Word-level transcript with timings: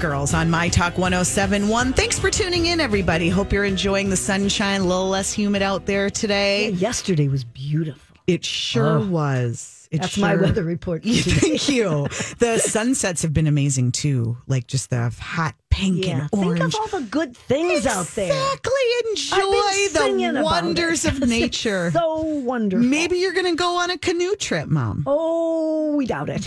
Girls 0.00 0.32
on 0.32 0.48
My 0.48 0.68
Talk 0.68 0.96
1071. 0.96 1.92
Thanks 1.92 2.18
for 2.18 2.30
tuning 2.30 2.66
in, 2.66 2.78
everybody. 2.80 3.28
Hope 3.28 3.52
you're 3.52 3.64
enjoying 3.64 4.10
the 4.10 4.16
sunshine, 4.16 4.82
a 4.82 4.84
little 4.84 5.08
less 5.08 5.32
humid 5.32 5.60
out 5.62 5.86
there 5.86 6.08
today. 6.08 6.70
Yesterday 6.70 7.28
was 7.28 7.42
beautiful. 7.44 8.00
It 8.26 8.44
sure 8.44 8.98
Oh. 8.98 9.06
was. 9.06 9.88
It 9.90 10.02
That's 10.02 10.18
my 10.18 10.36
weather 10.36 10.62
report. 10.62 11.02
Thank 11.06 11.68
you. 11.70 12.06
The 12.38 12.58
sunsets 12.62 13.22
have 13.22 13.32
been 13.32 13.46
amazing 13.46 13.92
too, 13.92 14.36
like 14.46 14.66
just 14.66 14.90
the 14.90 15.08
hot 15.18 15.54
pink 15.70 16.06
Yeah, 16.06 16.28
and 16.32 16.44
orange. 16.44 16.60
think 16.74 16.74
of 16.74 16.94
all 16.94 17.00
the 17.00 17.06
good 17.06 17.34
things 17.36 17.86
out 17.86 18.06
there. 18.08 18.26
Exactly. 18.26 18.72
Enjoy 19.10 19.36
I've 19.36 19.92
been 19.94 20.02
singing 20.02 20.32
the 20.34 20.42
wonders 20.42 21.06
of 21.06 21.20
nature. 21.26 21.90
So 21.90 22.20
wonderful. 22.20 22.86
Maybe 22.86 23.16
you're 23.18 23.32
going 23.32 23.46
to 23.46 23.56
go 23.56 23.78
on 23.78 23.90
a 23.90 23.96
canoe 23.98 24.36
trip, 24.36 24.68
Mom. 24.68 25.04
Oh, 25.06 25.96
we 25.96 26.04
doubt 26.06 26.28
it. 26.30 26.46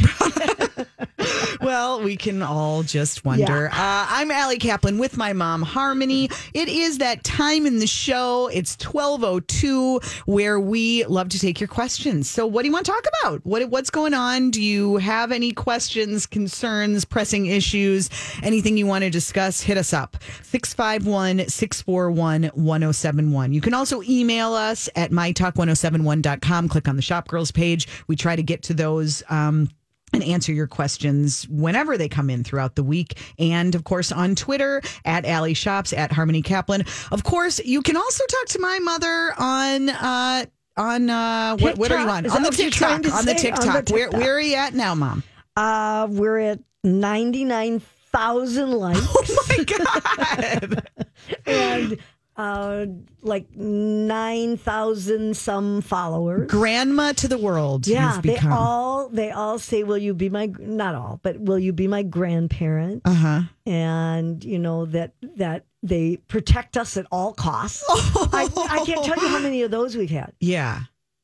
Well, 1.62 2.02
we 2.02 2.16
can 2.18 2.42
all 2.42 2.82
just 2.82 3.24
wonder. 3.24 3.68
Uh, 3.68 3.72
I'm 4.10 4.32
Allie 4.32 4.58
Kaplan 4.58 4.98
with 4.98 5.16
my 5.16 5.32
mom, 5.34 5.62
Harmony. 5.62 6.28
It 6.56 6.68
is 6.70 6.98
that 6.98 7.24
time 7.24 7.68
in 7.68 7.78
the 7.78 7.86
show. 7.86 8.48
It's 8.48 8.76
1202 8.84 10.00
where 10.26 10.60
we 10.60 11.06
love 11.06 11.30
to 11.30 11.40
take 11.40 11.60
your 11.60 11.68
questions. 11.68 12.28
So 12.30 12.48
what 12.48 12.64
do 12.64 12.68
you 12.68 12.74
want 12.74 12.88
to 12.88 12.92
talk 12.92 13.06
about? 13.22 13.46
What, 13.46 13.70
what's 13.70 13.92
going 13.92 14.16
on? 14.16 14.50
Do 14.50 14.62
you 14.62 14.98
have 14.98 15.32
any 15.32 15.52
questions, 15.52 16.26
concerns, 16.26 17.06
pressing 17.06 17.46
issues, 17.46 18.10
anything 18.42 18.76
you 18.76 18.88
want 18.88 19.04
to 19.04 19.12
discuss? 19.12 19.62
Hit 19.62 19.78
us 19.78 19.94
up. 19.94 20.18
651 20.42 21.48
641 21.48 22.44
1071. 22.56 23.54
You 23.54 23.62
can 23.62 23.76
also 23.76 24.02
email 24.02 24.54
us 24.54 24.90
at 24.96 25.12
mytalk1071.com. 25.12 26.70
Click 26.70 26.88
on 26.88 26.96
the 26.96 27.02
Shop 27.04 27.28
Girls 27.28 27.52
page. 27.52 27.88
We 28.08 28.16
try 28.16 28.36
to 28.36 28.44
get 28.44 28.64
to 28.64 28.74
those. 28.74 29.22
Um, 29.30 29.70
and 30.14 30.24
answer 30.24 30.52
your 30.52 30.68
questions 30.68 31.48
whenever 31.50 31.98
they 31.98 32.10
come 32.10 32.30
in 32.30 32.44
throughout 32.44 32.76
the 32.76 32.84
week. 32.84 33.20
And 33.40 33.76
of 33.76 33.84
course, 33.84 34.12
on 34.12 34.36
Twitter 34.36 34.82
at 35.06 35.26
Alley 35.26 35.54
Shops 35.54 35.94
at 35.94 36.12
Harmony 36.12 36.42
Kaplan. 36.42 36.84
Of 37.12 37.24
course, 37.24 37.60
you 37.64 37.82
can 37.82 37.98
also 37.98 38.24
talk 38.26 38.46
to 38.48 38.60
my 38.60 38.80
mother 38.80 39.34
on. 39.38 39.90
Uh, 39.90 40.46
on 40.78 41.10
uh, 41.10 41.58
what, 41.58 41.78
what 41.78 41.92
are 41.92 42.02
you 42.02 42.10
on? 42.10 42.30
On 42.30 42.44
the 42.44 42.50
what 42.50 42.58
you're 42.58 42.72
trying 42.72 43.02
TikTok. 43.02 43.20
On 43.20 43.26
the 43.26 43.38
say? 43.38 43.52
On 43.52 43.74
the 43.74 43.82
TikTok. 43.84 43.90
Where 43.90 44.10
where 44.10 44.36
are 44.36 44.42
you 44.42 44.56
at 44.56 44.74
now, 44.74 44.96
Mom? 44.96 45.22
Uh, 45.58 46.08
we're 46.10 46.40
at 46.40 46.60
99,000 46.84 48.72
likes 48.72 49.00
Oh 49.10 49.46
my 49.50 49.64
God. 49.64 50.88
and 51.46 51.98
uh, 52.42 52.88
like 53.22 53.56
9,000 53.56 55.38
some 55.38 55.82
followers. 55.82 56.50
Grandma 56.50 57.12
to 57.14 57.28
the 57.28 57.38
world. 57.38 57.86
Yeah, 57.86 58.20
they 58.20 58.34
become. 58.34 58.52
all 58.52 59.10
they 59.10 59.30
all 59.30 59.60
say, 59.60 59.84
"Will 59.84 60.00
you 60.00 60.16
be 60.16 60.30
my 60.30 60.48
not 60.58 60.96
all, 60.96 61.20
but 61.22 61.40
will 61.40 61.60
you 61.60 61.72
be 61.72 61.88
my 61.88 62.02
grandparent?" 62.02 63.04
uh 63.06 63.14
huh. 63.14 63.42
and 63.68 64.44
you 64.44 64.58
know 64.58 64.86
that 64.86 65.14
that 65.36 65.66
they 65.84 66.18
protect 66.28 66.78
us 66.78 66.98
at 66.98 67.06
all 67.12 67.34
costs. 67.34 67.84
I, 67.90 68.50
I 68.70 68.84
can't 68.86 69.04
tell 69.06 69.22
you 69.22 69.28
how 69.28 69.40
many 69.40 69.62
of 69.62 69.70
those 69.70 69.96
we've 69.96 70.10
had. 70.10 70.34
Yeah. 70.40 70.82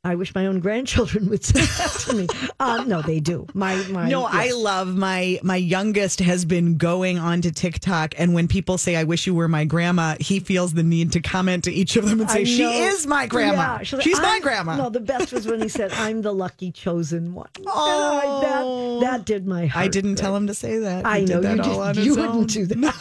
I 0.08 0.16
wish 0.16 0.33
my 0.33 0.45
own 0.47 0.59
grandchildren 0.59 1.30
would 1.30 1.44
say 1.44 1.59
that 1.61 1.91
to 2.08 2.13
me. 2.16 2.27
Um, 2.59 2.88
no, 2.89 3.02
they 3.03 3.19
do. 3.19 3.45
My 3.53 3.75
my 3.89 4.09
No, 4.09 4.25
I 4.25 4.52
love 4.52 4.95
my 4.95 5.39
my 5.44 5.58
youngest 5.58 6.19
has 6.22 6.44
been 6.44 6.77
going 6.77 7.19
onto 7.19 7.52
TikTok, 7.52 8.16
and 8.17 8.33
when 8.33 8.47
people 8.47 8.77
say 8.80 8.95
"I 8.95 9.03
wish 9.03 9.27
you 9.27 9.36
were 9.36 9.47
my 9.47 9.64
grandma," 9.64 10.16
he 10.19 10.39
feels 10.39 10.73
the 10.73 10.81
need 10.81 11.11
to 11.11 11.19
comment 11.19 11.66
to 11.66 11.72
each 11.72 11.95
of 11.97 12.09
them 12.09 12.19
and 12.22 12.30
say, 12.31 12.45
"She 12.45 12.64
is 12.64 13.05
my 13.05 13.27
grandma. 13.27 13.77
Yeah, 13.80 13.83
she's 13.83 14.14
like, 14.16 14.23
my 14.23 14.39
grandma." 14.41 14.75
No, 14.77 14.89
the 14.89 14.99
best 14.99 15.31
was 15.33 15.45
when 15.45 15.61
he 15.61 15.67
said, 15.69 15.91
"I'm 15.94 16.23
the 16.23 16.33
lucky 16.33 16.71
chosen 16.71 17.33
one." 17.36 17.49
Oh. 17.67 18.21
I- 18.23 19.02
that 19.02 19.08
that 19.11 19.25
did 19.25 19.45
my 19.45 19.67
heart. 19.67 19.86
I 19.86 19.88
didn't 19.88 20.16
good. 20.16 20.21
tell 20.21 20.36
him 20.36 20.47
to 20.47 20.53
say 20.55 20.80
that. 20.80 21.05
I 21.05 21.19
He 21.19 21.25
know 21.25 21.42
did 21.42 21.59
that 21.59 21.66
you 21.66 21.71
all 21.71 21.81
on 21.81 21.95
did. 21.95 22.05
You 22.05 22.16
wouldn't 22.16 22.49
do 22.49 22.66
that, 22.66 22.95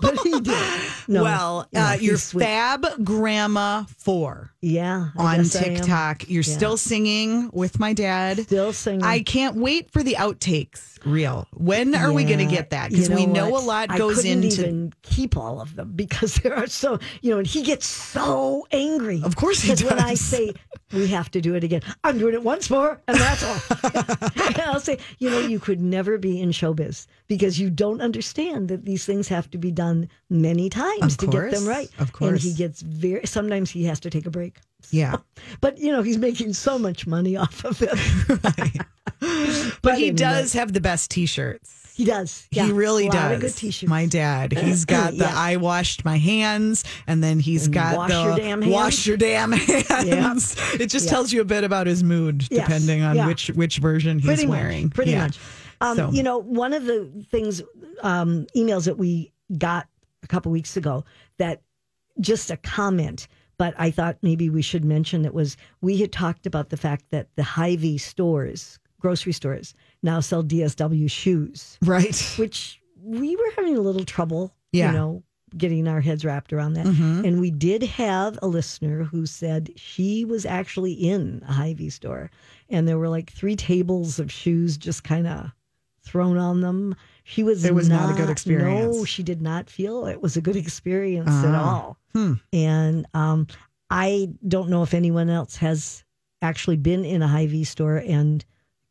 but 0.02 0.18
he 0.22 0.40
did. 0.40 0.80
No, 1.08 1.22
well, 1.22 1.68
no, 1.72 1.80
uh, 1.80 1.92
he's 1.92 2.02
your 2.02 2.16
sweet. 2.18 2.44
Fab 2.44 3.04
Grandma 3.04 3.84
Four 3.98 4.52
yeah 4.62 5.08
I 5.16 5.36
on 5.36 5.36
guess 5.38 5.56
I 5.56 5.60
am. 5.60 5.74
TikTok. 5.76 6.28
You're 6.28 6.42
Yeah. 6.42 6.56
still 6.56 6.76
singing 6.76 7.50
with 7.52 7.78
my 7.80 7.92
dad. 7.92 8.40
Still 8.40 8.72
singing. 8.72 9.02
I 9.04 9.22
can't 9.22 9.56
wait 9.56 9.90
for 9.90 10.02
the 10.02 10.14
outtakes. 10.14 10.99
Real. 11.04 11.46
When 11.52 11.94
are 11.94 12.12
we 12.12 12.24
going 12.24 12.38
to 12.38 12.46
get 12.46 12.70
that? 12.70 12.90
Because 12.90 13.08
you 13.08 13.14
we 13.14 13.26
know 13.26 13.48
what? 13.48 13.62
a 13.62 13.66
lot 13.66 13.96
goes 13.96 14.24
into. 14.24 14.90
keep 15.02 15.36
all 15.36 15.60
of 15.60 15.76
them 15.76 15.92
because 15.96 16.34
there 16.36 16.54
are 16.54 16.66
so 16.66 16.98
you 17.22 17.30
know, 17.30 17.38
and 17.38 17.46
he 17.46 17.62
gets 17.62 17.86
so 17.86 18.66
angry. 18.72 19.22
Of 19.24 19.36
course 19.36 19.60
he 19.60 19.72
because 19.72 19.84
when 19.84 19.98
I 19.98 20.14
say 20.14 20.52
we 20.92 21.06
have 21.08 21.30
to 21.32 21.40
do 21.40 21.54
it 21.54 21.64
again, 21.64 21.82
I'm 22.04 22.18
doing 22.18 22.34
it 22.34 22.42
once 22.42 22.70
more, 22.70 23.00
and 23.06 23.16
that's 23.16 23.42
all. 23.42 23.60
and 24.46 24.58
I'll 24.60 24.80
say, 24.80 24.98
you 25.18 25.30
know, 25.30 25.40
you 25.40 25.58
could 25.58 25.80
never 25.80 26.18
be 26.18 26.40
in 26.40 26.50
showbiz 26.50 27.06
because 27.28 27.58
you 27.58 27.70
don't 27.70 28.00
understand 28.00 28.68
that 28.68 28.84
these 28.84 29.04
things 29.04 29.28
have 29.28 29.50
to 29.50 29.58
be 29.58 29.70
done 29.70 30.08
many 30.28 30.68
times 30.68 31.16
to 31.18 31.26
get 31.26 31.50
them 31.50 31.66
right. 31.66 31.88
of 31.98 32.12
course, 32.12 32.30
and 32.30 32.40
he 32.40 32.52
gets 32.54 32.82
very. 32.82 33.26
Sometimes 33.26 33.70
he 33.70 33.84
has 33.84 34.00
to 34.00 34.10
take 34.10 34.26
a 34.26 34.30
break. 34.30 34.58
yeah. 34.90 35.16
But 35.60 35.78
you 35.78 35.90
know, 35.92 36.02
he's 36.02 36.18
making 36.18 36.52
so 36.52 36.78
much 36.78 37.06
money 37.06 37.36
off 37.36 37.64
of 37.64 37.80
it. 37.82 38.86
But 39.82 39.98
he 39.98 40.10
does 40.10 40.52
have 40.54 40.72
the 40.72 40.80
best 40.80 41.10
T-shirts. 41.10 41.76
He 41.94 42.04
does. 42.06 42.46
Yeah, 42.50 42.64
he 42.66 42.72
really 42.72 43.08
a 43.08 43.10
does. 43.10 43.40
good 43.42 43.54
t-shirts. 43.54 43.90
My 43.90 44.06
dad. 44.06 44.52
He's 44.56 44.86
got 44.86 45.10
the 45.12 45.18
Yeah. 45.24 45.32
I 45.34 45.56
washed 45.56 46.02
my 46.02 46.16
hands, 46.16 46.82
and 47.06 47.22
then 47.22 47.38
he's 47.40 47.68
got 47.68 47.94
wash 47.94 48.10
the 48.10 48.22
your 48.22 48.36
damn 48.36 48.62
hands. 48.62 48.72
wash 48.72 49.06
your 49.06 49.16
damn 49.18 49.52
hands. 49.52 50.56
It 50.80 50.86
just 50.86 51.10
tells 51.10 51.30
you 51.30 51.42
a 51.42 51.44
bit 51.44 51.62
about 51.62 51.86
his 51.86 52.02
mood, 52.02 52.46
Yes. 52.50 52.66
depending 52.66 53.02
on 53.02 53.16
Yeah. 53.16 53.26
which 53.26 53.48
which 53.48 53.78
version 53.78 54.18
he's 54.18 54.26
pretty 54.26 54.46
wearing. 54.46 54.84
Much, 54.84 54.94
pretty 54.94 55.10
Yeah. 55.10 55.24
much. 55.24 55.38
Um, 55.82 55.96
So- 55.96 56.10
You 56.12 56.22
know, 56.22 56.38
one 56.38 56.72
of 56.72 56.86
the 56.86 57.06
things, 57.30 57.60
um, 58.02 58.46
emails 58.56 58.84
that 58.86 58.96
we 58.96 59.30
got 59.58 59.86
a 60.22 60.26
couple 60.26 60.50
weeks 60.52 60.78
ago 60.78 61.04
that 61.36 61.60
just 62.18 62.50
a 62.50 62.56
comment, 62.56 63.28
but 63.58 63.74
I 63.76 63.90
thought 63.90 64.16
maybe 64.22 64.48
we 64.48 64.62
should 64.62 64.86
mention 64.86 65.26
it 65.26 65.34
was 65.34 65.58
we 65.82 65.98
had 65.98 66.12
talked 66.12 66.46
about 66.46 66.70
the 66.70 66.78
fact 66.78 67.04
that 67.10 67.28
the 67.36 67.42
Hy-Vee 67.42 67.98
stores, 67.98 68.78
grocery 69.00 69.32
stores, 69.32 69.74
now 70.02 70.20
sell 70.20 70.42
DSW 70.44 71.08
shoes, 71.10 71.78
Right. 71.82 72.14
which 72.38 72.80
we 73.02 73.34
were 73.34 73.50
having 73.56 73.76
a 73.76 73.80
little 73.80 74.04
trouble, 74.04 74.54
Yeah. 74.72 74.92
you 74.92 74.96
know, 74.96 75.22
getting 75.56 75.88
our 75.88 76.00
heads 76.00 76.24
wrapped 76.24 76.52
around 76.52 76.74
that. 76.74 76.86
Mhm. 76.86 77.26
And 77.26 77.40
we 77.40 77.50
did 77.50 77.82
have 77.82 78.38
a 78.40 78.46
listener 78.46 79.02
who 79.04 79.26
said 79.26 79.70
she 79.74 80.24
was 80.24 80.46
actually 80.46 80.92
in 80.92 81.42
a 81.48 81.52
Hy-Vee 81.52 81.90
store 81.90 82.30
and 82.68 82.86
there 82.86 82.98
were 82.98 83.08
like 83.08 83.32
three 83.32 83.56
tables 83.56 84.20
of 84.20 84.30
shoes 84.30 84.76
just 84.78 85.02
kind 85.02 85.26
of 85.26 85.50
thrown 86.02 86.36
on 86.38 86.60
them. 86.60 86.94
She 87.24 87.42
was 87.42 87.64
It 87.64 87.74
was 87.74 87.88
not 87.88 88.12
a 88.12 88.16
good 88.16 88.30
experience. 88.30 88.96
No, 88.96 89.04
she 89.04 89.22
did 89.24 89.42
not 89.42 89.68
feel 89.68 90.06
it 90.06 90.22
was 90.22 90.36
a 90.36 90.40
good 90.40 90.56
experience 90.56 91.28
at 91.30 91.54
Ah. 91.54 91.64
all. 91.82 91.98
Hmm. 92.14 92.34
And 92.52 93.06
um, 93.12 93.46
I 93.90 94.30
don't 94.46 94.68
know 94.70 94.82
if 94.84 94.94
anyone 94.94 95.28
else 95.28 95.56
has 95.56 96.04
actually 96.42 96.76
been 96.76 97.04
in 97.04 97.22
a 97.22 97.28
Hy-Vee 97.28 97.64
store 97.64 97.96
and 97.96 98.44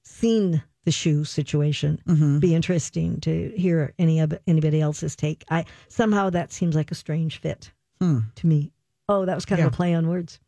seen 0.09 0.63
the 0.85 0.91
shoe 0.91 1.23
situation. 1.23 1.99
Mhm. 2.07 2.39
Be 2.39 2.55
interesting 2.55 3.19
to 3.21 3.51
hear 3.55 3.93
any 3.99 4.19
of 4.19 4.33
anybody 4.47 4.81
else's 4.81 5.15
take. 5.15 5.43
I 5.49 5.65
somehow 5.87 6.29
that 6.31 6.51
seems 6.51 6.75
like 6.75 6.91
a 6.91 6.95
strange 6.95 7.37
fit 7.39 7.71
Hmm. 8.01 8.19
to 8.35 8.47
me. 8.47 8.71
Oh, 9.07 9.25
that 9.25 9.35
was 9.35 9.45
kind 9.45 9.59
Yeah. 9.59 9.67
of 9.67 9.73
a 9.73 9.75
play 9.75 9.93
on 9.93 10.07
words. 10.07 10.39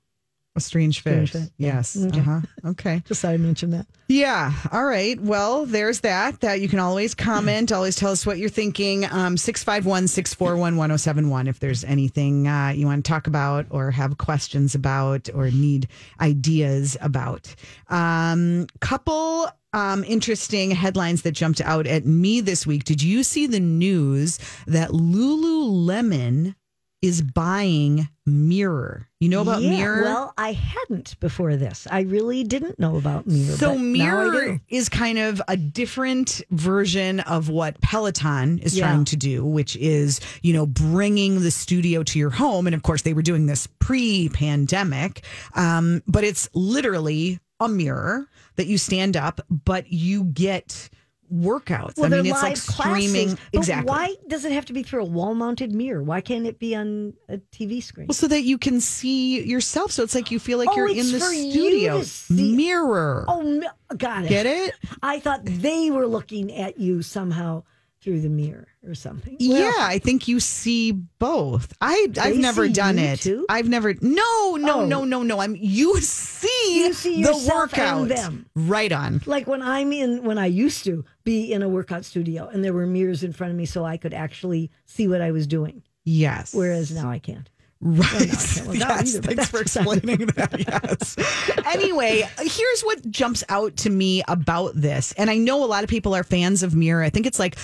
A 0.53 0.59
strange 0.59 1.01
fit. 1.01 1.29
Strange 1.29 1.51
yeah. 1.57 1.75
Yes. 1.75 1.97
Okay. 1.97 2.19
Uh-huh. 2.19 2.41
Okay. 2.66 3.03
Just 3.07 3.22
thought 3.22 3.31
I'd 3.31 3.39
mention 3.39 3.72
that. 3.72 3.85
Yeah. 4.09 4.51
All 4.73 4.84
right. 4.84 5.19
Well, 5.22 5.66
there's 5.66 6.01
that. 6.01 6.41
That 6.41 6.59
you 6.59 6.67
can 6.67 6.79
always 6.79 7.16
comment, 7.16 7.72
always 7.72 7.95
tell 7.95 8.12
us 8.12 8.25
what 8.25 8.38
you're 8.38 8.50
thinking. 8.50 9.06
Um, 9.06 9.38
651 9.38 10.09
641 10.09 10.75
1071 10.75 11.47
if 11.47 11.59
there's 11.59 11.85
anything 11.85 12.50
uh, 12.50 12.73
you 12.75 12.85
want 12.85 13.06
to 13.06 13.09
talk 13.09 13.28
about 13.28 13.66
or 13.69 13.91
have 13.91 14.17
questions 14.17 14.75
about 14.75 15.29
or 15.34 15.50
need 15.51 15.88
ideas 16.19 16.97
about. 17.00 17.56
Um, 17.89 18.68
couple 18.81 19.47
um, 19.73 20.03
interesting 20.03 20.72
headlines 20.72 21.22
that 21.22 21.31
jumped 21.31 21.62
out 21.62 21.88
at 21.88 22.06
me 22.06 22.42
this 22.42 22.68
week. 22.68 22.83
Did 22.83 23.01
you 23.01 23.24
see 23.24 23.48
the 23.48 23.62
news 23.62 24.38
that 24.68 24.89
Lululemon 24.89 26.56
is 27.01 27.21
buying 27.21 28.07
Mirror? 28.25 29.07
You 29.19 29.30
know 29.30 29.42
about 29.42 29.62
Yeah, 29.62 29.69
Mirror? 29.71 30.01
Well, 30.03 30.33
I 30.38 30.51
hadn't 30.53 31.19
before 31.19 31.56
this. 31.56 31.88
I 31.89 32.01
really 32.01 32.44
didn't 32.44 32.77
know 32.80 32.98
about 32.98 33.25
Mirror. 33.25 33.57
So 33.57 33.71
but 33.74 33.81
now 33.81 34.19
I 34.19 34.30
Mirror 34.30 34.62
is 34.69 34.88
kind 34.89 35.18
of 35.18 35.42
a 35.48 35.57
different 35.57 36.42
version 36.51 37.19
of 37.21 37.50
what 37.50 37.81
Peloton 37.81 38.59
is 38.59 38.77
Yeah. 38.77 38.88
trying 38.88 39.06
to 39.06 39.15
do, 39.15 39.44
which 39.44 39.75
is, 39.77 40.19
you 40.44 40.53
know, 40.53 40.65
bringing 40.68 41.42
the 41.42 41.51
studio 41.51 42.03
to 42.03 42.19
your 42.19 42.30
home. 42.30 42.68
And 42.68 42.75
of 42.75 42.83
course, 42.83 43.01
they 43.01 43.13
were 43.13 43.21
doing 43.24 43.48
this 43.48 43.68
pre-pandemic, 43.80 45.24
um, 45.56 46.03
but 46.07 46.24
it's 46.24 46.50
literally 46.53 47.39
a 47.59 47.68
mirror 47.68 48.27
that 48.56 48.68
you 48.68 48.77
stand 48.77 49.15
up, 49.18 49.42
but 49.50 49.92
you 49.92 50.24
get 50.25 50.89
workouts. 51.31 51.98
Well, 51.98 52.06
I 52.06 52.10
they're 52.10 52.24
mean, 52.24 52.33
it's 52.33 52.44
like 52.44 52.57
streaming. 52.57 53.28
classes. 53.30 53.38
Exactly. 53.54 53.89
Why 53.89 54.16
does 54.28 54.45
it 54.45 54.51
have 54.51 54.66
to 54.66 54.74
be 54.74 54.83
through 54.83 55.01
a 55.01 55.06
wall-mounted 55.06 55.72
mirror? 55.72 56.04
Why 56.04 56.22
can't 56.22 56.45
it 56.45 56.60
be 56.60 56.75
on 56.75 57.13
a 57.30 57.38
TV 57.38 57.81
screen? 57.81 58.07
Well, 58.07 58.13
so 58.16 58.28
that 58.28 58.42
you 58.44 58.57
can 58.57 58.81
see 58.81 59.42
yourself. 59.44 59.92
So 59.92 60.04
it's 60.04 60.16
like 60.16 60.31
you 60.31 60.39
feel 60.39 60.57
like 60.57 60.69
Oh, 60.72 60.75
you're 60.75 60.89
in 60.89 61.12
the 61.12 61.19
studio. 61.19 62.04
Mirror. 62.30 63.25
Oh, 63.28 63.62
got 63.98 64.25
it. 64.25 64.30
Get 64.30 64.45
it? 64.45 64.74
I 65.01 65.19
thought 65.19 65.42
they 65.45 65.89
were 65.92 66.07
looking 66.07 66.51
at 66.54 66.80
you 66.80 67.01
somehow 67.01 67.63
through 68.01 68.19
the 68.19 68.30
mirror 68.30 68.68
or 68.84 68.95
something. 68.95 69.36
yeah, 69.39 69.72
I 69.77 70.00
think 70.00 70.27
you 70.27 70.39
see 70.39 70.92
both. 70.92 71.72
I 71.81 72.07
I've 72.19 72.36
never 72.38 72.68
done 72.68 72.98
it. 72.98 73.19
too? 73.22 73.45
I've 73.48 73.69
never. 73.69 73.94
No, 74.01 74.56
no, 74.56 74.80
Oh. 74.81 74.86
no, 74.88 75.04
no, 75.06 75.22
no. 75.22 75.39
I'm 75.39 75.56
you 75.56 76.01
see, 76.01 76.86
You 76.88 76.94
see 76.94 77.22
the 77.24 77.50
workout. 77.54 78.10
Right 78.56 78.92
on. 78.92 79.22
like 79.27 79.45
when 79.45 79.62
I'm 79.62 79.94
in 79.94 80.24
when 80.24 80.39
I 80.39 80.48
used 80.48 80.84
to 80.86 81.06
be 81.23 81.51
in 81.51 81.62
a 81.62 81.69
workout 81.69 82.06
studio 82.06 82.47
and 82.47 82.63
there 82.63 82.73
were 82.73 82.85
mirrors 82.85 83.23
in 83.23 83.33
front 83.33 83.51
of 83.51 83.57
me 83.57 83.65
so 83.65 83.85
I 83.85 83.97
could 83.97 84.13
actually 84.13 84.71
see 84.85 85.07
what 85.07 85.21
I 85.21 85.31
was 85.31 85.47
doing. 85.47 85.83
Yes. 86.03 86.53
Whereas 86.53 86.91
now 86.91 87.09
I 87.09 87.19
can't. 87.19 87.50
Right. 87.83 88.62
well, 88.68 88.75
not 88.75 88.89
yes. 88.89 89.15
either, 89.15 89.27
Thanks 89.27 89.50
for 89.50 89.62
explaining 89.62 90.27
that. 90.35 90.56
Yes. 90.59 91.18
anyway, 91.65 92.27
here's 92.38 92.81
what 92.81 93.09
jumps 93.09 93.44
out 93.50 93.75
to 93.77 93.89
me 93.89 94.23
about 94.27 94.73
this. 94.75 95.13
And 95.13 95.29
I 95.29 95.38
know 95.38 95.63
a 95.63 95.65
lot 95.65 95.83
of 95.83 95.89
people 95.89 96.13
are 96.13 96.23
fans 96.23 96.62
of 96.62 96.75
Mirror. 96.75 97.03
I 97.03 97.09
think 97.09 97.25
it's 97.25 97.39
like 97.39 97.57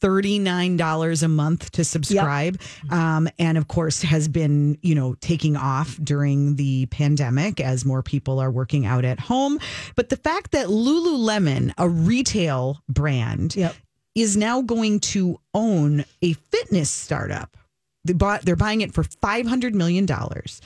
$39 0.00 1.22
a 1.22 1.28
month 1.28 1.70
to 1.72 1.84
subscribe. 1.84 2.60
Um, 2.90 3.28
and 3.38 3.56
of 3.58 3.68
course, 3.68 4.02
has 4.02 4.28
been, 4.28 4.78
you 4.82 4.94
know, 4.94 5.14
taking 5.20 5.56
off 5.56 5.98
during 6.02 6.56
the 6.56 6.86
pandemic 6.86 7.60
as 7.60 7.84
more 7.84 8.02
people 8.02 8.38
are 8.40 8.50
working 8.50 8.86
out 8.86 9.04
at 9.04 9.20
home. 9.20 9.58
But 9.96 10.08
the 10.08 10.16
fact 10.16 10.52
that 10.52 10.66
Lululemon, 10.68 11.72
a 11.78 11.88
retail 11.88 12.80
brand, 12.88 13.56
Yep. 13.56 13.74
is 14.14 14.36
now 14.36 14.62
going 14.62 15.00
to 15.00 15.38
own 15.54 16.04
a 16.22 16.32
fitness 16.34 16.90
startup. 16.90 17.56
They 18.06 18.12
bought, 18.12 18.42
they're 18.42 18.54
buying 18.54 18.82
it 18.82 18.92
for 18.92 19.02
$500 19.02 19.72
million. 19.72 20.06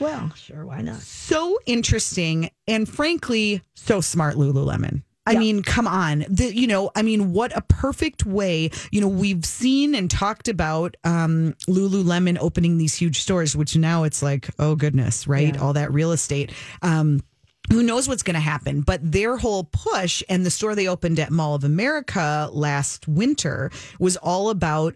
Well, 0.01 0.33
sure, 0.35 0.67
why 0.67 0.83
not? 0.83 0.97
So 0.97 1.59
interesting 1.67 2.51
and 2.67 2.89
frankly, 2.89 3.63
so 3.75 4.01
smart, 4.01 4.35
Lululemon. 4.35 5.03
I 5.29 5.33
Yeah. 5.33 5.39
mean, 5.41 5.63
come 5.63 5.87
on. 5.87 6.25
The, 6.29 6.55
you 6.57 6.67
know, 6.67 6.91
I 6.97 7.03
mean, 7.03 7.33
what 7.33 7.55
a 7.57 7.61
perfect 7.61 8.25
way. 8.25 8.71
You 8.91 9.01
know, 9.03 9.09
we've 9.09 9.45
seen 9.45 9.95
and 9.95 10.11
talked 10.11 10.49
about 10.49 10.97
um, 11.05 11.55
Lululemon 11.69 12.39
opening 12.41 12.79
these 12.79 12.95
huge 12.95 13.21
stores, 13.21 13.55
which 13.55 13.77
now 13.77 14.05
it's 14.05 14.23
like, 14.23 14.49
oh 14.59 14.75
goodness, 14.75 15.27
right? 15.29 15.55
Yeah. 15.55 15.61
All 15.61 15.75
that 15.75 15.93
real 15.93 16.13
estate. 16.13 16.53
Um, 16.83 17.21
who 17.71 17.83
knows 17.83 18.09
what's 18.09 18.23
going 18.23 18.33
to 18.35 18.41
happen? 18.41 18.81
But 18.81 19.01
their 19.13 19.37
whole 19.37 19.65
push 19.65 20.23
and 20.31 20.47
the 20.47 20.51
store 20.51 20.75
they 20.75 20.89
opened 20.89 21.19
at 21.19 21.31
Mall 21.31 21.55
of 21.55 21.65
America 21.65 22.49
last 22.51 23.07
winter 23.07 23.71
was 23.99 24.17
all 24.17 24.49
about 24.49 24.95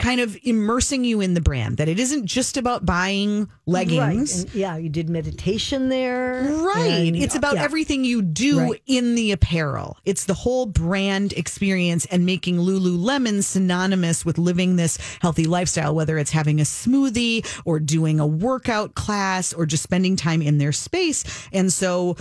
kind 0.00 0.20
of 0.20 0.36
immersing 0.42 1.04
you 1.04 1.20
in 1.20 1.34
the 1.34 1.40
brand, 1.40 1.76
that 1.76 1.88
it 1.88 2.00
isn't 2.00 2.26
just 2.26 2.56
about 2.56 2.84
buying 2.84 3.48
leggings. 3.66 4.44
Right. 4.44 4.54
Yeah, 4.54 4.76
you 4.76 4.88
did 4.88 5.08
meditation 5.08 5.88
there. 5.88 6.42
Right. 6.60 6.86
and- 7.08 7.16
it's 7.16 7.34
about 7.34 7.56
yeah. 7.56 7.62
everything 7.62 8.04
you 8.04 8.22
do 8.22 8.58
Right. 8.60 8.82
in 8.86 9.14
the 9.14 9.32
apparel. 9.32 9.96
It's 10.04 10.24
the 10.24 10.34
whole 10.34 10.66
brand 10.66 11.32
experience 11.34 12.06
and 12.06 12.24
making 12.26 12.56
Lululemon 12.56 13.42
synonymous 13.44 14.24
with 14.24 14.38
living 14.38 14.76
this 14.76 14.98
healthy 15.20 15.44
lifestyle, 15.44 15.94
whether 15.94 16.18
it's 16.18 16.30
having 16.30 16.60
a 16.60 16.64
smoothie 16.64 17.46
or 17.64 17.78
doing 17.80 18.18
a 18.20 18.26
workout 18.26 18.94
class 18.94 19.52
or 19.52 19.66
just 19.66 19.82
spending 19.82 20.16
time 20.16 20.42
in 20.42 20.58
their 20.58 20.72
space. 20.72 21.24
And 21.52 21.72
so 21.72 22.16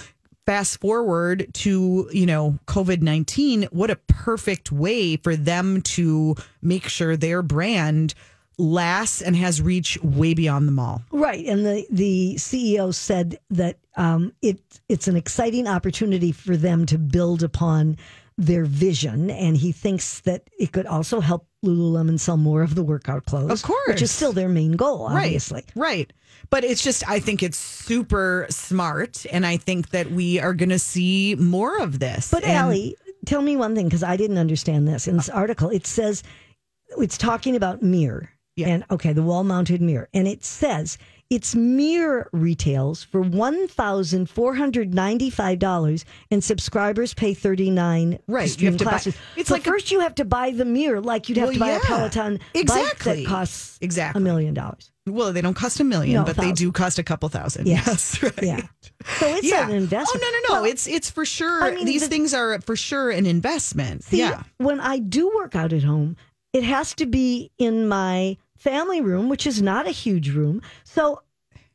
fast 0.50 0.82
forward 0.82 1.48
to, 1.54 2.10
you 2.12 2.26
know, 2.26 2.58
COVID-19, 2.66 3.66
what 3.66 3.92
a 3.92 3.96
perfect 4.08 4.72
way 4.72 5.16
for 5.16 5.36
them 5.36 5.80
to 5.80 6.36
make 6.60 6.88
sure 6.88 7.16
their 7.16 7.44
brand 7.44 8.16
lasts 8.58 9.22
and 9.22 9.36
has 9.36 9.62
reach 9.62 10.02
way 10.02 10.34
beyond 10.34 10.68
the 10.68 10.72
mall. 10.72 11.04
Right, 11.12 11.46
and 11.46 11.64
the 11.64 11.86
the 11.92 12.34
CEO 12.38 12.92
said 12.96 13.38
that 13.52 13.78
um, 13.96 14.34
it 14.42 14.60
it's 14.90 15.08
an 15.08 15.16
exciting 15.16 15.68
opportunity 15.68 16.32
for 16.32 16.58
them 16.58 16.88
to 16.88 16.98
build 16.98 17.44
upon 17.44 17.98
their 18.36 18.66
vision, 18.66 19.30
and 19.30 19.56
he 19.56 19.72
thinks 19.72 20.22
that 20.22 20.50
it 20.58 20.72
could 20.72 20.88
also 20.88 21.20
help 21.20 21.46
Lululemon 21.66 22.20
sell 22.20 22.38
more 22.38 22.62
of 22.62 22.76
the 22.76 22.84
workout 22.84 23.26
clothes, 23.26 23.52
Of 23.52 23.64
course. 23.64 23.88
which 23.88 24.02
is 24.02 24.12
still 24.12 24.32
their 24.32 24.50
main 24.50 24.74
goal, 24.74 25.04
obviously. 25.08 25.64
Right. 25.76 25.90
Right. 25.90 26.14
But 26.50 26.64
it's 26.64 26.82
just, 26.84 27.08
I 27.10 27.20
think 27.20 27.44
it's 27.44 27.58
super 27.58 28.48
smart. 28.50 29.26
And 29.32 29.46
I 29.46 29.58
think 29.58 29.90
that 29.90 30.10
we 30.12 30.40
are 30.40 30.54
going 30.54 30.70
to 30.70 30.80
see 30.80 31.36
more 31.38 31.80
of 31.82 32.00
this. 32.00 32.32
But 32.32 32.44
And- 32.44 32.54
Allie, 32.54 32.96
tell 33.26 33.42
me 33.42 33.58
one 33.58 33.76
thing 33.76 33.86
because 33.86 34.04
I 34.04 34.16
didn't 34.18 34.38
understand 34.38 34.88
this 34.88 35.08
in 35.08 35.18
this 35.18 35.30
uh. 35.30 35.34
article. 35.34 35.70
It 35.70 35.86
says 35.86 36.24
it's 36.98 37.18
talking 37.18 37.56
about 37.56 37.84
mirror, 37.84 38.30
Yeah. 38.56 38.70
and 38.70 38.86
okay, 38.90 39.14
the 39.14 39.22
wall 39.22 39.44
mounted 39.44 39.82
mirror, 39.82 40.08
and 40.14 40.28
it 40.28 40.44
says 40.44 40.98
its 41.30 41.54
mirror 41.56 42.30
retails 42.34 43.04
for 43.04 43.22
one 43.22 43.68
thousand 43.68 44.30
four 44.30 44.56
hundred 44.56 44.94
ninety 44.94 45.30
five 45.30 45.60
dollars, 45.60 46.06
and 46.32 46.44
subscribers 46.44 47.14
pay 47.14 47.34
thirty 47.34 47.70
nine. 47.70 48.20
Right, 48.28 48.60
you 48.60 48.68
have 48.70 48.78
to 48.80 48.86
buy- 48.86 49.02
it's 49.36 49.50
So 49.50 49.54
like 49.56 49.68
a- 49.68 49.70
first 49.70 49.92
you 49.92 50.00
have 50.00 50.16
to 50.16 50.26
buy 50.26 50.52
the 50.52 50.66
mirror, 50.66 51.02
like 51.02 51.30
you'd 51.30 51.38
have 51.38 51.48
Well, 51.50 51.54
to 51.54 51.60
buy 51.60 51.70
yeah. 51.72 51.78
a 51.78 51.82
Peloton 51.82 52.40
exactly. 52.54 53.12
bike 53.12 53.24
that 53.24 53.26
costs 53.28 53.78
Exactly. 53.82 54.20
a 54.20 54.24
million 54.24 54.54
dollars. 54.54 54.92
well, 55.08 55.32
they 55.34 55.42
don't 55.42 55.54
cost 55.56 55.80
a 55.80 55.84
million, 55.84 56.16
No, 56.16 56.24
but 56.26 56.36
they 56.38 56.52
do 56.52 56.72
cost 56.72 57.00
a 57.00 57.04
couple 57.04 57.30
thousand. 57.30 57.68
Yeah. 57.68 57.82
Yes. 57.86 58.22
Right. 58.24 58.34
Yeah. 58.44 58.62
So 59.20 59.28
it's 59.28 59.44
Yeah. 59.48 59.66
an 59.70 59.76
investment. 59.76 60.24
Oh, 60.24 60.32
no, 60.32 60.40
no, 60.40 60.56
no. 60.56 60.62
Well, 60.64 60.72
it's 60.72 60.88
it's 60.88 61.10
for 61.10 61.26
sure. 61.26 61.64
I 61.64 61.76
mean, 61.76 61.86
these 61.86 62.02
the- 62.02 62.08
things 62.08 62.34
are 62.34 62.60
for 62.62 62.76
sure 62.76 63.10
an 63.12 63.26
investment. 63.26 64.04
See, 64.04 64.18
yeah. 64.20 64.44
when 64.58 64.80
I 64.80 65.00
do 65.00 65.32
work 65.36 65.56
out 65.56 65.74
at 65.74 65.84
home, 65.84 66.16
it 66.54 66.64
has 66.64 66.94
to 66.96 67.06
be 67.06 67.52
in 67.60 67.88
my 67.88 68.38
family 68.60 69.02
room, 69.02 69.28
which 69.30 69.48
is 69.48 69.62
not 69.62 69.88
a 69.88 69.92
huge 69.92 70.30
room. 70.30 70.62
So 70.84 71.22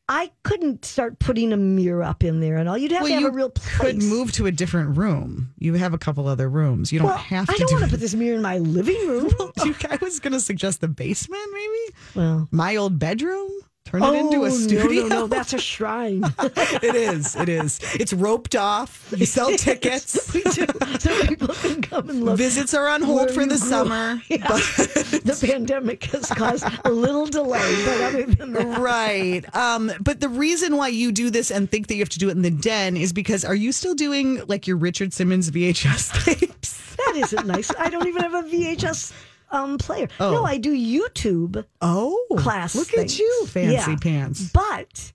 I 0.08 0.30
couldn't 0.42 0.84
start 0.84 1.18
putting 1.18 1.52
a 1.52 1.56
mirror 1.56 2.02
up 2.02 2.22
in 2.22 2.40
there 2.40 2.56
and 2.58 2.68
all. 2.68 2.76
You'd 2.76 2.92
have 2.92 3.02
Well, 3.02 3.08
to 3.08 3.14
have 3.14 3.22
you 3.22 3.28
a 3.28 3.32
real 3.32 3.48
place. 3.50 3.80
could 3.80 4.02
move 4.02 4.32
to 4.32 4.46
a 4.46 4.52
different 4.52 4.96
room. 4.98 5.50
You 5.58 5.74
have 5.74 5.94
a 5.94 5.98
couple 5.98 6.28
other 6.28 6.48
rooms. 6.48 6.92
You 6.92 6.98
don't 6.98 7.08
well, 7.08 7.16
have 7.16 7.46
to 7.46 7.52
I 7.52 7.56
don't 7.56 7.68
do 7.68 7.74
want 7.76 7.84
to 7.86 7.90
put 7.90 8.00
this 8.00 8.14
mirror 8.14 8.36
in 8.36 8.42
my 8.42 8.58
living 8.58 9.08
room. 9.08 9.30
You- 9.64 9.74
I 9.90 9.98
was 10.02 10.20
going 10.20 10.34
to 10.34 10.40
suggest 10.40 10.82
the 10.82 10.88
basement, 10.88 11.42
maybe 11.52 11.96
well, 12.14 12.48
my 12.50 12.76
old 12.76 12.98
bedroom. 12.98 13.50
Turn 13.84 14.02
it 14.02 14.14
into 14.14 14.38
oh, 14.38 14.44
a 14.44 14.50
studio. 14.50 15.02
No, 15.02 15.08
no, 15.08 15.20
no, 15.20 15.26
that's 15.26 15.52
a 15.52 15.58
shrine. 15.58 16.24
it 16.38 16.94
is. 16.94 17.36
It 17.36 17.50
is. 17.50 17.80
It's 17.94 18.14
roped 18.14 18.56
off. 18.56 19.12
You 19.14 19.26
sell 19.26 19.52
tickets. 19.56 20.32
we 20.32 20.42
do. 20.42 20.66
So 20.98 21.22
people 21.26 21.48
can 21.48 21.82
come 21.82 22.08
and 22.08 22.24
look. 22.24 22.38
Visits 22.38 22.72
are 22.72 22.88
on 22.88 23.02
hold 23.02 23.30
for 23.30 23.42
the 23.42 23.46
grew 23.48 23.56
summer. 23.58 24.22
Yeah. 24.28 24.38
the 24.48 25.38
pandemic 25.46 26.04
has 26.04 26.30
caused 26.30 26.64
a 26.84 26.90
little 26.90 27.26
delay, 27.26 27.84
but 27.84 28.00
other 28.00 28.24
than 28.24 28.52
that, 28.54 28.78
Right. 28.78 29.54
Um, 29.54 29.92
but 30.00 30.20
the 30.20 30.30
reason 30.30 30.76
why 30.78 30.88
you 30.88 31.12
do 31.12 31.28
this 31.28 31.50
and 31.50 31.70
think 31.70 31.88
that 31.88 31.94
you 31.94 32.00
have 32.00 32.08
to 32.10 32.18
do 32.18 32.28
it 32.30 32.32
in 32.32 32.42
the 32.42 32.50
den 32.50 32.96
is 32.96 33.12
because 33.12 33.44
are 33.44 33.54
you 33.54 33.70
still 33.70 33.94
doing 33.94 34.40
like 34.46 34.66
your 34.66 34.78
Richard 34.78 35.12
Simmons 35.12 35.50
VHS 35.50 36.24
tapes? 36.24 36.96
that 36.96 37.16
isn't 37.16 37.46
nice. 37.46 37.70
I 37.78 37.90
don't 37.90 38.08
even 38.08 38.22
have 38.22 38.34
a 38.34 38.42
VHS 38.48 39.12
um, 39.54 39.78
player. 39.78 40.08
Oh. 40.20 40.32
No, 40.32 40.44
I 40.44 40.58
do 40.58 40.72
YouTube. 40.74 41.64
Oh, 41.80 42.26
class 42.38 42.74
Look 42.74 42.88
things. 42.88 43.14
at 43.14 43.18
you, 43.18 43.46
fancy 43.46 43.90
Yeah. 43.92 43.96
pants. 44.00 44.50
But 44.52 45.12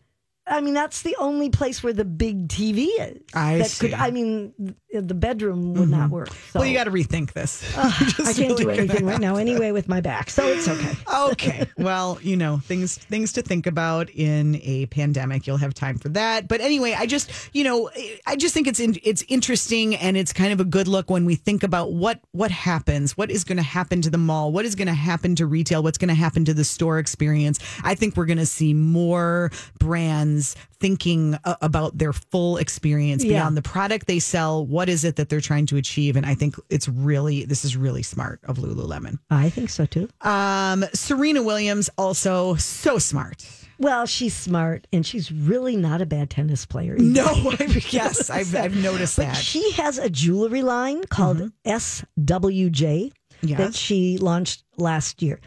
I 0.49 0.61
mean, 0.61 0.73
that's 0.73 1.03
the 1.03 1.15
only 1.19 1.49
place 1.49 1.83
where 1.83 1.93
the 1.93 2.05
big 2.05 2.47
TV 2.47 2.87
is. 2.99 3.21
I 3.33 3.59
that 3.59 3.67
see. 3.67 3.89
Could, 3.89 3.93
I 3.93 4.11
mean, 4.11 4.53
the 4.91 5.13
bedroom 5.13 5.75
would 5.75 5.89
not 5.89 6.05
mm-hmm. 6.05 6.13
work. 6.13 6.29
So. 6.29 6.59
Well, 6.59 6.65
you 6.67 6.73
got 6.73 6.85
to 6.85 6.91
rethink 6.91 7.33
this. 7.33 7.63
I 7.77 7.91
can't 7.91 8.35
do 8.35 8.43
really 8.45 8.65
gonna 8.65 8.73
anything 8.77 9.05
right 9.05 9.19
now 9.19 9.35
anyway 9.37 9.71
with 9.71 9.87
my 9.87 10.01
back, 10.01 10.29
so 10.29 10.47
it's 10.47 10.67
okay. 10.67 10.95
okay. 11.31 11.67
Well, 11.77 12.17
you 12.21 12.35
know, 12.35 12.57
things 12.57 12.97
things 12.97 13.33
to 13.33 13.41
think 13.41 13.67
about 13.67 14.09
in 14.09 14.59
a 14.63 14.87
pandemic. 14.87 15.45
You'll 15.45 15.57
have 15.57 15.73
time 15.73 15.97
for 15.97 16.09
that. 16.09 16.47
But 16.47 16.61
anyway, 16.61 16.95
I 16.97 17.05
just, 17.05 17.31
you 17.53 17.63
know, 17.63 17.91
I 18.25 18.35
just 18.35 18.53
think 18.53 18.67
it's 18.67 18.79
in, 18.79 18.97
it's 19.03 19.23
interesting 19.27 19.95
and 19.95 20.17
it's 20.17 20.33
kind 20.33 20.51
of 20.51 20.59
a 20.59 20.65
good 20.65 20.87
look 20.87 21.09
when 21.11 21.25
we 21.25 21.35
think 21.35 21.63
about 21.63 21.91
what 21.91 22.21
what 22.31 22.49
happens, 22.49 23.15
what 23.15 23.29
is 23.29 23.43
going 23.43 23.57
to 23.57 23.63
happen 23.63 24.01
to 24.01 24.09
the 24.09 24.17
mall, 24.17 24.51
what 24.51 24.65
is 24.65 24.73
going 24.73 24.87
to 24.87 24.93
happen 24.93 25.35
to 25.35 25.45
retail, 25.45 25.83
what's 25.83 25.97
going 25.97 26.09
to 26.09 26.15
happen 26.15 26.45
to 26.45 26.53
the 26.53 26.63
store 26.63 26.97
experience. 26.97 27.59
I 27.83 27.93
think 27.93 28.17
we're 28.17 28.25
going 28.25 28.37
to 28.39 28.45
see 28.45 28.73
more 28.73 29.51
brands 29.77 30.38
thinking 30.79 31.37
uh, 31.43 31.55
about 31.61 31.97
their 31.97 32.13
full 32.13 32.57
experience 32.57 33.23
Yeah. 33.23 33.39
beyond 33.39 33.57
the 33.57 33.61
product 33.61 34.07
they 34.07 34.19
sell. 34.19 34.65
What 34.65 34.89
is 34.89 35.03
it 35.03 35.15
that 35.17 35.29
they're 35.29 35.41
trying 35.41 35.65
to 35.67 35.77
achieve? 35.77 36.15
And 36.15 36.25
I 36.25 36.35
think 36.35 36.55
it's 36.69 36.87
really 36.87 37.45
this 37.45 37.63
is 37.65 37.75
really 37.77 38.03
smart 38.03 38.39
of 38.45 38.57
Lululemon. 38.57 39.19
I 39.29 39.49
think 39.49 39.69
so 39.69 39.85
too. 39.85 40.09
Um, 40.21 40.85
Serena 40.93 41.43
Williams 41.43 41.89
also 41.97 42.55
so 42.55 42.97
smart. 42.97 43.45
Well, 43.77 44.05
she's 44.05 44.33
smart 44.35 44.87
and 44.91 45.05
she's 45.05 45.31
really 45.31 45.77
not 45.77 46.01
a 46.01 46.05
bad 46.05 46.29
tennis 46.29 46.65
player. 46.65 46.95
either. 46.95 47.03
No, 47.03 47.25
I, 47.25 47.81
yes, 47.91 48.29
I've, 48.29 48.53
I've 48.53 48.75
noticed 48.75 49.15
But 49.15 49.27
that. 49.27 49.37
she 49.37 49.71
has 49.71 49.97
a 49.97 50.09
jewelry 50.09 50.63
line 50.63 51.05
called 51.05 51.49
SWJ 51.65 53.11
that 53.43 53.73
she 53.75 54.17
launched 54.17 54.63
last 54.77 55.21
year. 55.21 55.39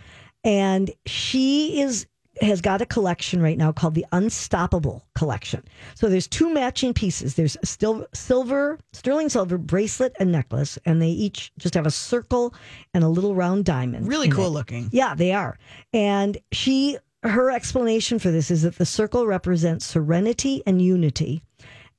And 0.44 0.90
she 1.06 1.80
is 1.82 2.06
has 2.41 2.61
got 2.61 2.81
a 2.81 2.87
collection 2.87 3.43
right 3.43 3.59
now 3.59 3.71
called 3.73 3.95
the 3.95 4.07
Unstoppable 4.12 5.05
Collection. 5.15 5.62
So 5.95 6.09
there's 6.09 6.27
two 6.27 6.53
matching 6.53 6.95
pieces. 6.95 7.35
There's 7.35 7.57
a 7.62 7.67
still 7.67 8.07
silver, 8.15 8.79
sterling 8.93 9.29
silver 9.29 9.59
bracelet 9.59 10.15
and 10.19 10.33
necklace, 10.33 10.79
and 10.87 11.01
they 11.03 11.11
each 11.11 11.53
just 11.59 11.75
have 11.75 11.87
a 11.87 11.91
circle 11.91 12.55
and 12.95 13.05
a 13.05 13.09
little 13.09 13.35
round 13.35 13.65
diamond. 13.67 14.09
really 14.09 14.31
cool 14.31 14.47
it. 14.47 14.51
looking. 14.51 14.89
Yeah, 14.93 15.15
they 15.15 15.33
are. 15.33 15.59
And 15.93 16.39
she 16.53 16.99
her 17.23 17.51
explanation 17.53 18.19
for 18.19 18.31
this 18.33 18.51
is 18.51 18.62
that 18.62 18.77
the 18.79 18.87
circle 18.87 19.27
represents 19.27 19.87
serenity 19.87 20.62
and 20.67 20.83
unity. 20.83 21.43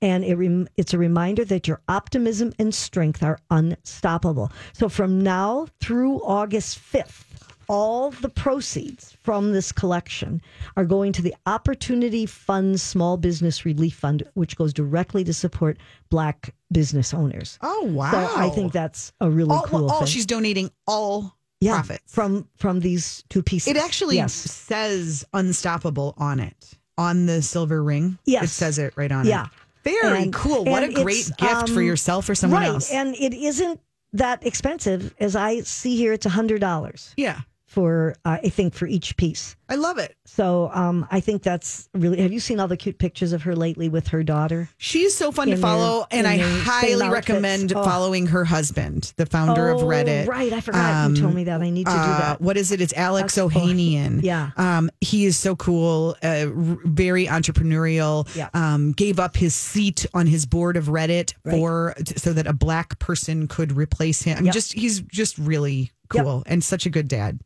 and 0.02 0.26
it 0.26 0.36
rem- 0.36 0.68
it's 0.76 0.94
a 0.94 0.98
reminder 0.98 1.46
that 1.46 1.66
your 1.66 1.80
optimism 1.88 2.52
and 2.60 2.76
strength 2.76 3.24
are 3.24 3.40
unstoppable. 3.50 4.52
So 4.74 4.90
from 4.90 5.22
now 5.22 5.68
through 5.80 6.22
August 6.26 6.78
5th, 6.78 7.24
all 7.70 8.12
the 8.12 8.30
proceeds 8.30 9.16
from 9.22 9.52
this 9.52 9.72
collection 9.72 10.42
are 10.76 10.86
going 10.86 11.12
to 11.14 11.22
the 11.22 11.36
Opportunity 11.46 12.26
Fund 12.26 12.80
Small 12.80 13.18
Business 13.18 13.66
Relief 13.66 13.96
Fund, 13.96 14.24
which 14.34 14.56
goes 14.56 14.74
directly 14.74 15.24
to 15.24 15.34
support 15.34 15.78
Black 16.10 16.54
business 16.72 17.14
owners. 17.14 17.58
Oh 17.62 17.84
wow! 17.84 18.12
So 18.12 18.30
I 18.36 18.50
think 18.50 18.74
that's 18.74 19.14
a 19.20 19.30
really 19.30 19.52
all, 19.52 19.64
cool 19.64 19.90
all, 19.90 20.00
thing. 20.00 20.08
she's 20.08 20.26
donating 20.26 20.72
all 20.88 21.36
yeah, 21.64 21.76
profits. 21.76 22.14
from 22.14 22.48
from 22.58 22.80
these 22.80 23.24
two 23.30 23.42
pieces. 23.42 23.68
It 23.70 23.78
actually 23.78 24.18
yes. 24.18 24.34
says 24.34 25.26
unstoppable 25.34 26.14
on 26.18 26.40
it. 26.40 26.78
On 26.98 27.26
the 27.26 27.42
silver 27.42 27.84
ring. 27.84 28.20
Yes. 28.26 28.44
It 28.44 28.48
says 28.50 28.78
it 28.78 28.94
right 28.96 29.12
on 29.12 29.26
it. 29.26 29.30
Yeah. 29.30 29.46
it. 29.46 30.00
Very 30.02 30.24
And- 30.24 30.34
cool. 30.34 30.64
What 30.66 30.84
a 30.84 30.92
great 30.92 31.32
gift 31.38 31.70
for 31.70 31.80
um, 31.80 31.84
yourself 31.84 32.30
or 32.30 32.36
someone 32.36 32.62
right, 32.62 32.70
else. 32.70 32.92
and 32.92 33.16
it 33.16 33.34
isn't 33.34 33.80
that 34.14 34.46
expensive 34.46 35.14
as 35.20 35.36
I 35.36 35.62
see 35.62 35.96
here. 35.98 36.14
It's 36.14 36.26
a 36.26 36.30
hundred 36.30 36.62
dollars 36.62 37.14
yeah. 37.18 37.42
For 37.74 38.16
uh, 38.24 38.38
I 38.44 38.50
think 38.50 38.74
for 38.76 38.86
each 38.86 39.18
piece. 39.18 39.56
I 39.68 39.76
love 39.76 39.98
it. 39.98 40.16
So 40.26 40.70
um, 40.74 41.08
I 41.10 41.20
think 41.20 41.42
that's 41.42 41.90
really. 41.96 42.22
Have 42.22 42.32
you 42.32 42.40
seen 42.40 42.60
all 42.60 42.68
the 42.68 42.78
cute 42.78 43.00
pictures 43.00 43.34
of 43.34 43.42
her 43.44 43.56
lately 43.56 43.90
with 43.90 44.10
her 44.10 44.22
daughter? 44.22 44.70
She's 44.78 45.16
so 45.18 45.32
fun 45.32 45.48
to 45.48 45.54
In 45.54 45.60
their- 45.60 45.68
follow, 45.70 46.06
and 46.12 46.28
I 46.28 46.38
highly 46.38 47.10
recommend 47.10 47.74
Oh. 47.76 47.84
following 47.84 48.28
her 48.28 48.46
husband, 48.46 49.14
the 49.18 49.26
founder 49.26 49.70
of 49.70 49.82
Oh, 49.82 49.86
Reddit. 49.88 50.28
Right, 50.28 50.54
I 50.54 50.62
forgot 50.62 51.10
you 51.10 51.16
told 51.22 51.34
me 51.34 51.46
that. 51.46 51.62
I 51.62 51.70
need 51.72 51.86
to 51.88 51.92
do 51.92 51.98
Uh, 51.98 52.20
that. 52.20 52.42
what 52.42 52.56
is 52.58 52.72
it? 52.72 52.80
It's 52.82 52.94
Alex 52.94 53.36
That's- 53.36 53.56
oh, 53.56 53.60
Ohanian. 53.60 54.22
yeah. 54.22 54.52
Um, 54.58 54.92
he 55.02 55.26
is 55.26 55.36
so 55.38 55.56
cool, 55.56 56.16
uh, 56.22 56.46
very 56.86 57.26
entrepreneurial. 57.26 58.28
Yeah. 58.36 58.50
Um, 58.54 58.92
gave 58.92 59.20
up 59.20 59.36
his 59.36 59.56
seat 59.56 60.06
on 60.14 60.28
his 60.28 60.46
board 60.46 60.78
of 60.78 60.86
Reddit 60.86 61.34
Right. 61.44 61.56
for 61.58 61.96
so 62.18 62.34
that 62.34 62.46
a 62.46 62.54
black 62.54 63.00
person 63.00 63.48
could 63.48 63.76
replace 63.76 64.22
him. 64.22 64.38
I 64.38 64.40
mean, 64.42 64.46
Yep. 64.48 64.54
just 64.54 64.74
he's 64.74 65.00
just 65.02 65.38
really 65.40 65.92
Yep. 66.14 66.24
cool 66.26 66.44
and 66.46 66.64
such 66.64 66.86
a 66.86 66.90
good 66.92 67.08
dad. 67.08 67.40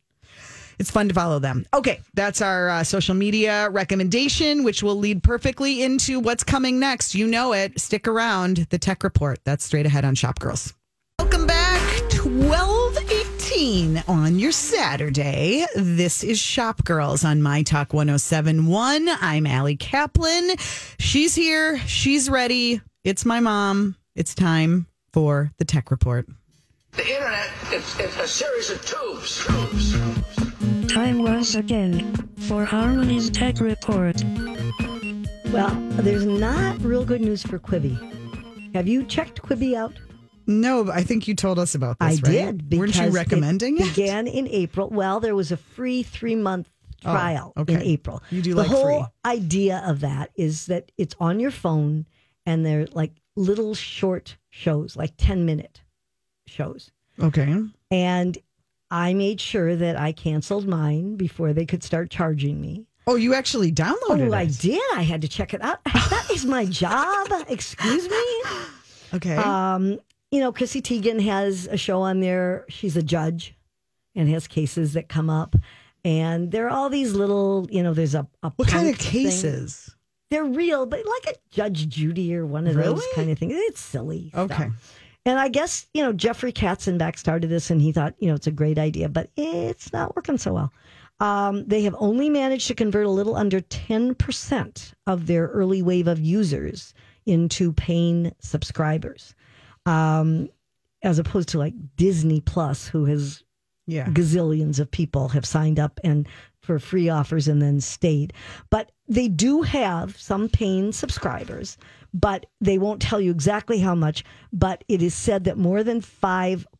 It's 0.78 0.90
fun 0.90 1.08
to 1.08 1.14
follow 1.14 1.38
them. 1.38 1.66
Okay, 1.74 2.00
that's 2.14 2.40
our 2.40 2.68
uh, 2.70 2.84
social 2.84 3.14
media 3.14 3.68
recommendation, 3.70 4.64
which 4.64 4.82
will 4.82 4.96
lead 4.96 5.22
perfectly 5.22 5.82
into 5.82 6.20
what's 6.20 6.44
coming 6.44 6.78
next. 6.78 7.14
You 7.14 7.26
know 7.26 7.52
it. 7.52 7.80
Stick 7.80 8.06
around. 8.06 8.66
The 8.70 8.78
Tech 8.78 9.02
Report. 9.02 9.38
That's 9.44 9.64
straight 9.64 9.86
ahead 9.86 10.04
on 10.04 10.14
Shop 10.14 10.38
Girls. 10.38 10.74
Welcome 11.18 11.46
back. 11.46 11.82
1218 12.24 14.04
on 14.08 14.38
your 14.38 14.52
Saturday. 14.52 15.66
This 15.74 16.22
is 16.22 16.38
Shop 16.38 16.84
Girls 16.84 17.24
on 17.24 17.42
My 17.42 17.62
Talk 17.62 17.92
1071. 17.92 19.08
I'm 19.08 19.46
Allie 19.46 19.76
Kaplan. 19.76 20.56
She's 20.98 21.34
here. 21.34 21.78
She's 21.80 22.30
ready. 22.30 22.80
It's 23.04 23.24
my 23.24 23.40
mom. 23.40 23.96
It's 24.14 24.34
time 24.34 24.86
for 25.12 25.50
the 25.58 25.64
Tech 25.64 25.90
Report. 25.90 26.28
The 26.92 27.06
internet, 27.08 27.50
it's, 27.70 27.98
it's 28.00 28.16
a 28.18 28.26
series 28.26 28.70
of 28.70 28.84
tubes. 28.84 29.44
Tubes. 29.46 30.37
Time 30.88 31.22
once 31.22 31.54
again 31.54 32.14
for 32.48 32.64
Harmony's 32.64 33.30
Tech 33.30 33.60
Report. 33.60 34.22
Well, 35.52 35.74
there's 36.02 36.24
not 36.26 36.80
real 36.82 37.04
good 37.04 37.20
news 37.20 37.42
for 37.42 37.58
Quibi. 37.58 37.94
Have 38.74 38.86
you 38.88 39.04
checked 39.04 39.40
Quibi 39.42 39.74
out? 39.74 39.92
No, 40.46 40.84
but 40.84 40.94
I 40.96 41.02
think 41.02 41.28
you 41.28 41.34
told 41.34 41.58
us 41.58 41.74
about 41.74 41.96
I 42.00 42.12
this, 42.12 42.22
right? 42.22 42.58
did. 42.68 42.78
Weren't 42.78 42.96
you 42.96 43.08
recommending 43.10 43.76
it? 43.78 43.82
it? 43.86 43.96
Began 43.96 44.26
in 44.26 44.48
April. 44.48 44.88
Well, 44.88 45.20
there 45.20 45.34
was 45.34 45.52
a 45.52 45.56
free 45.56 46.02
three 46.02 46.36
month 46.36 46.68
Oh, 47.04 47.12
trial 47.12 47.52
okay. 47.56 47.74
in 47.74 47.82
April. 47.82 48.20
You 48.30 48.42
do 48.42 48.54
the 48.54 48.62
like 48.62 48.66
whole 48.68 49.04
free. 49.04 49.04
idea 49.24 49.84
of 49.86 50.00
that 50.00 50.30
is 50.34 50.66
that 50.66 50.90
it's 50.98 51.14
on 51.20 51.38
your 51.38 51.52
phone 51.52 52.06
and 52.44 52.66
they're 52.66 52.86
like 52.92 53.12
little 53.36 53.74
short 53.76 54.36
shows, 54.50 54.96
like 54.96 55.12
ten 55.16 55.44
minute 55.46 55.80
shows. 56.48 56.90
Okay. 57.22 57.56
And 57.92 58.36
I 58.90 59.14
made 59.14 59.40
sure 59.40 59.76
that 59.76 59.96
I 59.98 60.12
canceled 60.12 60.66
mine 60.66 61.16
before 61.16 61.52
they 61.52 61.66
could 61.66 61.82
start 61.82 62.10
charging 62.10 62.60
me. 62.60 62.86
Oh, 63.06 63.16
you 63.16 63.34
actually 63.34 63.72
downloaded 63.72 64.30
Oh, 64.30 64.34
I 64.34 64.46
did. 64.46 64.80
I 64.94 65.02
had 65.02 65.22
to 65.22 65.28
check 65.28 65.54
it 65.54 65.62
out. 65.62 65.78
That 66.10 66.28
is 66.32 66.44
my 66.46 66.64
job. 66.66 67.28
Excuse 67.48 68.08
me. 68.08 68.42
Okay. 69.14 69.36
Um, 69.36 69.98
you 70.30 70.38
know, 70.40 70.52
Chrissy 70.52 70.82
Teigen 70.82 71.22
has 71.24 71.66
a 71.66 71.78
show 71.78 72.02
on 72.02 72.20
there. 72.20 72.66
She's 72.68 72.94
a 72.94 73.02
judge 73.02 73.54
and 74.14 74.28
has 74.28 74.46
cases 74.46 74.92
that 74.92 75.08
come 75.08 75.30
up. 75.30 75.56
And 76.04 76.50
there 76.52 76.66
are 76.66 76.70
all 76.70 76.90
these 76.90 77.14
little, 77.14 77.66
you 77.70 77.82
know, 77.82 77.94
there's 77.94 78.14
a, 78.14 78.26
a 78.42 78.52
what 78.56 78.68
kind 78.68 78.86
of 78.88 78.96
punk 78.98 79.10
thing. 79.10 79.24
cases? 79.24 79.96
They're 80.30 80.44
real, 80.44 80.84
but 80.84 81.00
like 81.06 81.34
a 81.34 81.38
Judge 81.50 81.88
Judy 81.88 82.34
or 82.34 82.44
one 82.44 82.66
of 82.66 82.74
those 82.74 83.02
kind 83.14 83.30
of 83.30 83.38
things. 83.38 83.54
It's 83.56 83.80
silly. 83.80 84.30
stuff. 84.44 84.98
And 85.28 85.38
I 85.38 85.48
guess, 85.48 85.86
you 85.92 86.02
know, 86.02 86.14
Jeffrey 86.14 86.52
Katzenberg 86.52 87.18
started 87.18 87.50
this 87.50 87.70
and 87.70 87.82
he 87.82 87.92
thought, 87.92 88.14
you 88.18 88.28
know, 88.28 88.34
it's 88.34 88.46
a 88.46 88.50
great 88.50 88.78
idea, 88.78 89.10
but 89.10 89.28
it's 89.36 89.92
not 89.92 90.16
working 90.16 90.38
so 90.38 90.54
well. 90.54 90.72
Um, 91.20 91.66
they 91.66 91.82
have 91.82 91.94
only 91.98 92.30
managed 92.30 92.66
to 92.68 92.74
convert 92.74 93.04
a 93.04 93.10
little 93.10 93.36
under 93.36 93.60
10% 93.60 94.92
of 95.06 95.26
their 95.26 95.48
early 95.48 95.82
wave 95.82 96.08
of 96.08 96.18
users 96.18 96.94
into 97.26 97.74
paying 97.74 98.32
subscribers, 98.40 99.34
um, 99.84 100.48
as 101.02 101.18
opposed 101.18 101.50
to 101.50 101.58
like 101.58 101.74
Disney 101.96 102.40
Plus, 102.40 102.88
who 102.88 103.04
has 103.04 103.42
Yeah. 103.86 104.06
gazillions 104.08 104.78
of 104.78 104.90
people 104.90 105.28
have 105.28 105.44
signed 105.44 105.78
up 105.78 106.00
and 106.04 106.26
for 106.60 106.78
free 106.78 107.08
offers 107.08 107.48
and 107.48 107.60
then 107.60 107.80
stayed. 107.80 108.32
But 108.70 108.92
they 109.08 109.28
do 109.28 109.62
have 109.62 110.16
some 110.18 110.48
paying 110.48 110.92
subscribers, 110.92 111.76
but 112.14 112.46
they 112.60 112.78
won't 112.78 113.02
tell 113.02 113.20
you 113.20 113.30
exactly 113.30 113.78
how 113.80 113.94
much. 113.94 114.24
But 114.52 114.84
it 114.88 115.02
is 115.02 115.14
said 115.14 115.44
that 115.44 115.58
more 115.58 115.82
than 115.84 116.00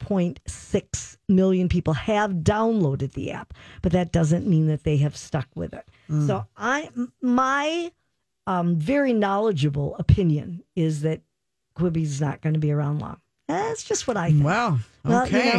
5.6 0.06 1.16
million 1.28 1.68
people 1.68 1.92
have 1.94 2.32
downloaded 2.32 3.12
the 3.12 3.30
app, 3.32 3.54
but 3.82 3.92
that 3.92 4.12
doesn't 4.12 4.47
mean 4.47 4.66
that 4.68 4.85
they 4.85 4.97
have 4.99 5.16
stuck 5.16 5.49
with 5.54 5.73
it. 5.75 5.87
So 6.26 6.47
I, 6.56 6.88
my 7.20 7.92
um, 8.47 8.76
very 8.76 9.12
knowledgeable 9.12 9.94
opinion 9.99 10.62
is 10.75 11.02
that 11.02 11.20
Quibi's 11.75 12.20
not 12.20 12.40
going 12.40 12.54
to 12.54 12.61
be 12.61 12.73
around 12.73 13.00
long. 13.00 13.20
That's 13.47 13.85
just 13.85 14.08
what 14.08 14.16
I 14.16 14.30
think. 14.30 14.44
Wow. 14.44 14.78
Well, 15.04 15.28
you 15.28 15.38
Okay. 15.38 15.52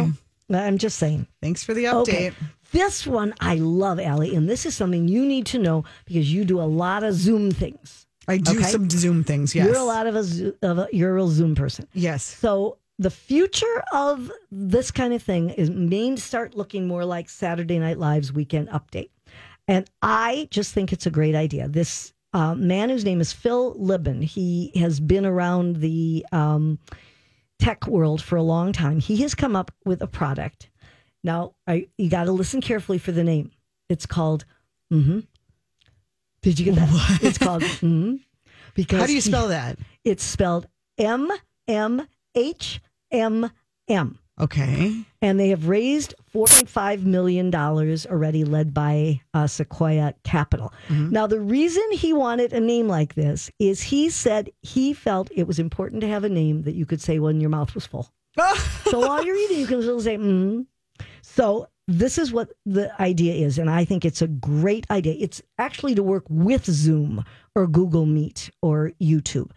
know, 0.48 0.58
I'm 0.58 0.78
just 0.78 0.98
saying. 0.98 1.28
Thanks 1.40 1.62
for 1.62 1.72
the 1.74 1.84
update. 1.84 2.00
Okay. 2.02 2.32
This 2.72 3.06
one 3.06 3.34
I 3.40 3.54
love, 3.56 3.98
Allie, 4.00 4.34
and 4.34 4.48
this 4.48 4.66
is 4.66 4.74
something 4.76 5.06
you 5.08 5.24
need 5.24 5.46
to 5.46 5.58
know 5.58 5.84
because 6.04 6.32
you 6.32 6.44
do 6.44 6.60
a 6.60 6.62
lot 6.66 7.02
of 7.04 7.14
Zoom 7.14 7.50
things. 7.50 7.99
I 8.30 8.38
do 8.38 8.58
Okay. 8.58 8.62
some 8.70 8.88
Zoom 8.90 9.24
things. 9.24 9.54
Yes. 9.54 9.66
You're 9.66 9.76
a 9.76 9.84
lot 9.84 10.06
of 10.06 10.14
a, 10.16 10.22
Zo- 10.24 10.52
of 10.62 10.78
a 10.78 10.88
you're 10.92 11.10
a 11.10 11.14
real 11.14 11.28
Zoom 11.28 11.54
person. 11.54 11.86
Yes. 11.92 12.22
So 12.24 12.78
the 12.98 13.10
future 13.10 13.82
of 13.92 14.30
this 14.50 14.90
kind 14.90 15.12
of 15.14 15.22
thing 15.22 15.50
is 15.50 15.70
may 15.70 16.16
start 16.16 16.54
looking 16.54 16.86
more 16.86 17.04
like 17.04 17.28
Saturday 17.30 17.78
Night 17.78 17.98
Live's 17.98 18.32
Weekend 18.32 18.68
Update, 18.68 19.10
and 19.68 19.88
I 20.02 20.48
just 20.50 20.72
think 20.74 20.92
it's 20.92 21.06
a 21.06 21.10
great 21.10 21.34
idea. 21.34 21.68
This 21.68 22.12
uh, 22.32 22.54
man 22.54 22.90
whose 22.90 23.04
name 23.04 23.20
is 23.20 23.32
Phil 23.32 23.74
Libin, 23.78 24.22
he 24.22 24.70
has 24.76 25.00
been 25.00 25.24
around 25.26 25.76
the 25.76 26.24
um, 26.32 26.78
tech 27.58 27.86
world 27.86 28.22
for 28.22 28.36
a 28.36 28.42
long 28.42 28.72
time. 28.72 29.00
He 29.00 29.16
has 29.22 29.34
come 29.34 29.56
up 29.56 29.70
with 29.84 30.00
a 30.02 30.06
product. 30.06 30.68
Now, 31.24 31.54
I, 31.66 31.88
you 31.98 32.08
got 32.08 32.24
to 32.24 32.32
listen 32.32 32.60
carefully 32.60 32.98
for 32.98 33.12
the 33.12 33.24
name. 33.24 33.50
It's 33.88 34.06
called. 34.06 34.44
Mm-hmm. 34.92 35.20
Did 36.42 36.58
you 36.58 36.66
get 36.66 36.74
that? 36.76 37.18
It's 37.22 37.38
called. 37.38 37.62
Mm-hmm. 37.62 38.16
Because 38.74 39.00
How 39.00 39.06
do 39.06 39.12
you 39.12 39.16
he- 39.16 39.20
spell 39.30 39.48
that? 39.48 39.78
it's 40.04 40.22
spelled 40.24 40.66
M 40.98 41.30
M 41.68 42.06
H 42.34 42.80
M 43.10 43.50
M. 43.88 44.18
Okay. 44.40 45.02
And 45.20 45.38
they 45.38 45.50
have 45.50 45.68
raised 45.68 46.14
$4.5 46.34 47.02
million 47.04 47.54
already, 47.54 48.44
led 48.44 48.72
by 48.72 49.20
uh, 49.34 49.46
Sequoia 49.46 50.14
Capital. 50.24 50.72
Now, 50.88 51.26
the 51.26 51.40
reason 51.40 51.82
he 51.92 52.14
wanted 52.14 52.54
a 52.54 52.60
name 52.60 52.88
like 52.88 53.14
this 53.16 53.50
is 53.58 53.82
he 53.82 54.08
said 54.08 54.48
he 54.62 54.94
felt 54.94 55.30
it 55.36 55.46
was 55.46 55.58
important 55.58 56.00
to 56.00 56.08
have 56.08 56.24
a 56.24 56.30
name 56.30 56.62
that 56.62 56.74
you 56.74 56.86
could 56.86 57.02
say 57.02 57.18
when 57.18 57.38
your 57.42 57.50
mouth 57.50 57.74
was 57.74 57.84
full. 57.84 58.10
so 58.84 59.00
while 59.00 59.22
you're 59.22 59.36
eating, 59.36 59.58
you 59.58 59.66
can 59.66 59.82
still 59.82 60.00
say, 60.00 60.16
mm. 60.16 60.64
So 61.20 61.68
this 61.90 62.18
is 62.18 62.32
what 62.32 62.52
the 62.64 62.90
idea 63.02 63.34
is. 63.34 63.58
And 63.58 63.68
I 63.68 63.84
think 63.84 64.04
it's 64.04 64.22
a 64.22 64.28
great 64.28 64.88
idea. 64.90 65.16
It's 65.18 65.42
actually 65.58 65.96
to 65.96 66.02
work 66.02 66.24
with 66.28 66.64
Zoom 66.64 67.24
or 67.56 67.66
Google 67.66 68.06
Meet 68.06 68.50
or 68.62 68.92
YouTube 69.00 69.50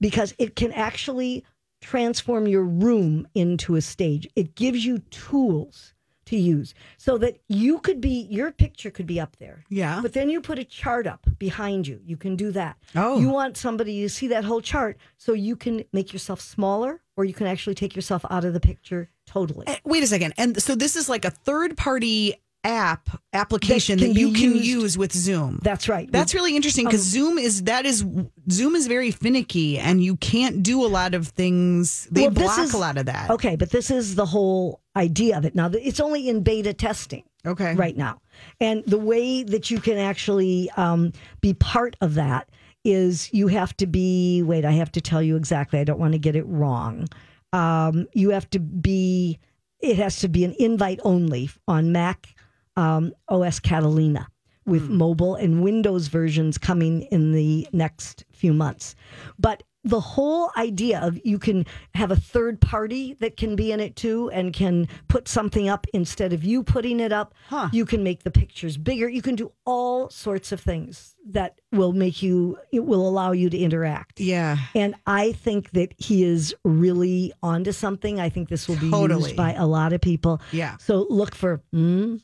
because 0.00 0.34
it 0.38 0.56
can 0.56 0.72
actually 0.72 1.44
transform 1.80 2.48
your 2.48 2.64
room 2.64 3.28
into 3.34 3.76
a 3.76 3.80
stage. 3.80 4.26
It 4.34 4.56
gives 4.56 4.84
you 4.84 4.98
tools 5.10 5.94
to 6.24 6.36
use 6.36 6.74
so 6.96 7.18
that 7.18 7.38
you 7.48 7.78
could 7.78 8.00
be, 8.00 8.26
your 8.28 8.50
picture 8.50 8.90
could 8.90 9.06
be 9.06 9.20
up 9.20 9.36
there. 9.36 9.62
Yeah. 9.68 10.00
But 10.02 10.12
then 10.12 10.28
you 10.28 10.40
put 10.40 10.58
a 10.58 10.64
chart 10.64 11.06
up 11.06 11.24
behind 11.38 11.86
you. 11.86 12.00
You 12.04 12.16
can 12.16 12.34
do 12.34 12.50
that. 12.50 12.78
Oh. 12.96 13.20
You 13.20 13.28
want 13.28 13.56
somebody 13.56 14.00
to 14.00 14.08
see 14.08 14.26
that 14.28 14.44
whole 14.44 14.60
chart 14.60 14.96
so 15.18 15.34
you 15.34 15.54
can 15.54 15.84
make 15.92 16.12
yourself 16.12 16.40
smaller 16.40 17.00
or 17.16 17.24
you 17.24 17.32
can 17.32 17.46
actually 17.46 17.76
take 17.76 17.94
yourself 17.94 18.24
out 18.28 18.44
of 18.44 18.54
the 18.54 18.60
picture 18.60 19.08
totally. 19.26 19.66
Eh, 19.68 19.76
Wait 19.84 20.02
a 20.02 20.06
second. 20.06 20.34
And 20.38 20.60
so 20.62 20.74
this 20.74 20.96
is 20.96 21.08
like 21.08 21.24
a 21.24 21.30
third 21.30 21.76
party 21.76 22.34
app 22.64 23.08
application 23.32 23.96
That 24.00 24.06
that, 24.14 24.20
you 24.20 24.32
can 24.32 24.54
used- 24.54 24.64
use 24.64 24.98
with 24.98 25.12
Zoom. 25.12 25.60
That's 25.62 25.88
right. 25.88 26.10
That's 26.10 26.34
really 26.34 26.56
interesting 26.56 26.84
because 26.86 27.02
Zoom 27.02 27.38
is 27.38 27.62
that 27.64 27.86
is 27.86 28.04
Zoom 28.50 28.74
is 28.74 28.88
very 28.88 29.12
finicky 29.12 29.78
and 29.78 30.02
you 30.02 30.16
can't 30.16 30.64
do 30.64 30.84
a 30.84 30.88
lot 30.88 31.14
of 31.14 31.28
things. 31.28 32.08
They 32.10 32.22
Well, 32.22 32.30
block 32.32 32.58
is- 32.58 32.74
a 32.74 32.78
lot 32.78 32.96
of 32.98 33.06
that. 33.06 33.30
Okay, 33.30 33.54
but 33.54 33.70
this 33.70 33.88
is 33.90 34.16
the 34.16 34.26
whole 34.26 34.80
idea 34.96 35.36
of 35.38 35.44
it. 35.44 35.54
Now, 35.54 35.70
it's 35.72 36.00
only 36.00 36.28
in 36.28 36.42
beta 36.42 36.72
testing. 36.72 37.22
Okay. 37.46 37.74
Right 37.76 37.96
now. 37.96 38.20
And 38.60 38.82
the 38.86 38.98
way 38.98 39.44
that 39.44 39.70
you 39.70 39.78
can 39.78 39.98
actually 39.98 40.68
um, 40.76 41.12
be 41.40 41.54
part 41.54 41.94
of 42.00 42.14
that 42.14 42.48
is 42.84 43.28
you 43.32 43.46
have 43.46 43.76
to 43.76 43.86
be, 43.86 44.42
wait, 44.42 44.64
I 44.64 44.72
have 44.72 44.90
to 44.92 45.00
tell 45.00 45.22
you 45.22 45.36
exactly. 45.36 45.78
I 45.78 45.84
don't 45.84 46.00
want 46.00 46.14
to 46.14 46.18
get 46.18 46.34
it 46.34 46.42
wrong. 46.46 47.06
Um, 47.52 48.06
you 48.12 48.30
have 48.30 48.48
to 48.50 48.60
be, 48.60 49.38
it 49.80 49.96
has 49.96 50.20
to 50.20 50.28
be 50.28 50.44
an 50.44 50.54
invite 50.58 51.00
only 51.04 51.50
on 51.68 51.92
Mac 51.92 52.34
um, 52.76 53.12
OS 53.28 53.60
Catalina 53.60 54.28
with 54.66 54.88
mobile 54.88 55.36
and 55.36 55.62
Windows 55.62 56.08
versions 56.08 56.58
coming 56.58 57.02
in 57.02 57.32
the 57.32 57.68
next 57.72 58.24
few 58.32 58.52
months. 58.52 58.96
But 59.38 59.62
the 59.86 60.00
whole 60.00 60.50
idea 60.56 61.00
of 61.00 61.18
you 61.24 61.38
can 61.38 61.64
have 61.94 62.10
a 62.10 62.16
third 62.16 62.60
party 62.60 63.14
that 63.20 63.36
can 63.36 63.54
be 63.54 63.70
in 63.70 63.78
it 63.78 63.94
too 63.94 64.28
and 64.30 64.52
can 64.52 64.88
put 65.06 65.28
something 65.28 65.68
up 65.68 65.86
instead 65.92 66.32
of 66.32 66.42
you 66.42 66.64
putting 66.64 66.98
it 66.98 67.12
up. 67.12 67.34
You 67.72 67.86
can 67.86 68.02
make 68.02 68.24
the 68.24 68.30
pictures 68.32 68.76
bigger. 68.76 69.08
You 69.08 69.22
can 69.22 69.36
do 69.36 69.52
all 69.64 70.10
sorts 70.10 70.50
of 70.50 70.60
things 70.60 71.14
that 71.30 71.60
will 71.70 71.92
make 71.92 72.20
you, 72.20 72.58
it 72.72 72.84
will 72.84 73.08
allow 73.08 73.30
you 73.30 73.48
to 73.48 73.56
interact. 73.56 74.18
Yeah. 74.18 74.58
And 74.74 74.96
I 75.06 75.32
think 75.32 75.70
that 75.70 75.94
he 75.98 76.24
is 76.24 76.54
really 76.64 77.32
onto 77.42 77.70
something. 77.70 78.18
I 78.20 78.28
think 78.28 78.48
this 78.48 78.66
will 78.68 78.76
be 78.76 78.90
Totally. 78.90 79.22
used 79.22 79.36
by 79.36 79.54
a 79.54 79.66
lot 79.66 79.92
of 79.92 80.00
people. 80.00 80.40
Yeah. 80.50 80.76
So 80.78 81.06
look 81.08 81.34
for, 81.34 81.62
mm, 81.72 82.20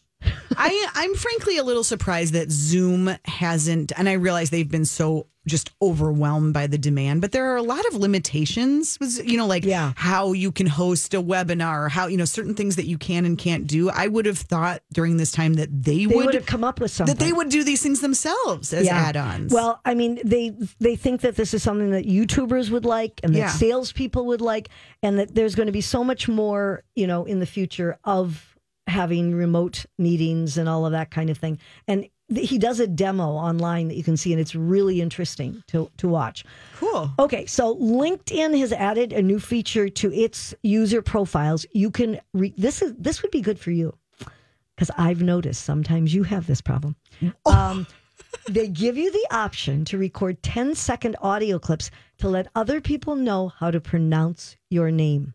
I 0.57 0.88
I'm 0.95 1.14
frankly 1.14 1.59
a 1.59 1.64
little 1.64 1.85
surprised 1.85 2.35
that 2.35 2.50
Zoom 2.50 3.11
hasn't 3.25 3.92
and 3.97 4.09
I 4.09 4.12
realize 4.14 4.50
they've 4.50 4.71
been 4.71 4.85
so 4.85 5.26
just 5.46 5.70
overwhelmed 5.82 6.54
by 6.54 6.66
the 6.68 6.78
demand, 6.78 7.20
but 7.20 7.32
there 7.32 7.52
are 7.52 7.56
a 7.56 7.62
lot 7.62 7.84
of 7.87 7.94
limitations 7.96 8.99
was 9.00 9.18
you 9.25 9.37
know 9.37 9.46
like 9.46 9.64
Yeah. 9.64 9.92
how 9.96 10.32
you 10.32 10.52
can 10.52 10.66
host 10.66 11.14
a 11.14 11.22
webinar, 11.22 11.90
how 11.90 12.06
you 12.06 12.16
know 12.16 12.25
certain 12.25 12.54
things 12.54 12.76
that 12.76 12.87
you 12.87 12.96
can 12.99 13.25
and 13.25 13.37
can't 13.37 13.66
do. 13.66 13.90
I 13.90 14.06
would 14.06 14.26
have 14.26 14.38
thought 14.38 14.82
during 14.92 15.16
this 15.16 15.32
time 15.32 15.54
that 15.54 15.68
they, 15.82 16.04
they 16.06 16.14
would 16.14 16.34
have 16.34 16.46
come 16.46 16.62
up 16.64 16.80
with 16.80 16.90
something. 16.92 17.14
that 17.16 17.25
they 17.25 17.32
would 17.32 17.49
do 17.49 17.64
these 17.64 17.82
things 17.82 18.00
themselves 18.00 18.72
as 18.72 18.87
add-ons. 18.88 19.52
Well, 19.52 19.80
I 19.84 19.94
mean, 19.94 20.20
they 20.25 20.52
they 20.78 20.94
think 20.96 21.22
that 21.22 21.34
this 21.37 21.54
is 21.54 21.62
something 21.62 21.90
that 21.90 22.06
YouTubers 22.06 22.70
would 22.70 22.84
like, 22.84 23.20
and 23.25 23.34
that 23.34 23.38
Yeah. 23.38 23.49
salespeople 23.50 24.26
would 24.26 24.40
like, 24.40 24.68
and 25.02 25.18
that 25.18 25.34
there's 25.34 25.54
going 25.56 25.66
to 25.66 25.72
be 25.72 25.80
so 25.80 26.04
much 26.04 26.28
more, 26.28 26.84
you 26.94 27.06
know, 27.06 27.25
in 27.25 27.40
the 27.40 27.46
future 27.46 27.99
of 28.04 28.49
having 28.88 29.34
remote 29.34 29.87
meetings 29.99 30.58
and 30.58 30.68
all 30.68 30.84
of 30.87 30.92
that 30.92 31.11
kind 31.11 31.30
of 31.30 31.38
thing. 31.38 31.58
And 31.88 32.06
he 32.36 32.58
does 32.58 32.80
a 32.80 32.86
demo 32.86 33.30
online 33.30 33.88
that 33.88 33.96
you 33.96 34.04
can 34.04 34.16
see, 34.16 34.32
and 34.32 34.40
it's 34.40 34.54
really 34.54 35.00
interesting 35.00 35.62
to 35.68 35.90
to 35.98 36.08
watch. 36.08 36.44
cool. 36.76 37.10
Okay, 37.18 37.46
so 37.46 37.76
LinkedIn 37.76 38.58
has 38.58 38.72
added 38.72 39.12
a 39.12 39.22
new 39.22 39.38
feature 39.38 39.88
to 39.88 40.12
its 40.12 40.54
user 40.62 41.02
profiles. 41.02 41.66
You 41.72 41.90
can 41.90 42.20
re- 42.32 42.54
this 42.56 42.82
is 42.82 42.94
this 42.98 43.22
would 43.22 43.30
be 43.30 43.40
good 43.40 43.58
for 43.58 43.70
you 43.70 43.96
because 44.74 44.90
I've 44.96 45.22
noticed 45.22 45.64
sometimes 45.64 46.14
you 46.14 46.22
have 46.24 46.46
this 46.46 46.60
problem. 46.60 46.96
Um, 47.46 47.86
they 48.48 48.68
give 48.68 48.96
you 48.96 49.12
the 49.12 49.26
option 49.30 49.84
to 49.86 49.98
record 49.98 50.42
10 50.42 50.74
second 50.74 51.16
audio 51.20 51.58
clips 51.58 51.90
to 52.18 52.28
let 52.28 52.48
other 52.54 52.80
people 52.80 53.14
know 53.14 53.48
how 53.48 53.70
to 53.70 53.80
pronounce 53.80 54.56
your 54.70 54.90
name. 54.90 55.34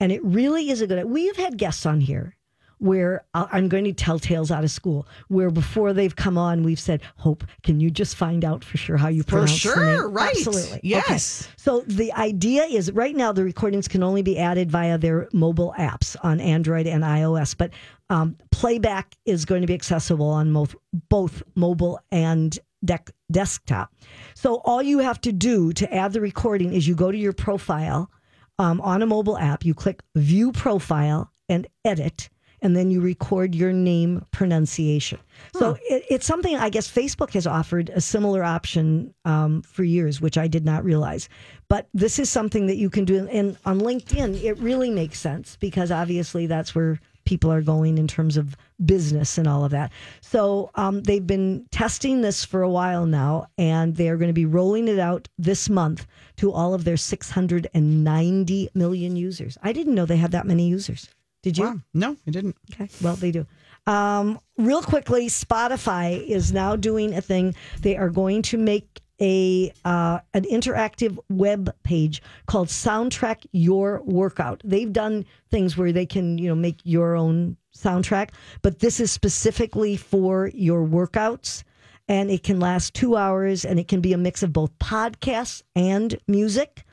And 0.00 0.10
it 0.10 0.24
really 0.24 0.70
is 0.70 0.80
a 0.80 0.86
good. 0.86 1.04
We 1.04 1.26
have 1.26 1.36
had 1.36 1.58
guests 1.58 1.84
on 1.84 2.00
here 2.00 2.36
where 2.78 3.24
I'm 3.34 3.68
going 3.68 3.84
to 3.84 3.92
tell 3.92 4.18
tales 4.18 4.50
out 4.50 4.64
of 4.64 4.70
school, 4.70 5.06
where 5.28 5.50
before 5.50 5.92
they've 5.92 6.14
come 6.14 6.38
on, 6.38 6.62
we've 6.62 6.80
said, 6.80 7.02
"Hope, 7.16 7.44
can 7.62 7.80
you 7.80 7.90
just 7.90 8.16
find 8.16 8.44
out 8.44 8.64
for 8.64 8.76
sure 8.76 8.96
how 8.96 9.08
you 9.08 9.22
For 9.22 9.30
pronounce 9.30 9.52
the 9.52 9.58
sure, 9.58 9.84
name?" 9.84 10.12
right. 10.12 10.36
Absolutely, 10.36 10.80
Yes. 10.82 11.42
Okay. 11.42 11.52
So 11.56 11.80
the 11.86 12.12
idea 12.12 12.64
is 12.64 12.90
right 12.92 13.14
now 13.14 13.32
the 13.32 13.44
recordings 13.44 13.88
can 13.88 14.02
only 14.02 14.22
be 14.22 14.38
added 14.38 14.70
via 14.70 14.98
their 14.98 15.28
mobile 15.32 15.74
apps 15.78 16.16
on 16.22 16.40
Android 16.40 16.86
and 16.86 17.02
iOS, 17.04 17.56
but 17.56 17.70
um, 18.10 18.36
playback 18.50 19.16
is 19.26 19.44
going 19.44 19.60
to 19.60 19.66
be 19.66 19.74
accessible 19.74 20.28
on 20.28 20.52
both 20.52 20.74
both 21.08 21.42
mobile 21.54 22.00
and 22.10 22.58
dec- 22.84 23.10
desktop. 23.30 23.92
So 24.34 24.56
all 24.64 24.82
you 24.82 25.00
have 25.00 25.20
to 25.22 25.32
do 25.32 25.72
to 25.74 25.94
add 25.94 26.12
the 26.12 26.20
recording 26.20 26.72
is 26.72 26.86
you 26.88 26.94
go 26.94 27.10
to 27.12 27.18
your 27.18 27.32
profile 27.32 28.10
um, 28.58 28.80
on 28.80 29.02
a 29.02 29.06
mobile 29.06 29.36
app, 29.38 29.64
you 29.64 29.74
click 29.74 30.00
View 30.14 30.52
Profile 30.52 31.30
and 31.48 31.66
Edit. 31.84 32.28
And 32.62 32.76
then 32.76 32.90
you 32.90 33.00
record 33.00 33.54
your 33.54 33.72
name 33.72 34.24
pronunciation. 34.30 35.18
So 35.54 35.76
it, 35.88 36.04
it's 36.10 36.26
something 36.26 36.56
I 36.56 36.70
guess 36.70 36.90
Facebook 36.90 37.32
has 37.32 37.46
offered 37.46 37.90
a 37.90 38.00
similar 38.00 38.42
option 38.42 39.14
um, 39.24 39.62
for 39.62 39.84
years, 39.84 40.20
which 40.20 40.36
I 40.36 40.48
did 40.48 40.64
not 40.64 40.84
realize. 40.84 41.28
But 41.68 41.88
this 41.94 42.18
is 42.18 42.30
something 42.30 42.66
that 42.66 42.76
you 42.76 42.90
can 42.90 43.04
do. 43.04 43.28
And 43.28 43.56
on 43.64 43.80
LinkedIn, 43.80 44.42
it 44.42 44.58
really 44.58 44.90
makes 44.90 45.18
sense 45.20 45.56
because 45.56 45.90
obviously 45.90 46.46
that's 46.46 46.74
where 46.74 47.00
people 47.28 47.52
are 47.52 47.60
going 47.60 47.98
in 47.98 48.08
terms 48.08 48.38
of 48.38 48.56
business 48.86 49.36
and 49.36 49.46
all 49.46 49.62
of 49.62 49.70
that. 49.70 49.92
So 50.22 50.70
um, 50.76 51.02
they've 51.02 51.26
been 51.26 51.66
testing 51.70 52.22
this 52.22 52.42
for 52.42 52.62
a 52.62 52.70
while 52.70 53.04
now, 53.04 53.48
and 53.58 53.94
they 53.96 54.08
are 54.08 54.16
going 54.16 54.30
to 54.30 54.34
be 54.34 54.46
rolling 54.46 54.88
it 54.88 54.98
out 54.98 55.28
this 55.36 55.68
month 55.68 56.06
to 56.36 56.50
all 56.50 56.72
of 56.72 56.84
their 56.84 56.96
690 56.96 58.68
million 58.72 59.16
users. 59.16 59.58
I 59.62 59.74
didn't 59.74 59.94
know 59.94 60.06
they 60.06 60.16
had 60.16 60.32
that 60.32 60.46
many 60.46 60.68
users. 60.68 61.10
Did 61.48 61.58
you? 61.58 61.64
Wow. 61.64 61.80
No, 61.94 62.16
I 62.26 62.30
didn't. 62.30 62.56
Okay. 62.72 62.88
Well, 63.00 63.16
they 63.16 63.30
do. 63.30 63.46
Um, 63.86 64.38
real 64.58 64.82
quickly, 64.82 65.28
Spotify 65.28 66.22
is 66.22 66.52
now 66.52 66.76
doing 66.76 67.14
a 67.14 67.22
thing. 67.22 67.54
They 67.80 67.96
are 67.96 68.10
going 68.10 68.42
to 68.42 68.58
make 68.58 69.00
a 69.18 69.72
uh, 69.86 70.18
an 70.34 70.44
interactive 70.44 71.16
web 71.30 71.74
page 71.84 72.22
called 72.46 72.68
Soundtrack 72.68 73.46
Your 73.52 74.02
Workout. 74.02 74.60
They've 74.62 74.92
done 74.92 75.24
things 75.50 75.78
where 75.78 75.90
they 75.90 76.04
can 76.04 76.36
you 76.36 76.48
know 76.48 76.54
make 76.54 76.80
your 76.84 77.16
own 77.16 77.56
soundtrack, 77.74 78.30
but 78.60 78.80
this 78.80 79.00
is 79.00 79.10
specifically 79.10 79.96
for 79.96 80.50
your 80.52 80.86
workouts. 80.86 81.64
And 82.10 82.30
it 82.30 82.42
can 82.42 82.60
last 82.60 82.92
two 82.94 83.16
hours, 83.16 83.64
and 83.64 83.78
it 83.78 83.88
can 83.88 84.00
be 84.02 84.12
a 84.12 84.18
mix 84.18 84.42
of 84.42 84.52
both 84.52 84.78
podcasts 84.78 85.62
and 85.74 86.18
music. 86.26 86.84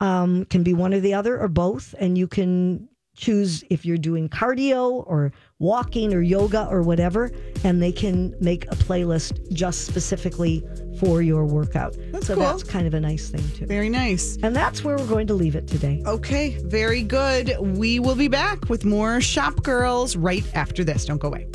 Um, 0.00 0.46
can 0.46 0.62
be 0.62 0.74
one 0.74 0.94
or 0.94 1.00
the 1.00 1.14
other 1.14 1.38
or 1.38 1.48
both, 1.48 1.94
and 1.98 2.16
you 2.16 2.26
can 2.26 2.88
choose 3.20 3.62
if 3.70 3.84
you're 3.84 3.98
doing 3.98 4.28
cardio 4.28 5.04
or 5.06 5.32
walking 5.58 6.14
or 6.14 6.22
yoga 6.22 6.66
or 6.70 6.82
whatever, 6.82 7.30
and 7.64 7.82
they 7.82 7.92
can 7.92 8.34
make 8.40 8.64
a 8.66 8.76
playlist 8.76 9.52
just 9.52 9.84
specifically 9.84 10.64
for 10.98 11.22
your 11.22 11.44
workout. 11.44 11.96
That's 12.12 12.26
so 12.26 12.34
cool. 12.34 12.44
that's 12.44 12.62
kind 12.62 12.86
of 12.86 12.94
a 12.94 13.00
nice 13.00 13.28
thing 13.28 13.46
too. 13.50 13.66
Very 13.66 13.90
nice. 13.90 14.38
And 14.42 14.56
that's 14.56 14.82
where 14.82 14.96
we're 14.96 15.06
going 15.06 15.26
to 15.28 15.34
leave 15.34 15.54
it 15.54 15.68
today. 15.68 16.02
Okay, 16.06 16.58
very 16.64 17.02
good. 17.02 17.56
We 17.60 18.00
will 18.00 18.16
be 18.16 18.28
back 18.28 18.68
with 18.68 18.84
more 18.84 19.20
Shop 19.20 19.62
Girls 19.62 20.16
right 20.16 20.44
after 20.54 20.82
this. 20.82 21.04
Don't 21.04 21.18
go 21.18 21.28
away. 21.28 21.46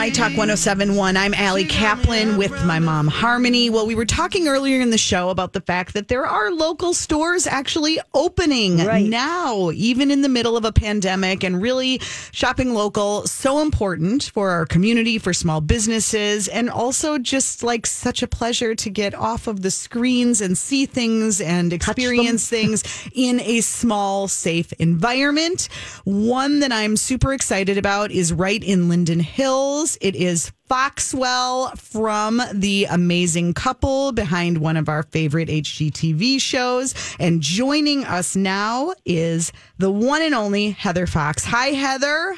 My 0.00 0.08
Talk 0.08 0.28
1071. 0.28 1.14
I'm 1.18 1.34
Allie 1.34 1.66
Kaplan 1.66 2.38
with 2.38 2.52
my 2.64 2.78
mom, 2.78 3.06
Harmony. 3.06 3.68
Well, 3.68 3.86
we 3.86 3.94
were 3.94 4.06
talking 4.06 4.48
earlier 4.48 4.80
in 4.80 4.88
the 4.88 4.96
show 4.96 5.28
about 5.28 5.52
the 5.52 5.60
fact 5.60 5.92
that 5.92 6.08
there 6.08 6.24
are 6.24 6.50
local 6.50 6.94
stores 6.94 7.46
actually 7.46 7.98
opening 8.14 8.78
Right. 8.78 9.04
now, 9.04 9.70
even 9.72 10.10
in 10.10 10.22
the 10.22 10.28
middle 10.30 10.56
of 10.56 10.64
a 10.64 10.72
pandemic, 10.72 11.44
and 11.44 11.60
really 11.60 12.00
shopping 12.32 12.72
local, 12.72 13.26
so 13.26 13.58
important 13.60 14.30
for 14.32 14.48
our 14.48 14.64
community, 14.64 15.18
for 15.18 15.34
small 15.34 15.60
businesses, 15.60 16.48
and 16.48 16.70
also 16.70 17.18
just 17.18 17.62
like 17.62 17.84
such 17.84 18.22
a 18.22 18.26
pleasure 18.26 18.74
to 18.76 18.88
get 18.88 19.14
off 19.14 19.46
of 19.46 19.60
the 19.60 19.70
screens 19.70 20.40
and 20.40 20.56
see 20.56 20.86
things 20.86 21.42
and 21.42 21.74
experience 21.74 22.48
things 22.56 22.84
in 23.12 23.38
a 23.40 23.60
small, 23.60 24.28
safe 24.28 24.72
environment. 24.78 25.68
One 26.04 26.60
that 26.60 26.72
I'm 26.72 26.96
super 26.96 27.34
excited 27.34 27.76
about 27.76 28.10
is 28.10 28.32
right 28.32 28.64
in 28.64 28.88
Linden 28.88 29.20
Hills. 29.20 29.90
It 30.00 30.16
is 30.16 30.50
Foxwell 30.66 31.76
from 31.76 32.40
the 32.54 32.86
amazing 32.88 33.52
couple 33.52 34.12
behind 34.12 34.58
one 34.58 34.76
of 34.78 34.88
our 34.88 35.02
favorite 35.02 35.48
HGTV 35.48 36.40
shows. 36.40 36.94
And 37.18 37.42
joining 37.42 38.04
us 38.06 38.34
now 38.34 38.94
is 39.04 39.52
the 39.78 39.90
one 39.90 40.22
and 40.22 40.34
only 40.34 40.70
Heather 40.70 41.06
Fox. 41.06 41.44
Hi, 41.44 41.66
Heather. 41.68 42.34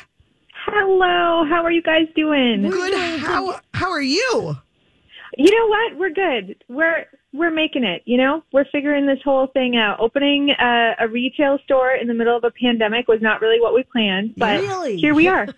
Hello, 0.67 1.45
how 1.49 1.63
are 1.65 1.71
you 1.71 1.83
guys 1.83 2.07
doing? 2.17 2.69
Good. 2.69 2.95
How 3.21 3.61
how 3.75 3.91
are 3.91 4.03
you? 4.03 4.57
You 5.37 5.51
know 5.51 5.67
what? 5.69 5.99
We're 5.99 6.11
good. 6.11 6.57
We're 6.69 7.07
we're 7.33 7.51
making 7.51 7.85
it. 7.85 8.03
You 8.05 8.17
know, 8.19 8.43
we're 8.53 8.67
figuring 8.73 9.07
this 9.07 9.19
whole 9.25 9.47
thing 9.49 9.77
out. 9.77 9.99
Opening 10.01 10.51
a, 10.51 10.95
a 11.01 11.09
retail 11.09 11.59
store 11.65 11.93
in 11.95 12.07
the 12.09 12.15
middle 12.15 12.37
of 12.37 12.45
a 12.45 12.51
pandemic 12.51 13.09
was 13.09 13.21
not 13.23 13.41
really 13.41 13.61
what 13.61 13.73
we 13.75 13.83
planned, 13.85 14.35
but 14.37 14.61
Really? 14.61 14.97
here 14.99 15.15
we 15.15 15.29
are. 15.29 15.47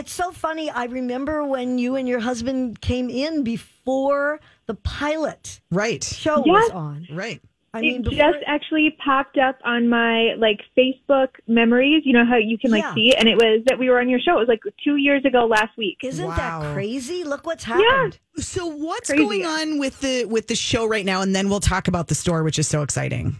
Heather, 0.00 0.06
it's 0.06 0.12
so 0.12 0.32
funny. 0.32 0.70
I 0.70 0.84
remember 0.84 1.44
when 1.44 1.78
you 1.78 1.96
and 1.96 2.08
your 2.08 2.20
husband 2.20 2.80
came 2.80 3.10
in 3.10 3.44
before 3.44 4.40
the 4.66 4.74
pilot 4.74 5.60
Right. 5.70 6.02
show 6.02 6.42
Yes. 6.46 6.64
was 6.64 6.70
on. 6.70 7.06
Right. 7.12 7.40
I 7.72 7.82
mean, 7.82 7.96
it 8.00 8.10
before, 8.10 8.18
just 8.32 8.38
actually 8.48 8.96
popped 9.04 9.38
up 9.38 9.56
on 9.64 9.88
my 9.88 10.34
like 10.38 10.58
Facebook 10.76 11.28
memories. 11.46 12.02
You 12.04 12.14
know 12.14 12.24
how 12.24 12.36
you 12.36 12.58
can 12.58 12.72
like 12.72 12.82
Yeah. 12.82 12.94
see 12.94 13.10
it, 13.10 13.16
and 13.20 13.28
it 13.28 13.36
was 13.36 13.62
that 13.66 13.78
we 13.78 13.88
were 13.88 14.00
on 14.00 14.08
your 14.08 14.18
show. 14.18 14.32
It 14.36 14.40
was 14.40 14.48
like 14.48 14.60
two 14.82 14.96
years 14.96 15.24
ago 15.24 15.44
last 15.46 15.76
week. 15.78 15.98
isn't 16.02 16.26
Wow. 16.26 16.34
that 16.62 16.74
crazy? 16.74 17.22
Look 17.22 17.46
what's 17.46 17.62
happened. 17.64 18.18
So 18.38 18.66
what's 18.66 19.08
Crazy. 19.10 19.22
going 19.22 19.46
on 19.46 19.78
with 19.78 20.00
the 20.00 20.24
with 20.24 20.48
the 20.48 20.56
show 20.56 20.84
right 20.86 21.04
now? 21.06 21.20
And 21.22 21.32
then 21.34 21.48
we'll 21.48 21.60
talk 21.60 21.86
about 21.86 22.08
the 22.08 22.14
store, 22.16 22.42
which 22.42 22.58
is 22.58 22.66
so 22.66 22.82
exciting. 22.82 23.36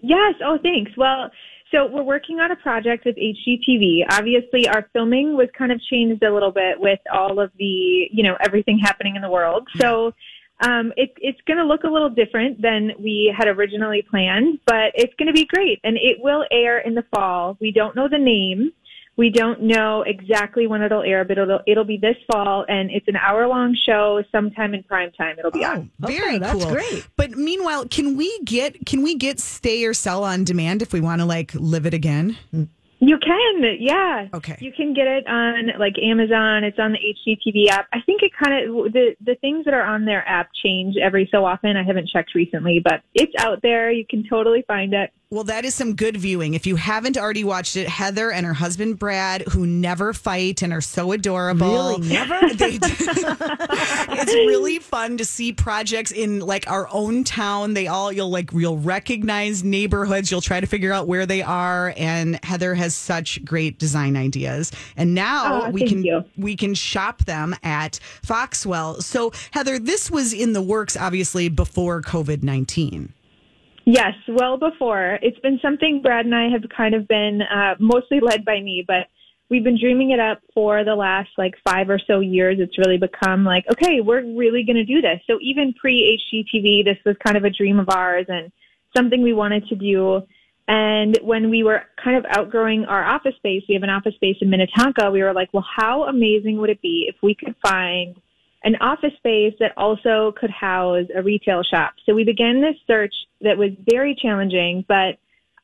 Yes. 0.00 0.34
Oh, 0.44 0.58
thanks. 0.62 0.92
Well, 0.96 1.30
so 1.72 1.86
we're 1.86 2.02
working 2.02 2.38
on 2.38 2.50
a 2.50 2.56
project 2.56 3.04
with 3.04 3.16
HGTV. 3.16 4.04
Obviously, 4.10 4.68
our 4.68 4.88
filming 4.92 5.36
was 5.36 5.48
kind 5.56 5.72
of 5.72 5.80
changed 5.90 6.22
a 6.22 6.32
little 6.32 6.52
bit 6.52 6.78
with 6.78 7.00
all 7.12 7.40
of 7.40 7.50
the, 7.58 8.08
you 8.12 8.22
know, 8.22 8.36
everything 8.44 8.78
happening 8.78 9.16
in 9.16 9.22
the 9.22 9.30
world. 9.30 9.66
So 9.80 10.12
um, 10.60 10.92
it, 10.96 11.12
it's 11.16 11.40
going 11.46 11.56
to 11.56 11.64
look 11.64 11.84
a 11.84 11.88
little 11.88 12.10
different 12.10 12.62
than 12.62 12.92
we 12.98 13.34
had 13.36 13.48
originally 13.48 14.02
planned, 14.08 14.60
but 14.66 14.92
it's 14.94 15.14
going 15.18 15.26
to 15.26 15.32
be 15.32 15.46
great. 15.46 15.80
And 15.82 15.96
it 15.96 16.18
will 16.20 16.44
air 16.50 16.78
in 16.78 16.94
the 16.94 17.04
fall. 17.14 17.56
We 17.60 17.72
don't 17.72 17.96
know 17.96 18.08
the 18.08 18.18
name. 18.18 18.72
We 19.16 19.28
don't 19.28 19.62
know 19.62 20.02
exactly 20.06 20.66
when 20.66 20.80
it'll 20.82 21.02
air, 21.02 21.24
but 21.24 21.36
it'll 21.36 21.60
it'll 21.66 21.84
be 21.84 21.98
this 21.98 22.16
fall, 22.30 22.64
and 22.66 22.90
it's 22.90 23.06
an 23.08 23.16
hour 23.16 23.46
long 23.46 23.76
show. 23.86 24.22
Sometime 24.32 24.72
in 24.72 24.82
prime 24.84 25.12
time, 25.12 25.38
it'll 25.38 25.50
be 25.50 25.64
oh, 25.64 25.70
on. 25.70 25.90
Oh, 26.02 26.06
very 26.06 26.36
Okay, 26.36 26.38
that's 26.38 26.64
cool. 26.64 26.72
great. 26.72 27.06
But 27.16 27.32
meanwhile, 27.32 27.86
can 27.86 28.16
we 28.16 28.38
get 28.44 28.86
can 28.86 29.02
we 29.02 29.14
get 29.16 29.38
stay 29.38 29.84
or 29.84 29.92
sell 29.92 30.24
on 30.24 30.44
demand 30.44 30.80
if 30.80 30.94
we 30.94 31.00
want 31.02 31.20
to 31.20 31.26
like 31.26 31.52
live 31.54 31.84
it 31.84 31.92
again? 31.92 32.38
Hmm. 32.50 32.64
You 33.04 33.18
can, 33.18 33.78
yeah. 33.80 34.28
Okay. 34.32 34.56
You 34.60 34.70
can 34.70 34.94
get 34.94 35.08
it 35.08 35.26
on 35.26 35.72
like 35.76 35.94
Amazon. 36.00 36.62
It's 36.62 36.78
on 36.78 36.92
the 36.92 36.98
HGTV 37.00 37.68
app. 37.68 37.88
I 37.92 38.00
think 38.02 38.22
it 38.22 38.30
kind 38.32 38.54
of 38.54 38.92
the 38.92 39.16
the 39.20 39.34
things 39.40 39.64
that 39.64 39.74
are 39.74 39.82
on 39.82 40.04
their 40.04 40.26
app 40.28 40.50
change 40.64 40.94
every 41.02 41.28
so 41.32 41.44
often. 41.44 41.76
I 41.76 41.82
haven't 41.82 42.08
checked 42.08 42.36
recently, 42.36 42.78
but 42.78 43.02
it's 43.12 43.32
out 43.38 43.60
there. 43.60 43.90
You 43.90 44.06
can 44.08 44.22
totally 44.30 44.62
find 44.68 44.94
it. 44.94 45.10
Well, 45.32 45.44
that 45.44 45.64
is 45.64 45.74
some 45.74 45.96
good 45.96 46.18
viewing. 46.18 46.52
If 46.52 46.66
you 46.66 46.76
haven't 46.76 47.16
already 47.16 47.42
watched 47.42 47.74
it, 47.76 47.88
Heather 47.88 48.30
and 48.30 48.44
her 48.44 48.52
husband 48.52 48.98
Brad, 48.98 49.40
who 49.48 49.66
never 49.66 50.12
fight 50.12 50.60
and 50.60 50.74
are 50.74 50.82
so 50.82 51.12
adorable. 51.12 51.96
Really? 51.96 52.08
Never? 52.08 52.38
They 52.52 52.78
it's 52.82 54.34
really 54.34 54.78
fun 54.78 55.16
to 55.16 55.24
see 55.24 55.54
projects 55.54 56.12
in 56.12 56.40
like 56.40 56.70
our 56.70 56.86
own 56.92 57.24
town. 57.24 57.72
They 57.72 57.86
all 57.86 58.12
you'll 58.12 58.30
like 58.30 58.52
you'll 58.52 58.76
recognize 58.76 59.64
neighborhoods. 59.64 60.30
You'll 60.30 60.42
try 60.42 60.60
to 60.60 60.66
figure 60.66 60.92
out 60.92 61.08
where 61.08 61.24
they 61.24 61.40
are. 61.40 61.94
And 61.96 62.38
Heather 62.44 62.74
has 62.74 62.91
such 62.94 63.44
great 63.44 63.78
design 63.78 64.16
ideas. 64.16 64.72
And 64.96 65.14
now 65.14 65.62
Aw, 65.62 65.70
we 65.70 65.86
can 65.86 66.04
you. 66.04 66.24
we 66.36 66.56
can 66.56 66.74
shop 66.74 67.24
them 67.24 67.54
at 67.62 67.98
Foxwell. 68.22 69.00
So 69.00 69.32
Heather, 69.52 69.78
this 69.78 70.10
was 70.10 70.32
in 70.32 70.52
the 70.52 70.62
works 70.62 70.96
obviously 70.96 71.48
before 71.48 72.02
COVID 72.02 72.42
nineteen. 72.42 73.12
Yes, 73.84 74.14
well 74.28 74.58
before. 74.58 75.18
It's 75.22 75.38
been 75.40 75.58
something 75.60 76.02
Brad 76.02 76.24
and 76.24 76.34
I 76.34 76.48
have 76.50 76.62
kind 76.76 76.94
of 76.94 77.08
been 77.08 77.42
uh, 77.42 77.74
mostly 77.80 78.20
led 78.20 78.44
by 78.44 78.60
me, 78.60 78.84
but 78.86 79.08
we've 79.52 79.62
been 79.62 79.78
dreaming 79.78 80.12
it 80.12 80.18
up 80.18 80.40
for 80.54 80.82
the 80.82 80.94
last 80.94 81.28
like 81.36 81.54
five 81.62 81.90
or 81.90 82.00
so 82.06 82.20
years. 82.20 82.56
It's 82.58 82.78
really 82.78 82.96
become 82.96 83.44
like, 83.44 83.64
okay, 83.70 84.00
we're 84.00 84.22
really 84.22 84.64
going 84.64 84.76
to 84.76 84.84
do 84.84 85.00
this. 85.00 85.20
So 85.26 85.38
even 85.42 85.74
pre 85.74 86.18
HGTV, 86.32 86.84
this 86.84 86.96
was 87.04 87.16
kind 87.24 87.36
of 87.36 87.44
a 87.44 87.50
dream 87.50 87.78
of 87.78 87.88
ours 87.90 88.26
and 88.28 88.50
something 88.96 89.22
we 89.22 89.34
wanted 89.34 89.66
to 89.68 89.74
do. 89.74 90.22
And 90.68 91.18
when 91.22 91.50
we 91.50 91.64
were 91.64 91.82
kind 92.02 92.16
of 92.16 92.24
outgrowing 92.30 92.84
our 92.84 93.04
office 93.04 93.34
space, 93.36 93.62
we 93.68 93.74
have 93.74 93.82
an 93.82 93.90
office 93.90 94.14
space 94.14 94.36
in 94.40 94.48
Minnetonka. 94.48 95.10
We 95.10 95.22
were 95.22 95.32
like, 95.32 95.50
well, 95.52 95.66
how 95.76 96.04
amazing 96.04 96.58
would 96.58 96.70
it 96.70 96.80
be 96.80 97.06
if 97.08 97.16
we 97.22 97.34
could 97.34 97.54
find 97.62 98.16
an 98.64 98.76
office 98.76 99.12
space 99.16 99.54
that 99.58 99.72
also 99.76 100.32
could 100.38 100.50
house 100.50 101.06
a 101.14 101.22
retail 101.22 101.62
shop. 101.62 101.94
So 102.06 102.14
we 102.14 102.24
began 102.24 102.60
this 102.60 102.76
search 102.86 103.14
that 103.40 103.58
was 103.58 103.70
very 103.90 104.14
challenging, 104.20 104.84
but 104.86 105.18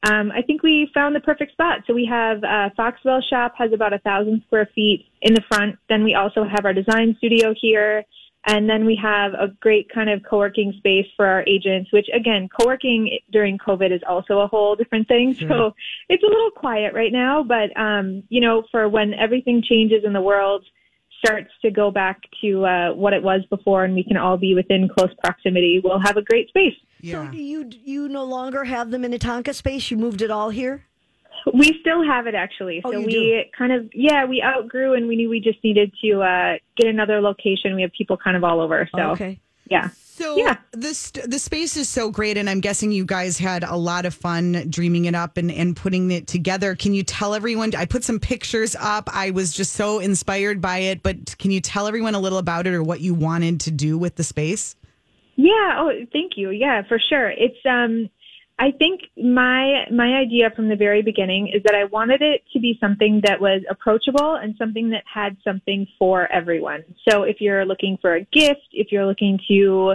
um, 0.08 0.30
I 0.32 0.42
think 0.42 0.62
we 0.62 0.90
found 0.94 1.14
the 1.14 1.20
perfect 1.20 1.52
spot. 1.52 1.80
So 1.87 1.94
we 1.94 2.06
have 2.06 2.42
uh, 2.44 2.70
Foxwell 2.76 3.20
shop 3.28 3.54
has 3.58 3.72
about 3.72 3.92
a 3.92 3.98
thousand 3.98 4.42
square 4.46 4.68
feet 4.74 5.06
in 5.22 5.34
the 5.34 5.42
front. 5.48 5.76
Then 5.88 6.04
we 6.04 6.14
also 6.14 6.44
have 6.44 6.64
our 6.64 6.72
design 6.72 7.14
studio 7.18 7.54
here. 7.61 8.04
And 8.46 8.68
then 8.70 8.87
we 8.87 8.98
have 9.03 9.35
a 9.35 9.48
great 9.61 9.92
kind 9.92 10.09
of 10.09 10.22
co-working 10.29 10.72
space 10.79 11.07
for 11.16 11.27
our 11.27 11.44
agents, 11.46 11.92
which 11.92 12.07
again, 12.14 12.48
co-working 12.48 13.18
during 13.31 13.59
COVID 13.59 13.92
is 13.94 14.01
also 14.09 14.38
a 14.40 14.46
whole 14.46 14.74
different 14.74 15.07
thing. 15.09 15.35
So 15.35 15.74
it's 16.09 16.22
a 16.22 16.27
little 16.27 16.51
quiet 16.53 16.94
right 16.94 17.12
now, 17.12 17.42
but, 17.42 17.79
um, 17.79 18.22
you 18.29 18.40
know, 18.40 18.62
for 18.70 18.88
when 18.88 19.12
everything 19.14 19.62
changes 19.62 20.05
in 20.05 20.12
the 20.12 20.20
world, 20.20 20.64
starts 21.24 21.51
to 21.62 21.70
go 21.70 21.90
back 21.90 22.20
to 22.40 22.64
uh, 22.64 22.94
what 22.94 23.12
it 23.12 23.22
was 23.22 23.40
before 23.51 23.85
and 23.85 23.94
we 23.94 24.05
can 24.05 24.16
all 24.16 24.37
be 24.37 24.55
within 24.55 24.88
close 24.88 25.11
proximity, 25.22 25.81
we'll 25.83 25.98
have 25.98 26.16
a 26.16 26.22
great 26.22 26.48
space. 26.48 26.74
So 27.05 27.27
do 27.29 27.38
you 27.38 27.70
you 27.85 28.09
no 28.09 28.24
longer 28.24 28.64
have 28.64 28.90
the 28.90 28.98
Minnetonka 28.98 29.55
space? 29.55 29.90
You 29.90 29.96
moved 29.96 30.22
it 30.22 30.31
all 30.31 30.51
here? 30.51 30.88
We 31.53 31.77
still 31.81 32.05
have 32.05 32.27
it 32.27 32.35
actually. 32.35 32.83
Oh, 32.85 32.92
so 32.92 33.01
we 33.01 33.12
do? 33.12 33.42
kind 33.57 33.72
of, 33.72 33.88
yeah, 33.92 34.24
we 34.24 34.42
outgrew 34.42 34.94
and 34.94 35.09
we 35.09 35.16
knew 35.16 35.29
we 35.29 35.40
just 35.40 35.62
needed 35.64 35.92
to 36.03 36.22
uh, 36.22 36.55
get 36.77 36.87
another 36.87 37.20
location. 37.20 37.74
We 37.74 37.83
have 37.83 37.92
people 37.92 38.16
kind 38.16 38.37
of 38.37 38.44
all 38.44 38.61
over. 38.61 38.88
So, 38.94 39.11
okay. 39.11 39.40
yeah. 39.70 39.90
So 39.90 40.37
Yeah. 40.37 40.57
the 40.72 40.94
st- 40.94 41.31
the 41.31 41.38
space 41.38 41.77
is 41.77 41.88
so 41.88 42.11
great, 42.11 42.37
and 42.37 42.51
I'm 42.51 42.59
guessing 42.59 42.90
you 42.90 43.05
guys 43.05 43.38
had 43.38 43.62
a 43.62 43.77
lot 43.77 44.05
of 44.05 44.12
fun 44.14 44.66
dreaming 44.68 45.05
it 45.05 45.14
up 45.14 45.37
and, 45.37 45.48
and 45.48 45.77
putting 45.77 46.11
it 46.11 46.27
together. 46.27 46.74
Can 46.74 46.92
you 46.92 47.05
tell 47.05 47.35
everyone? 47.35 47.72
I 47.77 47.85
put 47.85 48.03
some 48.03 48.18
pictures 48.18 48.74
up. 48.81 49.09
I 49.12 49.31
was 49.31 49.53
just 49.53 49.74
so 49.74 50.01
inspired 50.01 50.61
by 50.61 50.79
it. 50.79 51.05
But 51.05 51.38
can 51.38 51.53
you 51.53 51.61
tell 51.61 51.87
everyone 51.87 52.16
a 52.16 52.18
little 52.18 52.38
about 52.38 52.66
it 52.66 52.74
or 52.74 52.83
what 52.83 53.01
you 53.01 53.14
wanted 53.14 53.61
to 53.61 53.70
do 53.70 53.96
with 53.96 54.16
the 54.16 54.24
space? 54.24 54.74
Yeah. 55.37 55.77
Oh, 55.79 55.92
thank 56.12 56.33
you. 56.37 56.51
Yeah, 56.51 56.83
for 56.88 56.98
sure. 56.98 57.31
It's 57.31 57.64
um, 57.64 58.11
I 58.61 58.73
think 58.73 59.03
my 59.16 59.85
my 59.90 60.14
idea 60.14 60.51
from 60.55 60.68
the 60.68 60.75
very 60.75 61.01
beginning 61.01 61.53
is 61.55 61.62
that 61.64 61.77
I 61.77 61.85
wanted 61.85 62.23
it 62.23 62.42
to 62.53 62.59
be 62.59 62.77
something 62.81 63.21
that 63.25 63.40
was 63.40 63.62
approachable 63.71 64.35
and 64.35 64.57
something 64.59 64.90
that 64.90 65.05
had 65.12 65.37
something 65.44 65.87
for 65.97 66.31
everyone. 66.33 66.83
So 67.09 67.23
if 67.23 67.40
you're 67.40 67.64
looking 67.64 67.99
for 68.01 68.16
a 68.16 68.25
gift, 68.25 68.66
if 68.73 68.90
you're 68.90 69.07
looking 69.07 69.38
to 69.49 69.94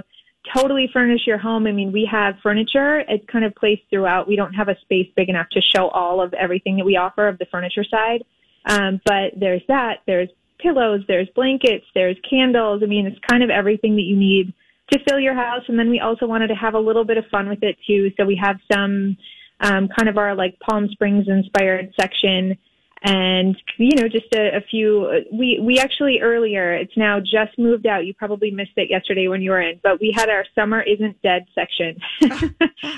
totally 0.55 0.89
furnish 0.93 1.21
your 1.27 1.37
home, 1.37 1.67
I 1.67 1.73
mean, 1.73 1.91
we 1.91 2.07
have 2.09 2.35
furniture. 2.41 2.99
It's 2.99 3.25
kind 3.29 3.43
of 3.43 3.53
placed 3.55 3.83
throughout. 3.89 4.27
We 4.27 4.37
don't 4.37 4.53
have 4.53 4.69
a 4.69 4.79
space 4.81 5.07
big 5.15 5.27
enough 5.27 5.49
to 5.51 5.61
show 5.61 5.89
all 5.89 6.21
of 6.21 6.33
everything 6.33 6.77
that 6.77 6.85
we 6.85 6.95
offer 6.95 7.27
of 7.27 7.39
the 7.39 7.45
furniture 7.51 7.83
side. 7.83 8.23
Um, 8.65 9.01
but 9.03 9.33
there's 9.37 9.61
that. 9.67 9.99
There's 10.07 10.29
pillows. 10.59 11.01
There's 11.07 11.27
blankets. 11.35 11.85
There's 11.93 12.17
candles. 12.29 12.81
I 12.81 12.87
mean, 12.87 13.07
it's 13.07 13.19
kind 13.29 13.43
of 13.43 13.49
everything 13.49 13.95
that 13.95 14.03
you 14.03 14.15
need 14.15 14.53
to 14.93 15.03
fill 15.07 15.19
your 15.19 15.33
house. 15.35 15.63
And 15.67 15.77
then 15.77 15.89
we 15.89 15.99
also 15.99 16.25
wanted 16.25 16.47
to 16.47 16.55
have 16.55 16.73
a 16.75 16.79
little 16.79 17.03
bit 17.03 17.17
of 17.17 17.25
fun 17.27 17.49
with 17.49 17.61
it 17.63 17.77
too. 17.85 18.11
So 18.17 18.25
we 18.25 18.35
have 18.41 18.57
some 18.71 19.17
um, 19.59 19.87
kind 19.95 20.07
of 20.09 20.17
our 20.17 20.35
like 20.35 20.57
Palm 20.59 20.87
Springs 20.89 21.27
inspired 21.27 21.93
section. 21.99 22.57
And 23.05 23.61
you 23.77 23.97
know, 23.97 24.07
just 24.07 24.33
a, 24.33 24.55
a 24.57 24.61
few. 24.61 25.23
We 25.33 25.59
we 25.61 25.77
actually 25.77 26.21
earlier. 26.21 26.73
It's 26.73 26.95
now 26.95 27.19
just 27.19 27.57
moved 27.59 27.85
out. 27.85 28.05
You 28.05 28.13
probably 28.13 28.49
missed 28.49 28.77
it 28.77 28.89
yesterday 28.89 29.27
when 29.27 29.41
you 29.41 29.51
were 29.51 29.59
in, 29.61 29.77
but 29.83 29.99
we 29.99 30.13
had 30.15 30.29
our 30.29 30.45
summer 30.55 30.81
isn't 30.81 31.21
dead 31.21 31.45
section 31.53 31.97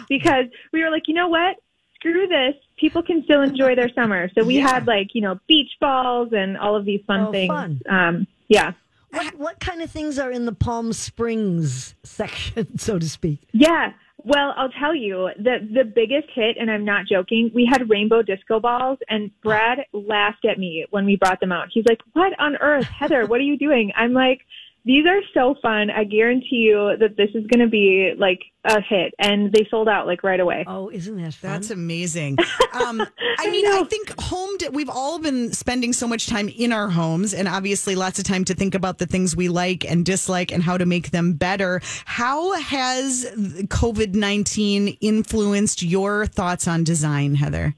because 0.08 0.46
we 0.72 0.84
were 0.84 0.92
like, 0.92 1.08
you 1.08 1.16
know 1.16 1.28
what? 1.28 1.58
Screw 1.96 2.28
this. 2.28 2.54
People 2.78 3.02
can 3.02 3.24
still 3.24 3.42
enjoy 3.42 3.74
their 3.76 3.90
summer. 3.96 4.30
So 4.36 4.44
we 4.44 4.58
Yeah. 4.58 4.74
had 4.74 4.86
like 4.86 5.08
you 5.16 5.22
know 5.22 5.40
beach 5.48 5.72
balls 5.82 6.30
and 6.34 6.56
all 6.56 6.76
of 6.76 6.86
these 6.86 7.02
fun 7.08 7.22
Oh, 7.22 7.32
things. 7.32 7.48
fun. 7.52 7.82
Um, 7.90 8.28
yeah. 8.48 8.74
What 9.10 9.34
ah. 9.34 9.38
what 9.38 9.60
kind 9.60 9.82
of 9.82 9.90
things 9.90 10.20
are 10.20 10.32
in 10.32 10.46
the 10.46 10.54
Palm 10.54 10.94
Springs 10.94 11.96
section, 12.04 12.78
so 12.78 13.00
to 13.00 13.10
speak? 13.10 13.48
Yeah. 13.52 13.94
Well, 14.24 14.56
I'll 14.58 14.70
tell 14.70 14.96
you 14.96 15.30
the 15.38 15.58
the 15.72 15.84
biggest 15.84 16.30
hit, 16.34 16.58
and 16.60 16.72
I'm 16.72 16.84
not 16.84 17.06
joking. 17.06 17.52
We 17.54 17.70
had 17.72 17.90
rainbow 17.90 18.24
disco 18.24 18.60
balls, 18.60 18.98
and 19.08 19.30
Brad 19.42 19.80
laughed 19.94 20.46
at 20.46 20.58
me 20.58 20.86
when 20.90 21.06
we 21.06 21.16
brought 21.16 21.40
them 21.40 21.52
out. 21.52 21.68
He's 21.72 21.86
like, 21.88 22.00
"What 22.14 22.38
on 22.40 22.56
earth, 22.58 22.86
Heather? 22.86 23.28
What 23.28 23.40
are 23.40 23.44
you 23.44 23.58
doing?" 23.58 23.92
I'm 23.96 24.14
like, 24.14 24.42
"These 24.86 25.06
are 25.08 25.20
so 25.34 25.56
fun. 25.62 25.90
I 25.90 26.04
guarantee 26.04 26.68
you 26.68 26.96
that 27.00 27.18
this 27.18 27.30
is 27.34 27.46
going 27.48 27.60
to 27.66 27.70
be 27.70 28.14
like 28.18 28.40
a 28.64 28.82
hit." 28.82 29.14
And 29.20 29.52
they 29.52 29.68
sold 29.70 29.90
out 29.90 30.08
like 30.08 30.24
right 30.24 30.40
away. 30.40 30.64
Oh, 30.68 30.90
isn't 30.90 31.18
that 31.18 31.34
fun? 31.34 31.52
That's 31.52 31.72
amazing. 31.72 32.38
Um, 32.76 33.00
I 33.40 33.50
mean, 33.50 33.66
I 33.68 33.86
think 33.86 34.20
home. 34.20 34.58
d 34.58 34.68
we've 34.68 34.90
all 34.90 35.18
been 35.18 35.54
spending 35.54 35.94
so 35.94 36.10
much 36.10 36.28
time 36.28 36.50
in 36.50 36.74
our 36.74 36.90
homes, 36.90 37.34
and 37.34 37.48
obviously 37.48 37.96
lots 37.96 38.20
of 38.20 38.26
time 38.26 38.44
to 38.46 38.54
think 38.54 38.76
about 38.76 38.98
the 38.98 39.06
things 39.06 39.34
we 39.34 39.48
like 39.48 39.90
and 39.90 40.06
dislike 40.06 40.52
and 40.52 40.62
how 40.62 40.78
to 40.78 40.86
make 40.86 41.12
them 41.12 41.34
better. 41.34 41.80
How 42.04 42.52
has 42.60 43.26
COVID 43.36 44.14
nineteen 44.14 44.98
influenced 45.00 45.84
your 45.84 46.26
thoughts 46.26 46.68
on 46.68 46.84
design, 46.84 47.36
Heather? 47.36 47.76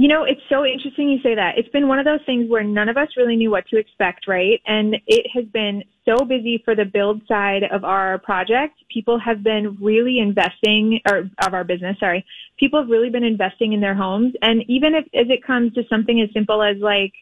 You 0.00 0.06
know, 0.06 0.22
it's 0.22 0.40
so 0.48 0.64
interesting 0.64 1.08
you 1.08 1.18
say 1.24 1.34
that. 1.34 1.58
It's 1.58 1.68
been 1.70 1.88
one 1.88 1.98
of 1.98 2.04
those 2.04 2.24
things 2.24 2.48
where 2.48 2.62
none 2.62 2.88
of 2.88 2.96
us 2.96 3.08
really 3.16 3.34
knew 3.34 3.50
what 3.50 3.66
to 3.66 3.78
expect, 3.78 4.28
right? 4.28 4.62
And 4.64 4.96
it 5.08 5.26
has 5.34 5.44
been 5.46 5.82
so 6.04 6.24
busy 6.24 6.62
for 6.64 6.76
the 6.76 6.84
build 6.84 7.20
side 7.26 7.64
of 7.72 7.82
our 7.82 8.18
project. 8.18 8.78
People 8.94 9.18
have 9.18 9.42
been 9.42 9.76
really 9.80 10.20
investing, 10.20 11.00
or 11.10 11.28
of 11.44 11.52
our 11.52 11.64
business, 11.64 11.98
sorry. 11.98 12.24
People 12.60 12.80
have 12.80 12.88
really 12.88 13.10
been 13.10 13.24
investing 13.24 13.72
in 13.72 13.80
their 13.80 13.96
homes. 13.96 14.34
And 14.40 14.62
even 14.68 14.94
if, 14.94 15.04
as 15.14 15.28
it 15.30 15.44
comes 15.44 15.74
to 15.74 15.82
something 15.90 16.20
as 16.20 16.32
simple 16.32 16.62
as 16.62 16.76
like, 16.76 17.12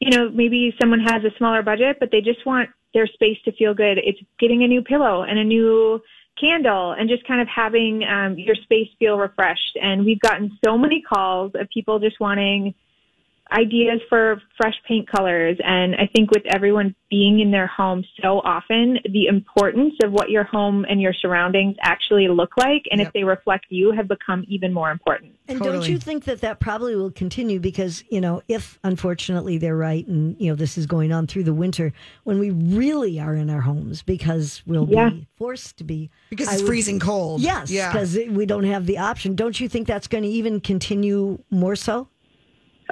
you 0.00 0.10
know, 0.10 0.28
maybe 0.28 0.74
someone 0.80 1.00
has 1.00 1.22
a 1.22 1.30
smaller 1.38 1.62
budget, 1.62 1.98
but 2.00 2.10
they 2.10 2.20
just 2.20 2.44
want 2.44 2.68
their 2.94 3.06
space 3.06 3.38
to 3.44 3.52
feel 3.52 3.74
good. 3.74 3.98
It's 3.98 4.18
getting 4.40 4.64
a 4.64 4.68
new 4.68 4.82
pillow 4.82 5.22
and 5.22 5.38
a 5.38 5.44
new 5.44 6.02
candle 6.38 6.92
and 6.92 7.08
just 7.08 7.26
kind 7.26 7.40
of 7.40 7.48
having 7.48 8.04
um, 8.04 8.38
your 8.38 8.54
space 8.54 8.88
feel 8.98 9.16
refreshed. 9.16 9.76
And 9.80 10.04
we've 10.04 10.20
gotten 10.20 10.56
so 10.64 10.76
many 10.76 11.02
calls 11.02 11.52
of 11.54 11.68
people 11.68 11.98
just 11.98 12.20
wanting 12.20 12.74
ideas 13.52 14.00
for 14.08 14.40
fresh 14.56 14.74
paint 14.88 15.08
colors. 15.08 15.56
And 15.64 15.94
I 15.96 16.08
think 16.14 16.30
with 16.30 16.42
everyone 16.46 16.94
being 17.10 17.40
in 17.40 17.50
their 17.50 17.66
home 17.66 18.04
so 18.20 18.40
often, 18.40 18.98
the 19.12 19.26
importance 19.26 19.94
of 20.02 20.12
what 20.12 20.30
your 20.30 20.44
home 20.44 20.84
and 20.88 21.00
your 21.00 21.12
surroundings 21.12 21.76
actually 21.82 22.26
look 22.28 22.56
like 22.56 22.82
and 22.90 22.98
Yep. 23.00 23.08
if 23.08 23.12
they 23.12 23.22
reflect 23.22 23.66
you 23.68 23.92
have 23.92 24.08
become 24.08 24.44
even 24.48 24.72
more 24.72 24.90
important. 24.90 25.32
And 25.46 25.60
don't 25.60 25.86
you 25.88 25.98
think 25.98 26.24
that 26.24 26.40
that 26.40 26.58
probably 26.58 26.96
will 26.96 27.10
continue 27.10 27.60
because, 27.60 28.02
you 28.10 28.20
know, 28.20 28.42
if 28.48 28.78
unfortunately 28.82 29.58
they're 29.58 29.76
right 29.76 30.06
and, 30.08 30.34
you 30.40 30.48
know, 30.50 30.54
this 30.56 30.78
is 30.78 30.86
going 30.86 31.12
on 31.12 31.26
through 31.26 31.44
the 31.44 31.52
winter 31.54 31.92
when 32.24 32.38
we 32.38 32.50
really 32.50 33.20
are 33.20 33.34
in 33.34 33.50
our 33.50 33.60
homes 33.60 34.02
because 34.02 34.62
we'll 34.66 34.88
Yeah. 34.90 35.10
be 35.10 35.26
forced 35.36 35.76
to 35.78 35.84
be. 35.84 36.10
Because 36.30 36.48
I 36.48 36.52
it's 36.54 36.62
would- 36.62 36.68
freezing 36.68 36.98
cold. 36.98 37.42
Yes, 37.42 37.70
Yeah. 37.70 37.92
because 37.92 38.18
we 38.30 38.46
don't 38.46 38.64
have 38.64 38.86
the 38.86 38.98
option. 38.98 39.34
Don't 39.36 39.60
you 39.60 39.68
think 39.68 39.86
that's 39.86 40.08
going 40.08 40.24
to 40.24 40.30
even 40.30 40.60
continue 40.60 41.38
more 41.50 41.76
so? 41.76 42.08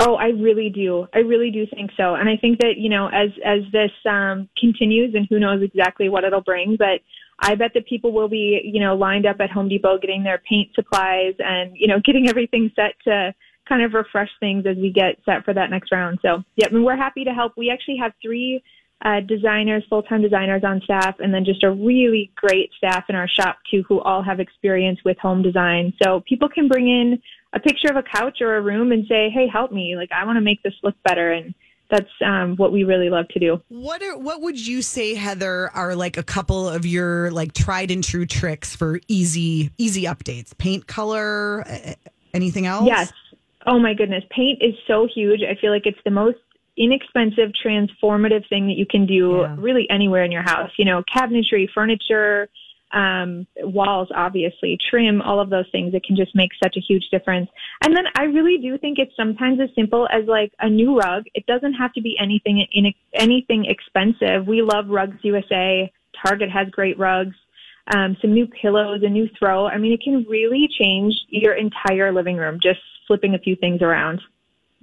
Oh, 0.00 0.14
I 0.14 0.28
really 0.28 0.70
do. 0.70 1.06
I 1.14 1.18
really 1.18 1.50
do 1.50 1.66
think 1.66 1.90
so. 1.96 2.14
And 2.14 2.28
I 2.28 2.36
think 2.36 2.58
that, 2.60 2.74
you 2.78 2.88
know, 2.88 3.08
as 3.08 3.30
as 3.44 3.60
this 3.72 3.90
um 4.08 4.48
continues 4.58 5.14
and 5.14 5.26
who 5.28 5.38
knows 5.38 5.62
exactly 5.62 6.08
what 6.08 6.24
it'll 6.24 6.40
bring, 6.40 6.76
but 6.78 7.00
I 7.38 7.54
bet 7.56 7.72
that 7.74 7.86
people 7.86 8.12
will 8.12 8.28
be, 8.28 8.60
you 8.64 8.80
know, 8.80 8.94
lined 8.94 9.26
up 9.26 9.36
at 9.40 9.50
Home 9.50 9.68
Depot 9.68 9.98
getting 9.98 10.22
their 10.22 10.40
paint 10.48 10.70
supplies 10.74 11.34
and, 11.38 11.72
you 11.74 11.88
know, 11.88 12.00
getting 12.04 12.28
everything 12.28 12.70
set 12.76 12.94
to 13.04 13.34
kind 13.68 13.82
of 13.82 13.94
refresh 13.94 14.30
things 14.40 14.64
as 14.66 14.76
we 14.76 14.90
get 14.92 15.18
set 15.24 15.44
for 15.44 15.52
that 15.52 15.70
next 15.70 15.92
round. 15.92 16.20
So, 16.22 16.42
yeah, 16.56 16.68
I 16.70 16.72
mean, 16.72 16.84
we're 16.84 16.96
happy 16.96 17.24
to 17.24 17.32
help. 17.32 17.52
We 17.56 17.70
actually 17.70 17.98
have 17.98 18.12
three 18.22 18.62
uh, 19.04 19.20
designers, 19.20 19.84
full-time 19.90 20.22
designers 20.22 20.62
on 20.64 20.80
staff, 20.84 21.16
and 21.18 21.34
then 21.34 21.44
just 21.44 21.64
a 21.64 21.70
really 21.70 22.30
great 22.36 22.70
staff 22.76 23.04
in 23.08 23.16
our 23.16 23.28
shop 23.28 23.58
too, 23.70 23.82
who 23.88 24.00
all 24.00 24.22
have 24.22 24.38
experience 24.38 25.00
with 25.04 25.18
home 25.18 25.42
design. 25.42 25.92
So 26.02 26.22
people 26.28 26.48
can 26.48 26.68
bring 26.68 26.86
in 26.86 27.20
a 27.52 27.60
picture 27.60 27.88
of 27.90 27.96
a 27.96 28.02
couch 28.02 28.40
or 28.40 28.56
a 28.56 28.60
room 28.62 28.92
and 28.92 29.06
say, 29.06 29.30
"Hey, 29.30 29.46
help 29.46 29.72
me! 29.72 29.96
Like 29.96 30.10
I 30.12 30.24
want 30.24 30.36
to 30.36 30.40
make 30.40 30.62
this 30.62 30.74
look 30.82 30.94
better." 31.04 31.32
And 31.32 31.54
that's 31.90 32.10
um, 32.24 32.56
what 32.56 32.72
we 32.72 32.84
really 32.84 33.10
love 33.10 33.28
to 33.28 33.38
do. 33.38 33.60
What 33.68 34.02
are 34.02 34.16
what 34.16 34.40
would 34.40 34.66
you 34.66 34.80
say, 34.82 35.14
Heather, 35.14 35.70
are 35.74 35.94
like 35.94 36.16
a 36.16 36.22
couple 36.22 36.68
of 36.68 36.86
your 36.86 37.30
like 37.30 37.52
tried 37.52 37.90
and 37.90 38.02
true 38.02 38.24
tricks 38.26 38.74
for 38.74 39.00
easy 39.08 39.70
easy 39.78 40.04
updates? 40.04 40.56
Paint 40.56 40.86
color, 40.86 41.64
anything 42.32 42.66
else? 42.66 42.86
Yes. 42.86 43.12
Oh 43.66 43.78
my 43.78 43.94
goodness. 43.94 44.24
Paint 44.30 44.60
is 44.62 44.74
so 44.86 45.06
huge. 45.06 45.42
I 45.42 45.54
feel 45.60 45.70
like 45.70 45.86
it's 45.86 46.02
the 46.04 46.10
most 46.10 46.38
inexpensive, 46.76 47.50
transformative 47.64 48.48
thing 48.48 48.66
that 48.66 48.76
you 48.76 48.86
can 48.86 49.06
do 49.06 49.40
Yeah. 49.42 49.54
really 49.58 49.88
anywhere 49.90 50.24
in 50.24 50.32
your 50.32 50.42
house. 50.42 50.70
You 50.78 50.86
know, 50.86 51.02
cabinetry, 51.14 51.68
furniture, 51.70 52.48
um, 52.92 53.46
walls, 53.58 54.08
obviously, 54.14 54.78
trim, 54.90 55.22
all 55.22 55.40
of 55.40 55.50
those 55.50 55.66
things. 55.72 55.94
It 55.94 56.04
can 56.04 56.16
just 56.16 56.34
make 56.34 56.50
such 56.62 56.76
a 56.76 56.80
huge 56.80 57.04
difference. 57.10 57.48
And 57.84 57.96
then 57.96 58.04
I 58.16 58.24
really 58.24 58.58
do 58.58 58.78
think 58.78 58.98
it's 58.98 59.16
sometimes 59.16 59.60
as 59.60 59.68
simple 59.74 60.08
as 60.12 60.26
like 60.26 60.52
a 60.60 60.68
new 60.68 60.98
rug. 60.98 61.24
It 61.34 61.46
doesn't 61.46 61.74
have 61.74 61.92
to 61.94 62.02
be 62.02 62.16
anything 62.20 62.64
in 62.72 62.92
anything 63.14 63.66
expensive. 63.66 64.46
We 64.46 64.62
love 64.62 64.88
Rugs 64.88 65.18
USA. 65.22 65.92
Target 66.24 66.50
has 66.50 66.68
great 66.70 66.98
rugs 66.98 67.34
um, 67.88 68.16
some 68.20 68.32
new 68.32 68.46
pillows, 68.46 69.00
a 69.02 69.08
new 69.08 69.28
throw. 69.38 69.66
I 69.66 69.78
mean, 69.78 69.92
it 69.92 70.02
can 70.02 70.24
really 70.28 70.68
change 70.80 71.14
your 71.28 71.54
entire 71.54 72.12
living 72.12 72.36
room 72.36 72.58
just 72.62 72.80
flipping 73.06 73.34
a 73.34 73.38
few 73.38 73.56
things 73.56 73.82
around. 73.82 74.20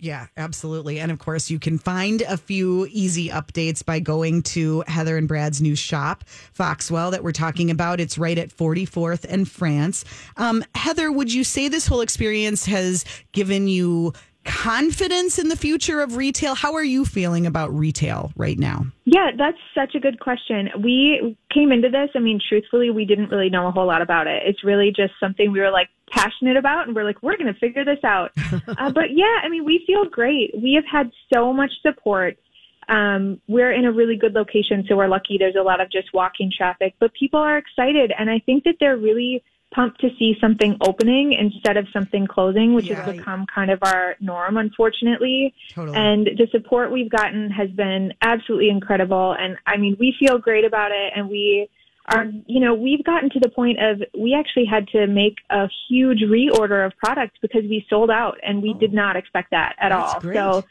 Yeah, 0.01 0.27
absolutely. 0.37 0.97
And 0.97 1.11
of 1.11 1.19
course, 1.19 1.49
you 1.49 1.59
can 1.59 1.77
find 1.77 2.21
a 2.21 2.37
few 2.37 2.87
easy 2.89 3.27
updates 3.27 3.83
by 3.85 3.99
going 3.99 4.43
to 4.43 4.81
Heather 4.87 5.17
and 5.17 5.27
Brad's 5.27 5.61
new 5.61 5.75
shop, 5.75 6.23
Foxwell, 6.53 7.11
that 7.11 7.21
we're 7.21 7.33
talking 7.33 7.69
about. 7.69 7.99
It's 7.99 8.17
right 8.17 8.37
at 8.37 8.47
44th 8.47 9.25
and 9.27 9.49
France. 9.49 10.05
Um, 10.37 10.63
Heather, 10.73 11.11
would 11.11 11.33
you 11.33 11.43
say 11.43 11.67
this 11.67 11.85
whole 11.85 11.99
experience 11.99 12.65
has 12.65 13.03
given 13.33 13.67
you 13.67 14.13
confidence 14.49 15.37
in 15.37 15.47
the 15.47 15.55
future 15.55 16.01
of 16.01 16.17
retail? 16.17 16.55
How 16.55 16.73
are 16.73 16.83
you 16.83 17.05
feeling 17.05 17.45
about 17.45 17.73
retail 17.73 18.31
right 18.35 18.57
now? 18.57 18.87
Yeah, 19.05 19.29
that's 19.37 19.57
such 19.75 19.95
a 19.95 19.99
good 19.99 20.19
question. 20.19 20.69
We 20.83 21.37
came 21.53 21.71
into 21.71 21.89
this, 21.89 22.09
I 22.15 22.19
mean, 22.19 22.39
truthfully, 22.49 22.89
we 22.89 23.05
didn't 23.05 23.29
really 23.29 23.49
know 23.49 23.67
a 23.67 23.71
whole 23.71 23.85
lot 23.85 24.01
about 24.01 24.27
it. 24.27 24.43
It's 24.45 24.63
really 24.63 24.91
just 24.95 25.13
something 25.19 25.51
we 25.51 25.59
were 25.59 25.71
like 25.71 25.89
passionate 26.11 26.57
about 26.57 26.87
and 26.87 26.95
we're 26.95 27.03
like, 27.03 27.21
we're 27.21 27.37
going 27.37 27.53
to 27.53 27.59
figure 27.59 27.85
this 27.85 28.03
out. 28.03 28.31
uh, 28.51 28.91
but 28.91 29.11
yeah, 29.13 29.37
I 29.43 29.49
mean, 29.49 29.65
we 29.65 29.83
feel 29.85 30.05
great. 30.05 30.51
We 30.55 30.73
have 30.73 30.85
had 30.91 31.11
so 31.33 31.53
much 31.53 31.71
support. 31.81 32.37
Um, 32.87 33.39
we're 33.47 33.71
in 33.71 33.85
a 33.85 33.91
really 33.91 34.15
good 34.15 34.33
location, 34.33 34.83
so 34.89 34.95
we're 34.95 35.07
lucky. 35.07 35.37
There's 35.37 35.55
a 35.55 35.63
lot 35.63 35.79
of 35.79 35.91
just 35.91 36.11
walking 36.11 36.51
traffic, 36.55 36.95
but 36.99 37.13
people 37.13 37.39
are 37.39 37.57
excited. 37.57 38.11
And 38.17 38.31
I 38.31 38.39
think 38.39 38.63
that 38.63 38.75
they're 38.79 38.97
really 38.97 39.43
pumped 39.71 40.01
to 40.01 40.09
see 40.17 40.35
something 40.41 40.75
opening 40.81 41.33
instead 41.33 41.77
of 41.77 41.87
something 41.93 42.25
closing, 42.25 42.73
which 42.73 42.87
Yeah. 42.87 43.03
has 43.03 43.15
become 43.15 43.45
kind 43.53 43.69
of 43.69 43.79
our 43.83 44.15
norm, 44.19 44.57
unfortunately. 44.57 45.53
Totally. 45.73 45.95
And 45.95 46.25
the 46.25 46.47
support 46.51 46.91
we've 46.91 47.09
gotten 47.09 47.51
has 47.51 47.69
been 47.71 48.13
absolutely 48.21 48.69
incredible. 48.69 49.35
And 49.39 49.57
I 49.67 49.77
mean, 49.77 49.95
we 49.99 50.15
feel 50.19 50.39
great 50.39 50.65
about 50.65 50.91
it. 50.91 51.13
And 51.15 51.29
we 51.29 51.69
are, 52.07 52.25
you 52.47 52.59
know, 52.59 52.73
we've 52.73 53.03
gotten 53.03 53.29
to 53.29 53.39
the 53.39 53.49
point 53.49 53.77
of 53.79 54.01
we 54.17 54.33
actually 54.33 54.65
had 54.65 54.87
to 54.87 55.05
make 55.05 55.35
a 55.51 55.69
huge 55.87 56.21
reorder 56.21 56.83
of 56.83 56.97
products 56.97 57.37
because 57.39 57.61
we 57.63 57.85
sold 57.87 58.09
out 58.09 58.39
and 58.41 58.63
we 58.63 58.73
did 58.73 58.91
not 58.93 59.15
expect 59.15 59.51
that 59.51 59.75
at 59.79 59.89
That's 59.89 60.15
all. 60.15 60.19
great. 60.19 60.35
So, 60.35 60.63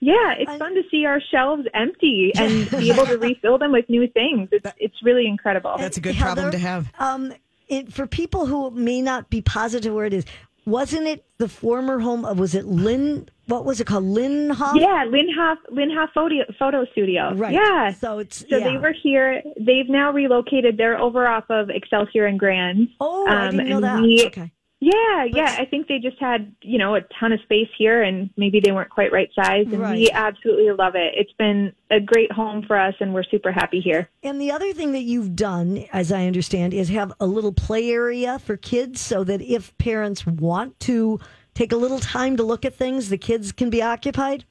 yeah, 0.00 0.32
it's 0.38 0.50
I- 0.50 0.56
fun 0.56 0.74
to 0.74 0.82
see 0.90 1.04
our 1.04 1.20
shelves 1.20 1.66
empty 1.74 2.32
and 2.38 2.70
be 2.70 2.90
able 2.90 3.04
to 3.04 3.18
refill 3.18 3.58
them 3.58 3.72
with 3.72 3.86
new 3.90 4.06
things. 4.08 4.48
It's, 4.52 4.70
it's 4.78 5.02
really 5.02 5.26
incredible. 5.26 5.74
That's 5.76 5.98
a 5.98 6.00
good 6.00 6.14
Heather, 6.14 6.34
problem 6.34 6.52
to 6.52 6.58
have. 6.58 6.90
Um, 6.98 7.34
it, 7.68 7.92
for 7.92 8.06
people 8.06 8.46
who 8.46 8.70
may 8.70 9.00
not 9.02 9.30
be 9.30 9.40
positive 9.40 9.92
where 9.94 10.06
it 10.06 10.12
is, 10.14 10.24
wasn't 10.66 11.06
it 11.06 11.24
the 11.38 11.48
former 11.48 11.98
home 12.00 12.24
of, 12.24 12.38
was 12.38 12.54
it 12.54 12.66
Lynn, 12.66 13.28
what 13.46 13.64
was 13.64 13.80
it 13.80 13.86
called? 13.86 14.04
Linhoff? 14.04 14.78
yeah, 14.78 15.06
Linhoff, 15.06 15.56
Linhoff 15.72 16.12
Photo, 16.12 16.36
Photo 16.58 16.84
Studio. 16.92 17.32
Right. 17.34 17.54
Yeah. 17.54 17.92
So 17.92 18.18
it's, 18.18 18.40
So 18.48 18.58
yeah. 18.58 18.64
they 18.72 18.76
were 18.76 18.92
here. 18.92 19.42
They've 19.58 19.88
now 19.88 20.12
relocated. 20.12 20.76
They're 20.76 20.98
over 20.98 21.26
off 21.26 21.44
of 21.48 21.70
Excelsior 21.70 22.26
and 22.26 22.38
Grand. 22.38 22.88
Oh, 23.00 23.26
I 23.26 23.46
Um, 23.46 23.56
didn't 23.56 23.68
know 23.70 23.76
and 23.76 23.84
that. 23.84 24.02
we- 24.02 24.24
okay. 24.26 24.52
Yeah, 24.80 25.24
yeah. 25.24 25.56
I 25.58 25.64
think 25.64 25.88
they 25.88 25.98
just 25.98 26.18
had, 26.20 26.54
you 26.62 26.78
know, 26.78 26.94
a 26.94 27.00
ton 27.18 27.32
of 27.32 27.40
space 27.40 27.68
here 27.76 28.02
and 28.02 28.30
maybe 28.36 28.60
they 28.60 28.70
weren't 28.70 28.90
quite 28.90 29.10
right 29.10 29.28
sized. 29.34 29.70
And 29.72 29.80
Right. 29.80 29.96
we 29.96 30.10
absolutely 30.10 30.70
love 30.70 30.94
it. 30.94 31.14
It's 31.16 31.32
been 31.32 31.72
a 31.90 31.98
great 31.98 32.30
home 32.30 32.62
for 32.62 32.78
us 32.78 32.94
and 33.00 33.12
we're 33.12 33.24
super 33.24 33.50
happy 33.50 33.80
here. 33.80 34.08
And 34.22 34.40
the 34.40 34.52
other 34.52 34.72
thing 34.72 34.92
that 34.92 35.02
you've 35.02 35.34
done, 35.34 35.84
as 35.92 36.12
I 36.12 36.26
understand, 36.26 36.74
is 36.74 36.90
have 36.90 37.12
a 37.18 37.26
little 37.26 37.52
play 37.52 37.90
area 37.90 38.38
for 38.38 38.56
kids 38.56 39.00
so 39.00 39.24
that 39.24 39.42
if 39.42 39.76
parents 39.78 40.24
want 40.24 40.78
to 40.80 41.18
take 41.54 41.72
a 41.72 41.76
little 41.76 41.98
time 41.98 42.36
to 42.36 42.44
look 42.44 42.64
at 42.64 42.74
things, 42.74 43.08
the 43.08 43.18
kids 43.18 43.50
can 43.50 43.70
be 43.70 43.82
occupied. 43.82 44.44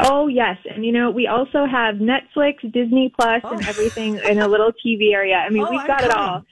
Oh, 0.00 0.28
yes. 0.28 0.56
And, 0.72 0.84
you 0.84 0.92
know, 0.92 1.10
we 1.10 1.26
also 1.26 1.66
have 1.66 1.96
Netflix, 1.96 2.60
Disney 2.72 3.12
Plus, 3.18 3.42
and 3.44 3.66
everything 3.66 4.18
in 4.18 4.38
a 4.38 4.46
little 4.46 4.70
TV 4.84 5.12
area. 5.12 5.36
I 5.36 5.50
mean, 5.50 5.64
Oh, 5.64 5.70
we've 5.70 5.86
got 5.86 6.04
it 6.04 6.10
all. 6.12 6.44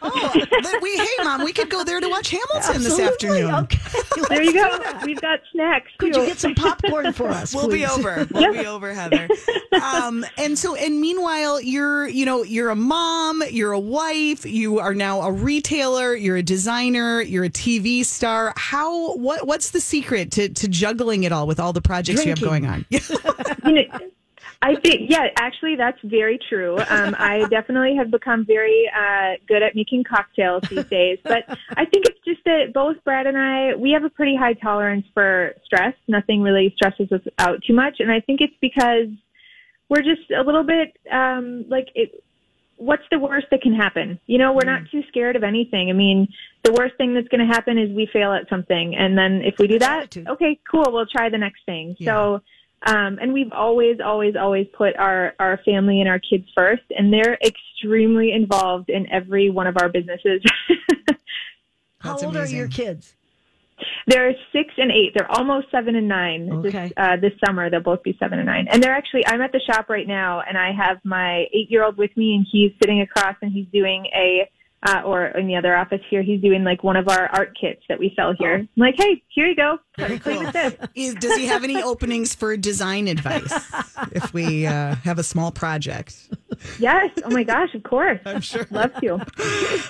Oh, 0.00 0.78
we, 0.80 0.96
hey, 0.96 1.06
mom, 1.22 1.44
we 1.44 1.52
could 1.52 1.68
go 1.68 1.84
there 1.84 2.00
to 2.00 2.08
watch 2.08 2.30
Hamilton 2.30 2.82
this 2.82 2.98
afternoon. 2.98 3.54
Okay. 3.54 3.78
There 4.28 4.42
you 4.42 4.54
go. 4.54 4.78
We've 5.04 5.20
got 5.20 5.40
snacks. 5.52 5.90
Could 5.98 6.14
too. 6.14 6.20
you 6.20 6.26
get 6.26 6.38
some 6.38 6.54
popcorn 6.54 7.12
for 7.12 7.28
us? 7.28 7.54
We'll 7.64 7.68
be 7.68 7.84
over. 7.84 8.26
We'll 8.30 8.52
be 8.52 8.66
over, 8.66 8.94
Heather. 8.94 9.28
Um, 9.82 10.24
and 10.38 10.58
so, 10.58 10.74
and 10.76 11.00
meanwhile, 11.00 11.60
you're, 11.60 12.08
you 12.08 12.24
know, 12.24 12.42
you're 12.42 12.70
a 12.70 12.76
mom, 12.76 13.42
you're 13.50 13.72
a 13.72 13.78
wife, 13.78 14.46
you 14.46 14.78
are 14.78 14.94
now 14.94 15.20
a 15.22 15.32
retailer, 15.32 16.14
you're 16.14 16.36
a 16.38 16.42
designer, 16.42 17.20
you're 17.20 17.44
a 17.44 17.50
TV 17.50 18.04
star. 18.04 18.54
How, 18.56 19.14
what, 19.16 19.46
what's 19.46 19.70
the 19.70 19.80
secret 19.80 20.30
to, 20.32 20.48
to 20.48 20.68
juggling 20.68 21.24
it 21.24 21.32
all 21.32 21.46
with 21.46 21.60
all 21.60 21.72
the 21.72 21.82
projects 21.82 22.24
you 22.24 22.30
have 22.30 22.40
going 22.40 22.66
on? 22.66 22.86
You 23.64 23.72
know, 23.74 24.10
I 24.62 24.76
think, 24.76 25.10
yeah, 25.10 25.28
actually, 25.36 25.76
that's 25.76 25.98
very 26.04 26.38
true. 26.48 26.78
Um, 26.88 27.14
I 27.18 27.46
definitely 27.50 27.96
have 27.96 28.10
become 28.10 28.46
very 28.46 28.90
uh, 28.96 29.34
good 29.46 29.62
at 29.62 29.74
making 29.74 30.04
cocktails 30.04 30.62
these 30.70 30.84
days. 30.86 31.18
But 31.22 31.44
I 31.76 31.84
think 31.84 32.06
it's 32.06 32.18
just 32.24 32.42
that 32.44 32.72
both 32.72 32.96
Brad 33.04 33.26
and 33.26 33.36
I, 33.36 33.74
we 33.74 33.90
have 33.92 34.04
a 34.04 34.10
pretty 34.10 34.36
high 34.36 34.54
tolerance 34.54 35.06
for 35.12 35.54
stress. 35.64 35.94
Nothing 36.08 36.40
really 36.42 36.72
stresses 36.76 37.12
us 37.12 37.20
out 37.38 37.62
too 37.66 37.74
much. 37.74 37.96
And 38.00 38.10
I 38.10 38.20
think 38.20 38.40
it's 38.40 38.54
because 38.60 39.08
we're 39.90 40.02
just 40.02 40.30
a 40.30 40.42
little 40.42 40.64
bit 40.64 40.96
um, 41.12 41.66
like 41.68 41.88
it, 41.94 42.24
what's 42.76 43.04
the 43.10 43.18
worst 43.18 43.46
that 43.50 43.60
can 43.60 43.74
happen? 43.74 44.18
You 44.26 44.38
know, 44.38 44.52
we're 44.52 44.62
Mm. 44.62 44.80
not 44.82 44.90
too 44.90 45.02
scared 45.08 45.36
of 45.36 45.44
anything. 45.44 45.90
I 45.90 45.92
mean, 45.92 46.28
the 46.62 46.72
worst 46.72 46.96
thing 46.96 47.12
that's 47.12 47.28
going 47.28 47.46
to 47.46 47.52
happen 47.54 47.76
is 47.78 47.90
we 47.90 48.06
fail 48.06 48.32
at 48.32 48.48
something. 48.48 48.96
And 48.96 49.16
then 49.16 49.42
if 49.44 49.58
we 49.58 49.66
do 49.66 49.78
that, 49.80 50.16
okay, 50.16 50.58
cool, 50.70 50.90
we'll 50.90 51.06
try 51.06 51.28
the 51.28 51.38
next 51.38 51.66
thing. 51.66 51.96
So, 52.02 52.40
um, 52.84 53.18
and 53.20 53.32
we've 53.32 53.52
always, 53.52 53.98
always, 54.04 54.36
always 54.36 54.66
put 54.76 54.96
our, 54.96 55.34
our 55.38 55.58
family 55.64 56.00
and 56.00 56.08
our 56.08 56.18
kids 56.18 56.46
first, 56.54 56.82
and 56.90 57.12
they're 57.12 57.38
extremely 57.44 58.32
involved 58.32 58.90
in 58.90 59.10
every 59.10 59.50
one 59.50 59.66
of 59.66 59.76
our 59.78 59.88
businesses. 59.88 60.42
How 61.98 62.12
That's 62.12 62.24
old 62.24 62.36
are 62.36 62.46
your 62.46 62.68
kids? 62.68 63.14
They're 64.06 64.34
six 64.52 64.74
and 64.76 64.90
eight. 64.90 65.12
They're 65.14 65.30
almost 65.30 65.70
seven 65.70 65.96
and 65.96 66.06
nine. 66.06 66.52
Okay. 66.52 66.70
This, 66.70 66.92
uh, 66.96 67.16
this 67.16 67.32
summer, 67.44 67.70
they'll 67.70 67.80
both 67.80 68.02
be 68.02 68.16
seven 68.20 68.38
and 68.38 68.46
nine. 68.46 68.68
And 68.70 68.82
they're 68.82 68.94
actually, 68.94 69.26
I'm 69.26 69.40
at 69.40 69.52
the 69.52 69.60
shop 69.60 69.88
right 69.88 70.06
now, 70.06 70.42
and 70.46 70.58
I 70.58 70.72
have 70.72 70.98
my 71.04 71.46
eight 71.52 71.70
year 71.70 71.84
old 71.84 71.96
with 71.96 72.14
me, 72.16 72.34
and 72.34 72.46
he's 72.50 72.72
sitting 72.80 73.00
across, 73.00 73.36
and 73.40 73.50
he's 73.50 73.66
doing 73.72 74.06
a, 74.14 74.48
uh, 74.84 75.02
or 75.04 75.26
in 75.26 75.46
the 75.46 75.56
other 75.56 75.76
office 75.76 76.00
here, 76.10 76.22
he's 76.22 76.40
doing 76.40 76.62
like 76.64 76.84
one 76.84 76.96
of 76.96 77.08
our 77.08 77.28
art 77.28 77.56
kits 77.58 77.82
that 77.88 77.98
we 77.98 78.12
sell 78.14 78.34
here. 78.38 78.56
I'm 78.56 78.68
like, 78.76 78.94
hey, 78.96 79.22
here 79.28 79.46
you 79.46 79.56
go. 79.56 79.78
Play 79.96 80.38
with 80.38 80.52
this. 80.52 80.74
Is, 80.94 81.14
does 81.14 81.36
he 81.36 81.46
have 81.46 81.64
any 81.64 81.82
openings 81.82 82.34
for 82.34 82.56
design 82.56 83.08
advice 83.08 83.52
if 84.12 84.32
we 84.34 84.66
uh, 84.66 84.94
have 84.96 85.18
a 85.18 85.22
small 85.22 85.50
project? 85.50 86.28
Yes. 86.78 87.10
Oh 87.24 87.30
my 87.30 87.44
gosh, 87.44 87.74
of 87.74 87.82
course. 87.82 88.20
I'm 88.26 88.40
sure. 88.40 88.66
Love 88.70 88.94
to. 89.00 89.24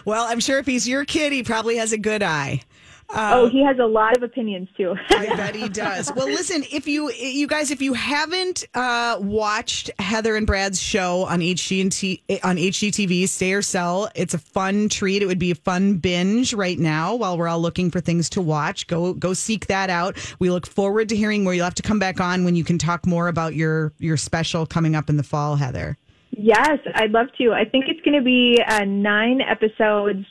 Well, 0.04 0.26
I'm 0.28 0.40
sure 0.40 0.58
if 0.58 0.66
he's 0.66 0.88
your 0.88 1.04
kid, 1.04 1.32
he 1.32 1.42
probably 1.42 1.76
has 1.76 1.92
a 1.92 1.98
good 1.98 2.22
eye. 2.22 2.62
Oh, 3.10 3.48
he 3.48 3.62
has 3.64 3.78
a 3.78 3.86
lot 3.86 4.16
of 4.16 4.22
opinions 4.22 4.68
too. 4.76 4.94
I 5.10 5.26
bet 5.36 5.54
he 5.54 5.68
does. 5.70 6.12
Well, 6.14 6.26
listen, 6.26 6.64
if 6.72 6.86
you 6.86 7.10
you 7.12 7.46
guys, 7.46 7.70
if 7.70 7.80
you 7.80 7.94
haven't 7.94 8.64
uh, 8.74 9.18
watched 9.20 9.90
Heather 9.98 10.36
and 10.36 10.46
Brad's 10.46 10.80
show 10.80 11.24
on 11.24 11.40
HGT 11.40 12.42
on 12.42 12.56
HGTV, 12.56 13.28
Stay 13.28 13.52
or 13.52 13.62
Sell, 13.62 14.08
it's 14.14 14.34
a 14.34 14.38
fun 14.38 14.88
treat. 14.88 15.22
It 15.22 15.26
would 15.26 15.38
be 15.38 15.50
a 15.50 15.56
fun 15.56 15.98
binge 15.98 16.54
right 16.54 16.78
now 16.78 17.14
while 17.14 17.38
we're 17.38 17.48
all 17.48 17.60
looking 17.60 17.90
for 17.90 18.00
things 18.00 18.28
to 18.30 18.42
watch. 18.42 18.86
Go 18.86 19.14
go 19.14 19.32
seek 19.34 19.66
that 19.66 19.90
out. 19.90 20.16
We 20.38 20.50
look 20.50 20.66
forward 20.66 21.08
to 21.10 21.16
hearing 21.16 21.44
where 21.44 21.54
you'll 21.54 21.64
have 21.64 21.74
to 21.74 21.82
come 21.82 21.98
back 21.98 22.20
on 22.20 22.44
when 22.44 22.54
you 22.54 22.64
can 22.64 22.78
talk 22.78 23.06
more 23.06 23.28
about 23.28 23.54
your 23.54 23.92
your 23.98 24.16
special 24.16 24.66
coming 24.66 24.94
up 24.94 25.08
in 25.08 25.16
the 25.16 25.22
fall, 25.22 25.56
Heather. 25.56 25.98
Yes, 26.36 26.78
I'd 26.94 27.12
love 27.12 27.28
to. 27.38 27.52
I 27.52 27.64
think 27.64 27.84
it's 27.88 28.00
going 28.00 28.18
to 28.18 28.24
be 28.24 28.58
uh, 28.66 28.84
nine 28.84 29.40
episodes. 29.40 30.26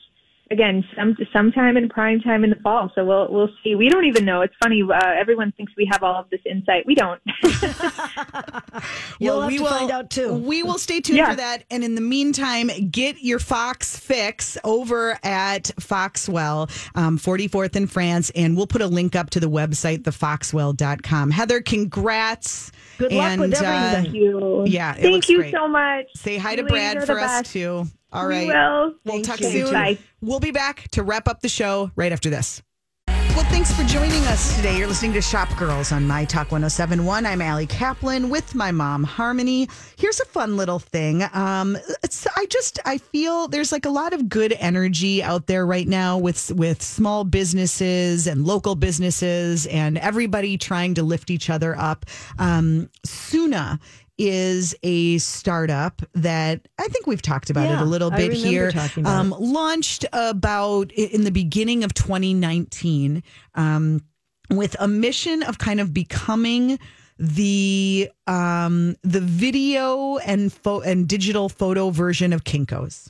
Again, 0.52 0.84
some 0.96 1.16
sometime 1.32 1.78
in 1.78 1.90
prime 1.90 2.20
time 2.20 2.44
in 2.44 2.50
the 2.50 2.58
fall. 2.58 2.92
So 2.94 3.04
we'll 3.06 3.32
we'll 3.32 3.50
see. 3.64 3.76
We 3.76 3.88
don't 3.90 4.06
even 4.06 4.26
know. 4.26 4.42
It's 4.42 4.54
funny. 4.62 4.84
Uh, 4.84 5.00
everyone 5.20 5.52
thinks 5.54 5.72
we 5.78 5.88
have 5.92 6.04
all 6.04 6.20
of 6.20 6.30
this 6.30 6.42
insight. 6.46 6.86
We 6.86 6.96
don't. 6.96 7.20
You'll 9.20 9.42
have 9.42 9.50
we 9.52 9.58
to 9.58 9.64
will 9.64 9.70
find 9.70 9.92
out 9.92 10.10
too. 10.10 10.34
We 10.34 10.64
will 10.64 10.78
stay 10.78 11.00
tuned 11.00 11.18
Yeah. 11.18 11.32
for 11.32 11.38
that. 11.38 11.64
And 11.72 11.84
in 11.84 11.96
the 11.96 12.02
meantime, 12.02 12.70
get 12.92 13.24
your 13.24 13.40
Fox 13.40 13.98
fix 13.98 14.58
over 14.64 15.18
at 15.24 15.72
Foxwell, 15.80 16.70
um, 16.96 17.18
44th 17.18 17.76
in 17.76 17.88
France. 17.88 18.30
And 18.36 18.56
we'll 18.58 18.68
put 18.68 18.82
a 18.82 18.88
link 18.88 19.16
up 19.16 19.30
to 19.32 19.40
the 19.40 19.50
website, 19.50 20.00
thefoxwell.com. 20.04 21.32
Heather, 21.32 21.62
congrats. 21.62 22.72
Good 22.98 23.12
luck 23.14 23.40
with 23.40 23.54
And, 23.54 23.66
uh, 23.66 23.70
everything. 23.70 24.04
Thank 24.04 24.16
you. 24.16 24.64
Yeah, 24.68 24.92
it 24.96 25.02
Thank 25.02 25.14
looks 25.14 25.30
you 25.30 25.38
great. 25.40 25.54
so 25.54 25.68
much. 25.68 26.06
Say 26.16 26.38
hi 26.38 26.56
to 26.56 26.62
You 26.64 26.68
ladies 26.68 26.94
Brad 26.96 27.06
for 27.08 27.20
us, 27.20 27.42
best. 27.42 27.54
too. 27.54 27.86
All 28.14 28.28
We 28.28 28.46
will. 28.46 28.94
We'll 29.04 29.16
Thank 29.16 29.26
talk 29.26 29.40
you. 29.40 29.50
soon. 29.50 29.74
Bye. 29.74 29.98
We'll 30.22 30.40
be 30.40 30.52
back 30.52 30.88
to 30.92 31.02
wrap 31.04 31.28
up 31.28 31.42
the 31.42 31.50
show 31.50 31.92
right 31.96 32.12
after 32.12 32.30
this. 32.30 32.62
Well, 33.08 33.46
thanks 33.46 33.72
for 33.74 33.84
joining 33.86 34.24
us 34.26 34.56
today. 34.56 34.78
You're 34.78 34.88
listening 34.88 35.14
to 35.14 35.22
Shop 35.22 35.50
Girls 35.58 35.92
on 35.92 36.06
My 36.06 36.24
Talk 36.24 36.52
1071. 36.52 37.26
I'm 37.26 37.42
Ali 37.42 37.66
Kaplan 37.66 38.30
with 38.30 38.54
my 38.54 38.72
mom, 38.72 39.04
Harmony. 39.04 39.68
Here's 39.98 40.20
a 40.20 40.26
fun 40.26 40.56
little 40.56 40.78
thing. 40.78 41.24
Um, 41.34 41.76
it's, 42.04 42.28
I 42.38 42.46
just 42.46 42.80
I 42.86 43.00
feel 43.00 43.48
there's 43.48 43.72
like 43.72 43.86
a 43.86 43.90
lot 43.90 44.14
of 44.14 44.30
good 44.30 44.54
energy 44.60 45.24
out 45.24 45.48
there 45.48 45.66
right 45.66 45.88
now 45.88 46.20
with 46.20 46.52
with 46.52 46.84
small 46.84 47.24
businesses 47.24 48.28
and 48.28 48.46
local 48.46 48.76
businesses 48.76 49.66
and 49.66 49.98
everybody 49.98 50.56
trying 50.56 50.94
to 50.94 51.02
lift 51.02 51.32
each 51.32 51.50
other 51.50 51.76
up. 51.76 52.06
Um, 52.38 52.92
Soona 53.08 53.80
is 54.18 54.76
a 54.84 55.18
startup 55.18 56.02
that 56.14 56.68
I 56.78 56.88
think 56.88 57.08
we've 57.08 57.22
talked 57.22 57.50
about 57.50 57.66
it 57.66 57.82
a 57.82 57.86
little 57.86 58.12
bit 58.12 58.32
here. 58.34 58.72
um, 59.06 59.36
launched 59.40 60.06
about 60.14 60.92
in 60.92 61.24
the 61.24 61.32
beginning 61.32 61.84
of 61.84 61.94
2019 61.94 63.24
um, 63.56 64.02
with 64.50 64.76
a 64.80 64.88
mission 64.88 65.42
of 65.44 65.58
kind 65.58 65.80
of 65.80 65.94
becoming 65.94 66.78
the 67.20 68.10
um 68.26 68.96
the 69.04 69.20
video 69.20 70.18
and 70.18 70.52
pho- 70.52 70.82
and 70.82 71.08
digital 71.08 71.50
photo 71.50 71.90
version 71.90 72.34
of 72.34 72.44
Kinkos. 72.44 73.10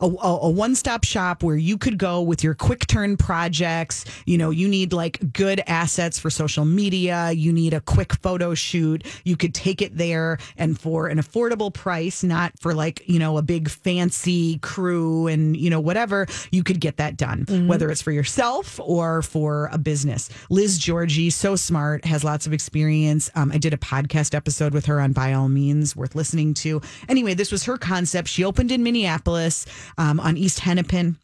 A, 0.00 0.06
a, 0.06 0.38
a 0.42 0.50
one-stop 0.50 1.04
shop 1.04 1.42
where 1.42 1.56
you 1.56 1.76
could 1.76 1.98
go 1.98 2.22
with 2.22 2.42
your 2.42 2.54
quick 2.54 2.86
turn 2.86 3.16
projects, 3.18 4.04
you 4.24 4.38
know, 4.38 4.48
you 4.50 4.68
need 4.68 4.92
like 4.94 5.32
good 5.34 5.60
assets 5.66 6.18
for 6.18 6.30
social 6.30 6.64
media, 6.64 7.30
you 7.32 7.52
need 7.52 7.74
a 7.74 7.80
quick 7.80 8.14
photo 8.22 8.54
shoot, 8.54 9.04
you 9.24 9.36
could 9.36 9.54
take 9.54 9.82
it 9.82 9.96
there 9.96 10.38
and 10.56 10.78
for 10.80 11.08
an 11.08 11.18
affordable 11.18 11.72
price, 11.72 12.22
not 12.22 12.52
for 12.58 12.72
like, 12.72 13.02
you 13.06 13.18
know, 13.18 13.36
a 13.36 13.42
big 13.42 13.68
fancy 13.68 14.58
crew 14.58 15.26
and, 15.26 15.56
you 15.56 15.68
know, 15.68 15.80
whatever, 15.80 16.26
you 16.50 16.62
could 16.64 16.80
get 16.80 16.96
that 16.96 17.16
done, 17.16 17.44
whether 17.66 17.90
it's 17.90 18.00
for 18.02 18.12
yourself 18.12 18.80
or 18.82 19.20
for 19.22 19.68
a 19.72 19.78
business. 19.78 20.30
Liz 20.48 20.78
Giorgi, 20.78 21.30
so 21.32 21.56
smart, 21.56 22.04
has 22.06 22.24
lots 22.24 22.46
of 22.46 22.52
experience. 22.54 23.30
Um, 23.40 23.50
I 23.52 23.58
did 23.58 23.72
a 23.72 23.78
podcast 23.78 24.34
episode 24.34 24.74
with 24.74 24.84
her 24.86 25.00
on 25.00 25.12
By 25.12 25.32
All 25.32 25.48
Means, 25.48 25.96
worth 25.96 26.14
listening 26.14 26.52
to. 26.54 26.82
Anyway, 27.08 27.32
this 27.32 27.50
was 27.50 27.64
her 27.64 27.78
concept. 27.78 28.28
She 28.28 28.44
opened 28.44 28.70
in 28.70 28.82
Minneapolis 28.82 29.64
um, 29.96 30.20
on 30.20 30.36
East 30.36 30.60
Hennepin. 30.60 31.16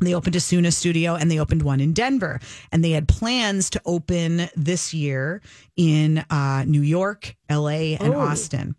They 0.00 0.14
opened 0.14 0.36
a 0.36 0.40
Soona 0.40 0.72
studio 0.72 1.14
and 1.14 1.30
they 1.30 1.38
opened 1.38 1.62
one 1.62 1.80
in 1.80 1.94
Denver. 1.94 2.40
And 2.70 2.84
they 2.84 2.90
had 2.90 3.08
plans 3.08 3.70
to 3.70 3.80
open 3.86 4.48
this 4.56 4.92
year 4.92 5.40
in 5.76 6.18
uh, 6.28 6.64
New 6.66 6.82
York, 6.82 7.34
LA, 7.50 7.96
and 7.98 8.14
Austin. 8.14 8.76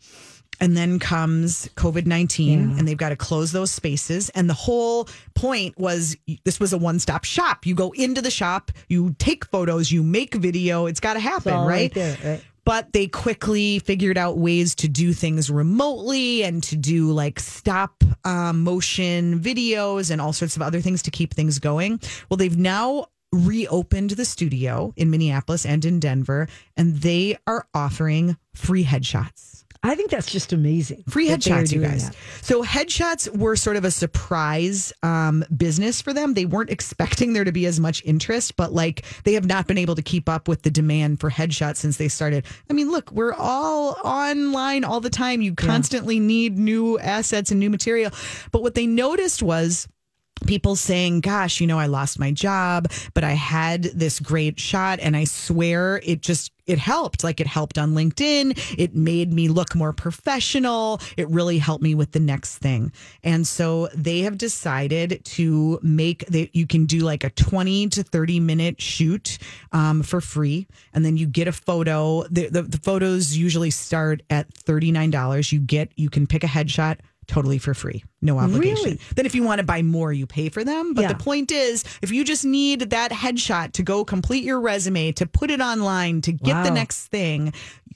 And 0.62 0.78
then 0.78 1.00
comes 1.00 1.68
COVID 1.76 2.06
19, 2.06 2.78
and 2.80 2.88
they've 2.88 2.96
got 2.96 3.10
to 3.10 3.18
close 3.18 3.52
those 3.52 3.72
spaces. 3.72 4.30
And 4.30 4.50
the 4.50 4.54
whole 4.54 5.10
point 5.34 5.78
was 5.78 6.16
this 6.46 6.62
was 6.62 6.72
a 6.72 6.78
one 6.78 7.00
stop 7.00 7.26
shop. 7.26 7.66
You 7.66 7.76
go 7.76 7.92
into 7.92 8.22
the 8.22 8.32
shop, 8.32 8.72
you 8.88 9.16
take 9.20 9.44
photos, 9.46 9.92
you 9.92 10.02
make 10.02 10.34
video. 10.34 10.86
It's 10.86 11.02
got 11.02 11.16
to 11.16 11.20
happen, 11.20 11.54
right? 11.54 11.68
right 11.68 11.94
there, 11.94 12.18
right. 12.24 12.44
But 12.66 12.92
they 12.94 13.08
quickly 13.08 13.80
figured 13.80 14.18
out 14.18 14.38
ways 14.38 14.76
to 14.76 14.88
do 14.88 15.14
things 15.14 15.50
remotely 15.50 16.44
and 16.44 16.64
to 16.64 16.76
do 16.76 17.12
like 17.12 17.40
stop 17.40 18.04
um, 18.24 18.64
motion 18.64 19.40
videos 19.40 20.12
and 20.12 20.20
all 20.20 20.34
sorts 20.34 20.56
of 20.56 20.62
other 20.62 20.82
things 20.82 21.02
to 21.04 21.12
keep 21.12 21.34
things 21.34 21.60
going. 21.60 22.00
Well, 22.30 22.38
they've 22.38 22.58
now 22.58 23.08
reopened 23.32 24.12
the 24.12 24.26
studio 24.26 24.94
in 24.96 25.12
Minneapolis 25.12 25.66
and 25.66 25.84
in 25.86 26.00
Denver, 26.00 26.48
and 26.76 26.96
they 27.02 27.38
are 27.46 27.68
offering 27.74 28.38
free 28.54 28.84
headshots. 28.84 29.65
I 29.86 29.96
think 29.96 30.10
that's 30.10 30.32
just 30.32 30.52
amazing. 30.52 31.04
Free 31.08 31.30
that 31.30 31.42
they 31.42 31.52
are 31.52 31.62
headshots, 31.62 31.72
you 31.72 31.82
guys. 31.82 32.10
that. 32.10 32.16
So 32.42 32.64
headshots 32.64 33.36
were 33.38 33.56
sort 33.56 33.78
of 33.78 33.86
a 33.86 33.92
surprise 33.92 34.92
um, 35.04 35.46
business 35.56 36.02
for 36.02 36.14
them. 36.14 36.34
They 36.34 36.46
weren't 36.46 36.70
expecting 36.70 37.34
there 37.34 37.44
to 37.44 37.52
be 37.52 37.66
as 37.66 37.80
much 37.80 38.04
interest, 38.04 38.56
but 38.56 38.74
like 38.74 39.06
they 39.24 39.34
have 39.34 39.46
not 39.46 39.68
been 39.68 39.78
able 39.78 39.96
to 39.96 40.02
keep 40.02 40.28
up 40.28 40.48
with 40.48 40.64
the 40.64 40.72
demand 40.72 41.20
for 41.20 41.30
headshots 41.30 41.78
since 41.78 41.98
they 41.98 42.08
started. 42.08 42.46
I 42.70 42.74
mean, 42.74 42.92
look, 42.92 43.12
we're 43.12 43.34
all 43.34 43.98
online 44.04 44.84
all 44.84 45.02
the 45.02 45.10
time. 45.10 45.42
You 45.42 45.54
constantly 45.54 46.20
need 46.20 46.58
new 46.58 46.98
assets 47.00 47.52
and 47.52 47.60
new 47.60 47.70
material. 47.70 48.12
But 48.52 48.64
what 48.64 48.76
they 48.76 48.88
noticed 48.88 49.44
was 49.44 49.88
people 50.46 50.76
saying, 50.76 51.22
Gosh, 51.22 51.60
you 51.60 51.68
know, 51.68 51.80
I 51.80 51.88
lost 51.88 52.20
my 52.20 52.32
job, 52.32 52.92
but 53.14 53.24
I 53.24 53.32
had 53.32 53.84
this 53.84 54.20
great 54.20 54.60
shot 54.60 55.00
and 55.00 55.16
I 55.16 55.24
swear 55.24 56.02
it 56.04 56.22
just 56.22 56.52
it 56.66 56.80
helped. 56.80 57.24
Like 57.24 57.40
it 57.40 57.48
helped 57.48 57.78
on 57.78 57.94
LinkedIn. 57.94 58.76
It 58.78 58.96
made 58.96 59.32
me 59.32 59.48
look 59.48 59.76
more 59.76 59.94
professional. 59.94 61.00
It 61.18 61.30
really 61.30 61.58
helped 61.60 61.84
me 61.84 61.96
with 61.96 62.12
the 62.12 62.20
next 62.20 62.58
thing. 62.58 62.92
And 63.24 63.48
so 63.48 63.88
they 63.94 64.22
have 64.22 64.38
decided 64.38 65.24
to 65.26 65.80
make 65.84 66.26
that 66.28 66.56
you 66.56 66.66
can 66.66 66.86
do 66.86 67.00
like 67.00 67.24
a 67.24 67.30
20 67.30 67.90
to 67.90 68.04
30 68.04 68.40
minute 68.40 68.82
shoot 68.82 69.38
um, 69.72 70.02
for 70.02 70.22
free. 70.22 70.68
And 70.94 71.06
then 71.06 71.18
you 71.18 71.28
get 71.28 71.48
a 71.48 71.52
photo. 71.52 72.24
The, 72.30 72.50
the, 72.50 72.64
the 72.64 72.80
photos 72.80 73.36
usually 73.36 73.72
start 73.72 74.24
at 74.30 74.52
$39. 74.54 75.52
You 75.52 75.60
get, 75.60 75.92
you 75.96 76.10
can 76.10 76.26
pick 76.28 76.44
a 76.44 76.48
headshot 76.48 77.00
totally 77.28 77.58
for 77.58 77.74
free, 77.74 78.04
no 78.22 78.38
obligation. 78.40 78.84
Really? 78.86 79.00
Then 79.16 79.26
if 79.26 79.36
you 79.36 79.44
want 79.44 79.60
to 79.60 79.66
buy 79.66 79.82
more, 79.82 80.12
you 80.14 80.26
pay 80.28 80.50
for 80.50 80.64
them. 80.64 80.94
But 80.94 81.02
Yeah. 81.04 81.08
the 81.10 81.16
point 81.24 81.52
is, 81.52 81.84
if 82.02 82.12
you 82.12 82.24
just 82.24 82.46
need 82.46 82.82
that 82.92 83.12
headshot 83.12 83.74
to 83.74 83.84
go 83.84 84.06
complete 84.06 84.44
your 84.44 84.60
resume, 84.62 85.12
to 85.14 85.26
put 85.26 85.52
it 85.52 85.62
online, 85.62 86.22
to 86.22 86.32
get 86.32 86.64
the 86.64 86.72
next 86.72 87.08
thing, 87.08 87.54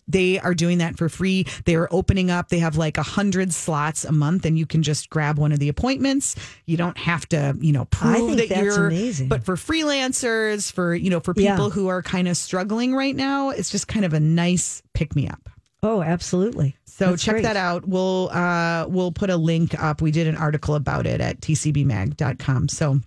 they 0.08 0.40
are 0.40 0.56
doing 0.56 0.80
that 0.80 0.98
for 0.98 1.08
free. 1.08 1.46
They 1.66 1.76
are 1.76 1.88
opening 1.92 2.32
up. 2.32 2.50
They 2.50 2.58
have 2.60 2.76
like 2.78 2.98
a 2.98 3.04
hundred 3.04 3.54
slots 3.54 4.06
a 4.06 4.12
month, 4.12 4.44
and 4.46 4.58
you 4.58 4.66
can 4.66 4.82
just 4.82 5.10
grab 5.12 5.38
one 5.38 5.52
of 5.52 5.60
the 5.60 5.70
appointments. 5.70 6.36
You 6.66 6.78
don't 6.78 6.98
have 6.98 7.30
to, 7.30 7.56
you 7.62 7.72
know, 7.72 7.86
prove 7.86 8.38
that 8.38 8.50
you're. 8.64 8.88
amazing. 8.88 9.28
But 9.28 9.44
for 9.46 9.56
freelancers, 9.56 10.72
for 10.72 10.96
you 10.96 11.10
know, 11.12 11.20
for 11.20 11.34
Yeah. 11.38 11.52
people 11.56 11.70
who 11.70 11.88
are 11.90 12.02
kind 12.02 12.28
of 12.28 12.38
struggling 12.38 12.96
right 12.96 13.16
now, 13.16 13.50
it's 13.52 13.70
just 13.70 13.88
kind 13.88 14.04
of 14.06 14.14
a 14.14 14.20
nice 14.20 14.82
pick 14.96 15.16
me 15.16 15.28
up. 15.28 15.48
Oh, 15.82 16.02
absolutely. 16.02 16.76
So 16.86 17.12
That's 17.12 17.24
check 17.24 17.36
great. 17.36 17.44
that 17.44 17.56
out. 17.56 17.88
We'll 17.88 18.30
uh, 18.34 18.86
we'll 18.90 19.12
put 19.14 19.30
a 19.30 19.38
link 19.38 19.82
up. 19.82 20.02
We 20.02 20.12
did 20.12 20.28
an 20.28 20.36
article 20.36 20.76
about 20.76 21.06
it 21.08 21.22
at 21.22 21.40
tcbmag.com. 21.40 22.68
So 22.70 23.00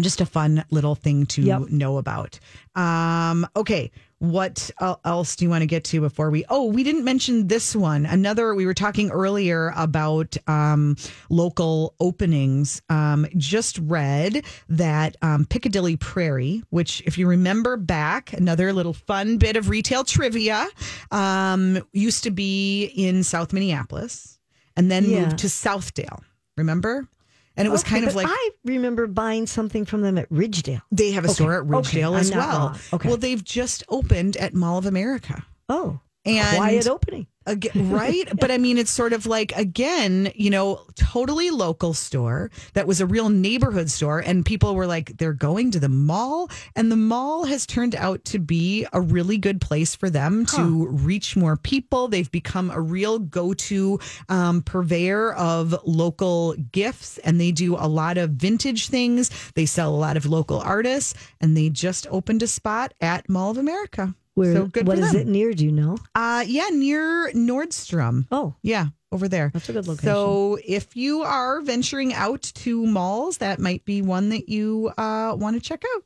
just 0.00 0.20
a 0.20 0.26
fun 0.26 0.64
little 0.70 0.94
thing 0.94 1.26
to 1.26 1.42
Yep. 1.42 1.70
know 1.70 1.98
about. 1.98 2.38
Um, 2.76 3.46
okay, 3.56 3.90
what 4.22 4.70
else 5.04 5.34
do 5.34 5.44
you 5.44 5.50
want 5.50 5.62
to 5.62 5.66
get 5.66 5.82
to 5.82 6.00
before 6.00 6.30
we? 6.30 6.44
Oh, 6.48 6.66
we 6.66 6.84
didn't 6.84 7.02
mention 7.04 7.48
this 7.48 7.74
one. 7.74 8.06
Another. 8.06 8.54
We 8.54 8.66
were 8.66 8.72
talking 8.74 9.10
earlier 9.10 9.72
about 9.76 10.36
um, 10.46 10.94
local 11.28 11.96
openings. 11.98 12.80
Um, 12.88 13.26
just 13.36 13.78
read 13.78 14.44
that 14.68 15.16
um, 15.22 15.44
Piccadilly 15.44 15.96
Prairie, 15.96 16.62
which, 16.70 17.02
if 17.04 17.18
you 17.18 17.26
remember 17.26 17.76
back, 17.76 18.32
another 18.32 18.72
little 18.72 18.92
fun 18.92 19.38
bit 19.38 19.56
of 19.56 19.68
retail 19.68 20.04
trivia, 20.04 20.68
um, 21.10 21.82
used 21.92 22.22
to 22.22 22.30
be 22.30 22.84
in 22.84 23.24
South 23.24 23.52
Minneapolis, 23.52 24.38
and 24.76 24.88
then 24.88 25.04
Yeah. 25.04 25.22
moved 25.22 25.38
to 25.38 25.48
Southdale. 25.48 26.22
Remember? 26.56 27.08
And 27.56 27.66
it 27.66 27.70
was 27.70 27.82
Okay, 27.82 27.90
kind 27.96 28.06
of 28.08 28.14
like 28.14 28.26
I 28.28 28.50
remember 28.64 29.06
buying 29.06 29.46
something 29.46 29.84
from 29.84 30.00
them 30.02 30.16
at 30.18 30.28
Ridgedale. 30.30 30.80
they 30.90 31.12
have 31.12 31.24
a 31.24 31.28
Okay, 31.28 31.34
store 31.34 31.54
at 31.54 31.60
okay, 31.74 32.00
Ridgedale 32.00 32.14
I'm 32.14 32.20
as 32.20 32.30
well. 32.30 32.58
wrong. 32.68 32.78
Okay. 32.94 33.08
Well, 33.08 33.18
they've 33.18 33.44
just 33.44 33.84
opened 33.88 34.36
at 34.38 34.54
Mall 34.54 34.78
of 34.78 34.86
America. 34.86 35.44
Oh, 35.68 36.00
And 36.24 36.56
quiet 36.56 36.86
opening. 36.86 37.26
Again, 37.46 37.90
right? 37.90 38.28
But 38.38 38.50
I 38.50 38.58
mean, 38.58 38.78
it's 38.78 38.90
sort 38.90 39.12
of 39.12 39.26
like, 39.26 39.52
again, 39.52 40.32
you 40.34 40.50
know, 40.50 40.84
totally 40.94 41.50
local 41.50 41.94
store 41.94 42.50
that 42.74 42.86
was 42.86 43.00
a 43.00 43.06
real 43.06 43.28
neighborhood 43.28 43.90
store. 43.90 44.20
And 44.20 44.44
people 44.44 44.74
were 44.74 44.86
like, 44.86 45.16
they're 45.18 45.32
going 45.32 45.70
to 45.72 45.80
the 45.80 45.88
mall. 45.88 46.50
And 46.76 46.90
the 46.90 46.96
mall 46.96 47.44
has 47.44 47.66
turned 47.66 47.94
out 47.94 48.24
to 48.26 48.38
be 48.38 48.86
a 48.92 49.00
really 49.00 49.38
good 49.38 49.60
place 49.60 49.94
for 49.94 50.10
them 50.10 50.46
to 50.46 50.86
reach 50.88 51.36
more 51.36 51.56
people. 51.56 52.08
They've 52.08 52.30
become 52.30 52.70
a 52.70 52.80
real 52.80 53.18
go 53.18 53.54
to 53.54 53.98
um, 54.28 54.62
purveyor 54.62 55.32
of 55.34 55.74
local 55.84 56.54
gifts. 56.54 57.18
And 57.18 57.40
they 57.40 57.52
do 57.52 57.76
a 57.76 57.88
lot 57.88 58.18
of 58.18 58.30
vintage 58.30 58.88
things. 58.88 59.30
They 59.54 59.66
sell 59.66 59.94
a 59.94 59.96
lot 59.96 60.16
of 60.16 60.26
local 60.26 60.60
artists. 60.60 61.14
And 61.40 61.56
they 61.56 61.68
just 61.68 62.06
opened 62.10 62.42
a 62.42 62.46
spot 62.46 62.94
at 63.00 63.28
Mall 63.28 63.50
of 63.50 63.58
America. 63.58 64.14
Where, 64.34 64.54
so 64.54 64.66
good 64.66 64.86
what 64.86 64.98
is 64.98 65.14
it 65.14 65.26
near? 65.26 65.52
Do 65.52 65.64
you 65.64 65.72
know? 65.72 65.98
Uh, 66.14 66.44
yeah, 66.46 66.68
near 66.72 67.30
Nordstrom. 67.32 68.26
Oh, 68.30 68.54
Yeah, 68.62 68.86
over 69.10 69.28
there. 69.28 69.50
That's 69.52 69.68
a 69.68 69.72
good 69.74 69.86
location. 69.86 70.08
So 70.08 70.58
if 70.64 70.96
you 70.96 71.22
are 71.22 71.60
venturing 71.60 72.14
out 72.14 72.42
to 72.42 72.86
malls, 72.86 73.38
that 73.38 73.58
might 73.58 73.84
be 73.84 74.00
one 74.00 74.30
that 74.30 74.48
you 74.48 74.90
uh, 74.96 75.34
want 75.38 75.56
to 75.56 75.60
check 75.60 75.82
out. 75.96 76.04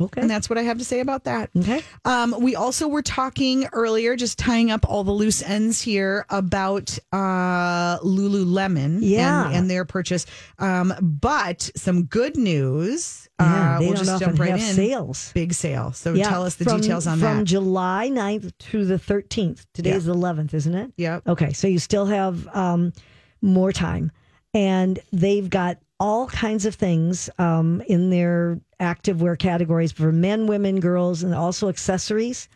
Okay. 0.00 0.20
And 0.20 0.30
that's 0.30 0.48
what 0.48 0.58
I 0.58 0.62
have 0.62 0.78
to 0.78 0.84
say 0.84 1.00
about 1.00 1.24
that. 1.24 1.50
okay. 1.56 1.82
Um, 2.04 2.34
we 2.40 2.56
also 2.56 2.88
were 2.88 3.02
talking 3.02 3.66
earlier, 3.72 4.16
just 4.16 4.38
tying 4.38 4.70
up 4.70 4.88
all 4.88 5.04
the 5.04 5.12
loose 5.12 5.42
ends 5.42 5.80
here 5.82 6.24
about 6.30 6.98
uh, 7.12 7.98
Lululemon 8.00 8.98
Yeah. 9.02 9.46
and, 9.46 9.54
and 9.56 9.70
their 9.70 9.84
purchase. 9.84 10.26
Um, 10.58 10.94
but 11.00 11.70
some 11.76 12.04
good 12.04 12.36
news. 12.36 13.28
Yeah, 13.40 13.76
uh, 13.76 13.80
we'll 13.80 13.94
just 13.94 14.20
jump 14.20 14.38
right 14.38 14.52
in. 14.52 14.58
sales. 14.60 15.30
Big 15.34 15.54
sale. 15.54 15.92
So 15.92 16.12
Yeah, 16.14 16.28
tell 16.28 16.44
us 16.44 16.56
the 16.56 16.64
from- 16.64 16.80
details 16.80 17.06
on 17.06 17.14
from 17.18 17.20
that. 17.20 17.34
From 17.36 17.44
July 17.46 18.10
9th 18.12 18.52
to 18.70 18.84
the 18.84 18.96
13th. 18.98 19.64
Today 19.74 19.92
is 19.92 20.04
the 20.04 20.14
11th, 20.14 20.52
isn't 20.54 20.74
it? 20.74 20.92
Yep. 20.96 21.28
Okay, 21.28 21.52
so 21.52 21.66
you 21.68 21.78
still 21.78 22.06
have 22.06 22.46
um, 22.54 22.92
more 23.40 23.72
time, 23.72 24.12
and 24.52 24.98
they've 25.12 25.48
got 25.48 25.78
all 25.98 26.26
kinds 26.26 26.66
of 26.66 26.74
things 26.74 27.30
um, 27.38 27.82
in 27.86 28.10
their 28.10 28.60
activewear 28.80 29.38
categories 29.38 29.92
for 29.92 30.10
men, 30.12 30.46
women, 30.46 30.80
girls, 30.80 31.22
and 31.22 31.34
also 31.34 31.68
accessories. 31.68 32.48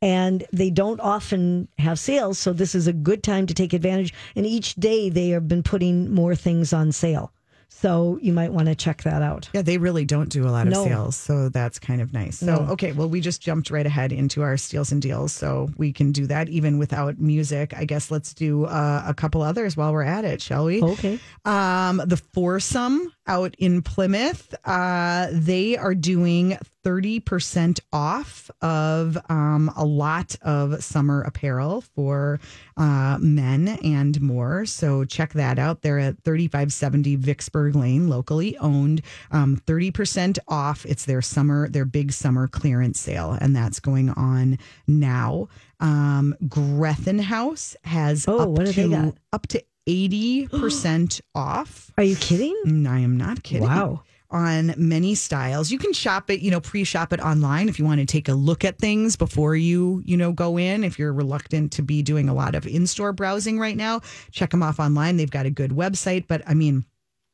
And 0.00 0.42
they 0.52 0.70
don't 0.70 0.98
often 1.00 1.68
have 1.78 1.98
sales, 1.98 2.36
so 2.38 2.52
this 2.52 2.74
is 2.74 2.88
a 2.88 2.92
good 2.92 3.22
time 3.22 3.46
to 3.46 3.54
take 3.54 3.72
advantage. 3.72 4.12
And 4.34 4.44
each 4.44 4.74
day 4.74 5.10
they 5.10 5.28
have 5.28 5.46
been 5.46 5.62
putting 5.62 6.12
more 6.12 6.34
things 6.34 6.72
on 6.72 6.90
sale, 6.90 7.32
so 7.68 8.18
you 8.20 8.32
might 8.32 8.52
want 8.52 8.66
to 8.66 8.74
check 8.74 9.04
that 9.04 9.22
out. 9.22 9.48
Yeah, 9.54 9.62
they 9.62 9.78
really 9.78 10.04
don't 10.04 10.28
do 10.28 10.44
a 10.48 10.50
lot 10.50 10.66
of 10.66 10.72
No. 10.72 10.84
sales, 10.84 11.14
so 11.14 11.48
that's 11.50 11.78
kind 11.78 12.00
of 12.00 12.12
nice. 12.12 12.38
So, 12.40 12.46
No. 12.64 12.72
okay, 12.72 12.90
well, 12.90 13.08
we 13.08 13.20
just 13.20 13.40
jumped 13.40 13.70
right 13.70 13.86
ahead 13.86 14.10
into 14.10 14.42
our 14.42 14.56
steals 14.56 14.90
and 14.90 15.00
deals, 15.00 15.30
so 15.30 15.70
we 15.76 15.92
can 15.92 16.10
do 16.10 16.26
that 16.26 16.48
even 16.48 16.78
without 16.78 17.20
music. 17.20 17.72
I 17.76 17.84
guess 17.84 18.10
let's 18.10 18.34
do 18.34 18.64
uh, 18.64 19.04
a 19.06 19.14
couple 19.14 19.40
others 19.40 19.76
while 19.76 19.92
we're 19.92 20.02
at 20.02 20.24
it, 20.24 20.42
shall 20.42 20.64
we? 20.64 20.82
Okay. 20.82 21.20
Um, 21.44 22.02
the 22.04 22.16
foursome 22.16 23.12
out 23.32 23.54
in 23.58 23.80
Plymouth, 23.80 24.54
uh, 24.66 25.28
they 25.32 25.74
are 25.78 25.94
doing 25.94 26.58
30% 26.84 27.80
off 27.92 28.50
of 28.60 29.16
um, 29.30 29.70
a 29.74 29.84
lot 29.86 30.36
of 30.42 30.82
summer 30.84 31.22
apparel 31.22 31.80
for 31.80 32.40
uh, 32.76 33.16
men 33.20 33.68
and 33.82 34.20
more. 34.20 34.66
So 34.66 35.04
check 35.04 35.32
that 35.32 35.58
out. 35.58 35.80
They're 35.80 35.98
at 36.00 36.22
3570 36.24 37.16
Vicksburg 37.16 37.74
Lane, 37.74 38.08
locally 38.08 38.58
owned. 38.58 39.00
Um, 39.30 39.62
30% 39.66 40.38
off. 40.48 40.84
It's 40.84 41.06
their 41.06 41.22
summer, 41.22 41.68
their 41.68 41.84
big 41.86 42.12
summer 42.12 42.48
clearance 42.48 43.00
sale, 43.00 43.38
and 43.40 43.56
that's 43.56 43.80
going 43.80 44.10
on 44.10 44.58
now. 44.86 45.48
Um, 45.80 46.34
Grethen 46.48 47.20
House 47.20 47.76
has 47.84 48.26
Oh, 48.28 48.54
up 48.54 48.64
to 48.66 48.72
they 48.72 48.88
got? 48.88 49.14
up 49.32 49.46
to 49.48 49.62
80% 49.88 51.20
off. 51.34 51.90
Are 51.96 52.04
you 52.04 52.16
kidding? 52.16 52.56
Mm, 52.66 52.88
I 52.88 52.98
am 53.00 53.16
not 53.16 53.42
kidding. 53.42 53.68
Wow. 53.68 54.02
On 54.30 54.72
many 54.78 55.14
styles. 55.14 55.70
You 55.70 55.78
can 55.78 55.92
shop 55.92 56.30
it, 56.30 56.40
you 56.40 56.50
know, 56.50 56.60
pre-shop 56.60 57.12
it 57.12 57.20
online 57.20 57.68
if 57.68 57.78
you 57.78 57.84
want 57.84 58.00
to 58.00 58.06
take 58.06 58.28
a 58.28 58.32
look 58.32 58.64
at 58.64 58.78
things 58.78 59.14
before 59.14 59.54
you, 59.56 60.02
you 60.06 60.16
know, 60.16 60.32
go 60.32 60.58
in. 60.58 60.84
If 60.84 60.98
you're 60.98 61.12
reluctant 61.12 61.72
to 61.72 61.82
be 61.82 62.02
doing 62.02 62.30
a 62.30 62.34
lot 62.34 62.54
of 62.54 62.66
in-store 62.66 63.12
browsing 63.12 63.58
right 63.58 63.76
now, 63.76 64.00
check 64.30 64.50
them 64.50 64.62
off 64.62 64.80
online. 64.80 65.18
They've 65.18 65.30
got 65.30 65.44
a 65.44 65.50
good 65.50 65.72
website, 65.72 66.26
but 66.28 66.42
I 66.46 66.54
mean, 66.54 66.86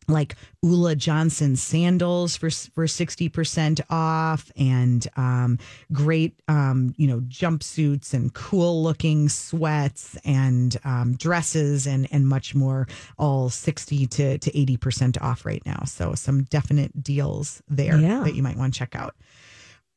like 0.09 0.35
Ulla 0.65 0.97
Johnson 0.97 1.55
sandals 1.55 2.37
for 2.37 2.51
for 2.51 2.87
sixty 2.89 3.29
percent 3.29 3.81
off, 3.91 4.51
and 4.57 5.07
um, 5.17 5.59
great 5.93 6.41
um, 6.49 6.95
you 6.97 7.07
know 7.07 7.21
jumpsuits 7.21 8.15
and 8.15 8.33
cool 8.35 8.83
looking 8.83 9.29
sweats 9.29 10.17
and 10.25 10.77
um, 10.85 11.15
dresses 11.17 11.87
and 11.87 12.09
and 12.11 12.27
much 12.27 12.55
more, 12.55 12.89
all 13.19 13.51
sixty 13.51 14.07
to 14.07 14.39
to 14.39 14.59
eighty 14.59 14.77
percent 14.77 15.21
off 15.21 15.45
right 15.45 15.65
now. 15.67 15.83
So 15.85 16.15
some 16.15 16.45
definite 16.45 17.03
deals 17.03 17.63
there 17.69 17.99
Yeah. 17.99 18.23
that 18.25 18.35
you 18.35 18.43
might 18.43 18.57
want 18.57 18.73
to 18.75 18.79
check 18.79 18.97
out. 18.97 19.15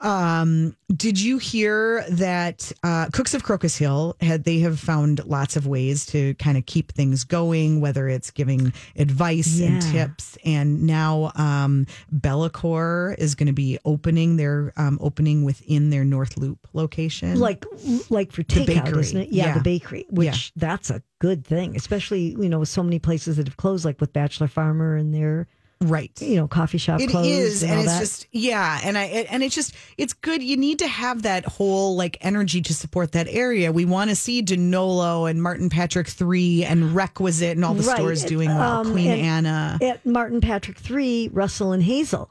Um, 0.02 0.76
did 0.93 1.20
you 1.20 1.38
hear 1.38 2.04
that 2.10 2.72
uh, 2.84 3.08
Cooks 3.14 3.34
of 3.34 3.43
Crocus 3.43 3.78
Hill 3.78 4.16
had 4.20 4.43
they 4.43 4.60
have 4.60 4.80
found 4.80 5.24
lots 5.26 5.56
of 5.56 5.68
ways 5.68 6.06
to 6.08 6.34
kind 6.36 6.58
of 6.58 6.66
keep 6.66 6.91
things 6.91 7.24
going, 7.24 7.82
whether 7.82 8.08
it's 8.10 8.32
giving 8.32 8.74
advice 8.95 9.62
and 9.62 9.82
tips, 9.82 10.38
and 10.43 10.84
now 10.84 11.32
um, 11.36 11.86
Bellecour 12.14 13.16
is 13.18 13.36
going 13.36 13.47
to 13.47 13.54
be 13.54 13.78
opening 13.86 14.38
their 14.38 14.74
um, 14.78 14.97
opening 15.02 15.43
within 15.43 15.89
their 15.91 16.04
North 16.04 16.38
Loop 16.38 16.68
location. 16.74 17.39
like 17.39 17.66
like 18.10 18.32
for 18.32 18.43
takeout, 18.43 18.97
isn't 18.97 19.22
it? 19.22 19.30
Yeah, 19.30 19.47
Yeah. 19.47 19.54
the 19.56 19.64
bakery, 19.64 20.06
which 20.10 20.52
that's 20.56 20.89
a 20.89 21.02
good 21.20 21.45
thing, 21.45 21.76
especially 21.76 22.30
you 22.39 22.49
know 22.49 22.60
with 22.60 22.70
so 22.70 22.82
many 22.84 22.97
places 22.99 23.38
that 23.38 23.47
have 23.47 23.58
closed, 23.58 23.86
like 23.86 24.02
with 24.02 24.14
Bachelor 24.14 24.47
Farmer 24.47 24.95
and 24.95 25.14
their 25.14 25.47
right, 25.82 26.12
you 26.22 26.36
know 26.38 26.48
coffee 26.48 26.78
shop 26.78 27.00
It 27.02 27.14
is, 27.14 27.64
and, 27.64 27.72
and, 27.72 27.80
all 27.80 27.84
it's 27.86 27.94
that. 27.94 28.00
just 28.00 28.28
yeah, 28.32 28.80
and 28.84 28.98
I 28.98 29.04
and 29.04 29.44
it's 29.44 29.56
just 29.56 29.74
it's 29.98 30.14
good. 30.14 30.42
You 30.44 30.58
need 30.58 30.80
to 30.80 30.88
have 30.88 31.24
that 31.24 31.46
whole 31.46 31.96
like 31.96 32.18
energy 32.22 32.62
to 32.62 32.74
support 32.74 33.12
that 33.14 33.28
area. 33.28 33.72
We 33.72 33.86
want 33.86 34.10
to 34.10 34.16
see 34.16 34.42
Danolo 34.44 35.30
and 35.30 35.42
Martin 35.42 35.70
Patrick 35.70 36.08
Three 36.08 36.64
and 36.64 36.96
Requisite 36.96 37.56
and 37.56 37.66
all 37.66 37.74
the 37.74 37.84
Right. 37.84 37.98
stores 37.98 38.24
doing 38.24 38.50
well. 38.50 38.82
Um, 38.82 38.92
Queen 38.92 39.10
and- 39.12 39.22
Anna, 39.48 39.78
at 39.82 40.06
Martin 40.06 40.40
Patrick 40.42 40.78
Three, 40.78 41.30
Russell 41.34 41.72
and 41.72 41.84
Hazel 41.84 42.30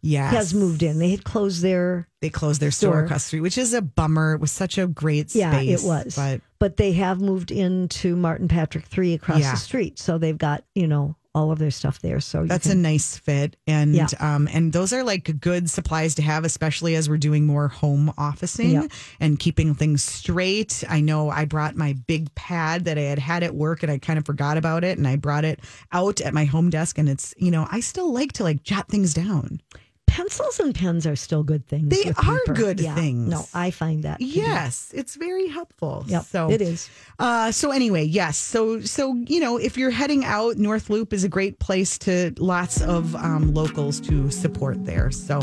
yes, 0.00 0.32
has 0.32 0.54
moved 0.54 0.82
in. 0.82 0.98
They 0.98 1.10
had 1.10 1.24
closed 1.24 1.62
their 1.62 2.08
They 2.20 2.30
closed 2.30 2.60
their 2.60 2.70
store, 2.70 2.92
Store. 2.92 3.04
across 3.04 3.24
the 3.24 3.26
street, 3.28 3.40
which 3.40 3.58
is 3.58 3.72
a 3.74 3.82
bummer. 3.82 4.34
It 4.34 4.40
was 4.40 4.52
such 4.52 4.78
a 4.78 4.86
great 4.86 5.30
space. 5.30 5.40
yeah, 5.40 5.60
it 5.60 5.82
was, 5.82 6.14
but 6.16 6.40
but 6.58 6.76
they 6.76 6.92
have 6.92 7.20
moved 7.20 7.50
into 7.50 8.14
Martin 8.16 8.46
Patrick 8.48 8.84
Three 8.86 9.14
across 9.14 9.40
Yeah. 9.40 9.52
the 9.52 9.56
street, 9.58 9.98
so 9.98 10.18
they've 10.18 10.38
got 10.38 10.64
you 10.74 10.86
know 10.86 11.16
all 11.34 11.50
of 11.50 11.58
their 11.58 11.70
stuff 11.70 12.00
there. 12.00 12.20
So 12.20 12.44
That's 12.44 12.68
can- 12.68 12.78
a 12.78 12.80
nice 12.80 13.16
fit, 13.16 13.56
and 13.66 13.94
Yeah. 13.94 14.06
um, 14.20 14.48
and 14.52 14.72
those 14.72 14.92
are 14.92 15.02
like 15.02 15.40
good 15.40 15.70
supplies 15.70 16.14
to 16.16 16.22
have, 16.22 16.44
especially 16.44 16.94
as 16.94 17.08
we're 17.08 17.16
doing 17.16 17.46
more 17.46 17.68
home 17.68 18.12
officing 18.18 18.72
Yeah. 18.72 18.86
and 19.18 19.38
keeping 19.38 19.74
things 19.74 20.02
straight. 20.02 20.84
I 20.88 21.00
know 21.00 21.30
I 21.30 21.46
brought 21.46 21.74
my 21.74 21.94
big 22.06 22.34
pad 22.34 22.84
that 22.84 22.98
I 22.98 23.02
had 23.02 23.18
had 23.18 23.42
at 23.42 23.54
work, 23.54 23.82
and 23.82 23.90
I 23.90 23.96
kind 23.98 24.18
of 24.18 24.26
forgot 24.26 24.56
about 24.58 24.84
it, 24.84 24.98
and 24.98 25.08
I 25.08 25.16
brought 25.16 25.44
it 25.44 25.60
out 25.90 26.20
at 26.20 26.34
my 26.34 26.44
home 26.44 26.68
desk, 26.68 26.98
and 26.98 27.08
it's 27.08 27.34
you 27.38 27.50
know 27.50 27.66
I 27.70 27.80
still 27.80 28.12
like 28.12 28.32
to 28.34 28.42
like 28.42 28.62
jot 28.62 28.88
things 28.88 29.14
down. 29.14 29.60
Pencils 30.06 30.60
and 30.60 30.74
pens 30.74 31.06
are 31.06 31.16
still 31.16 31.42
good 31.42 31.66
things. 31.66 31.88
They 31.88 32.10
are 32.10 32.14
paper. 32.40 32.52
good 32.54 32.80
Yeah. 32.80 32.94
things. 32.94 33.28
No, 33.30 33.46
I 33.54 33.70
find 33.70 34.02
that. 34.04 34.18
to 34.18 34.24
be- 34.24 34.30
Yes, 34.32 34.90
it's 34.94 35.14
very 35.16 35.48
helpful. 35.48 36.04
Yep, 36.06 36.24
so 36.26 36.50
it 36.50 36.60
is. 36.60 36.88
Uh, 37.18 37.50
so 37.52 37.70
anyway, 37.70 38.04
yes. 38.04 38.36
So 38.36 38.80
so 38.80 39.14
you 39.26 39.40
know, 39.40 39.56
if 39.56 39.76
you're 39.78 39.90
heading 39.90 40.24
out, 40.24 40.56
North 40.58 40.90
Loop 40.90 41.12
is 41.12 41.24
a 41.24 41.28
great 41.28 41.58
place 41.60 41.98
to 42.00 42.32
lots 42.38 42.80
of 42.82 43.14
um, 43.16 43.54
locals 43.54 44.00
to 44.02 44.30
support 44.30 44.84
there. 44.84 45.10
So 45.10 45.40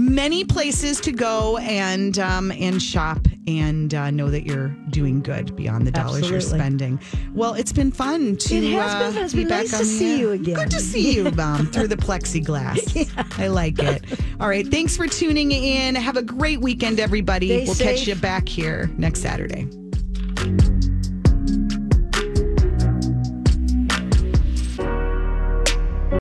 many 0.00 0.44
places 0.44 0.98
to 1.00 1.12
go 1.12 1.58
and 1.58 2.18
um, 2.18 2.50
and 2.52 2.82
shop 2.82 3.18
and 3.46 3.94
uh, 3.94 4.10
know 4.10 4.30
that 4.30 4.46
you're 4.46 4.68
doing 4.90 5.20
good 5.20 5.54
beyond 5.56 5.86
the 5.86 5.90
dollars 5.90 6.30
you're 6.30 6.40
spending. 6.40 7.00
Well, 7.34 7.54
it's 7.54 7.72
been 7.72 7.92
fun 7.92 8.36
to 8.36 8.56
It 8.56 8.72
has 8.72 8.94
uh, 8.94 9.12
been. 9.12 9.24
It's 9.24 9.34
be 9.34 9.40
been 9.40 9.48
back 9.48 9.62
nice 9.64 9.74
on 9.74 9.80
to 9.80 9.84
see 9.84 10.12
air. 10.12 10.18
you 10.18 10.30
again. 10.30 10.54
Good 10.54 10.70
to 10.70 10.80
see 10.80 11.14
you, 11.16 11.30
Mom, 11.32 11.66
through 11.66 11.88
the 11.88 11.96
plexiglass. 11.96 13.38
I 13.38 13.48
like 13.48 13.78
it. 13.78 14.04
All 14.40 14.48
right, 14.48 14.66
thanks 14.66 14.96
for 14.96 15.06
tuning 15.06 15.52
in. 15.52 15.94
Have 15.94 16.16
a 16.16 16.22
great 16.22 16.60
weekend, 16.60 16.98
everybody. 16.98 17.48
Stay 17.48 17.64
we'll 17.66 17.74
catch 17.74 18.06
you 18.06 18.14
back 18.14 18.48
here 18.48 18.90
next 18.96 19.20
Saturday. 19.20 19.68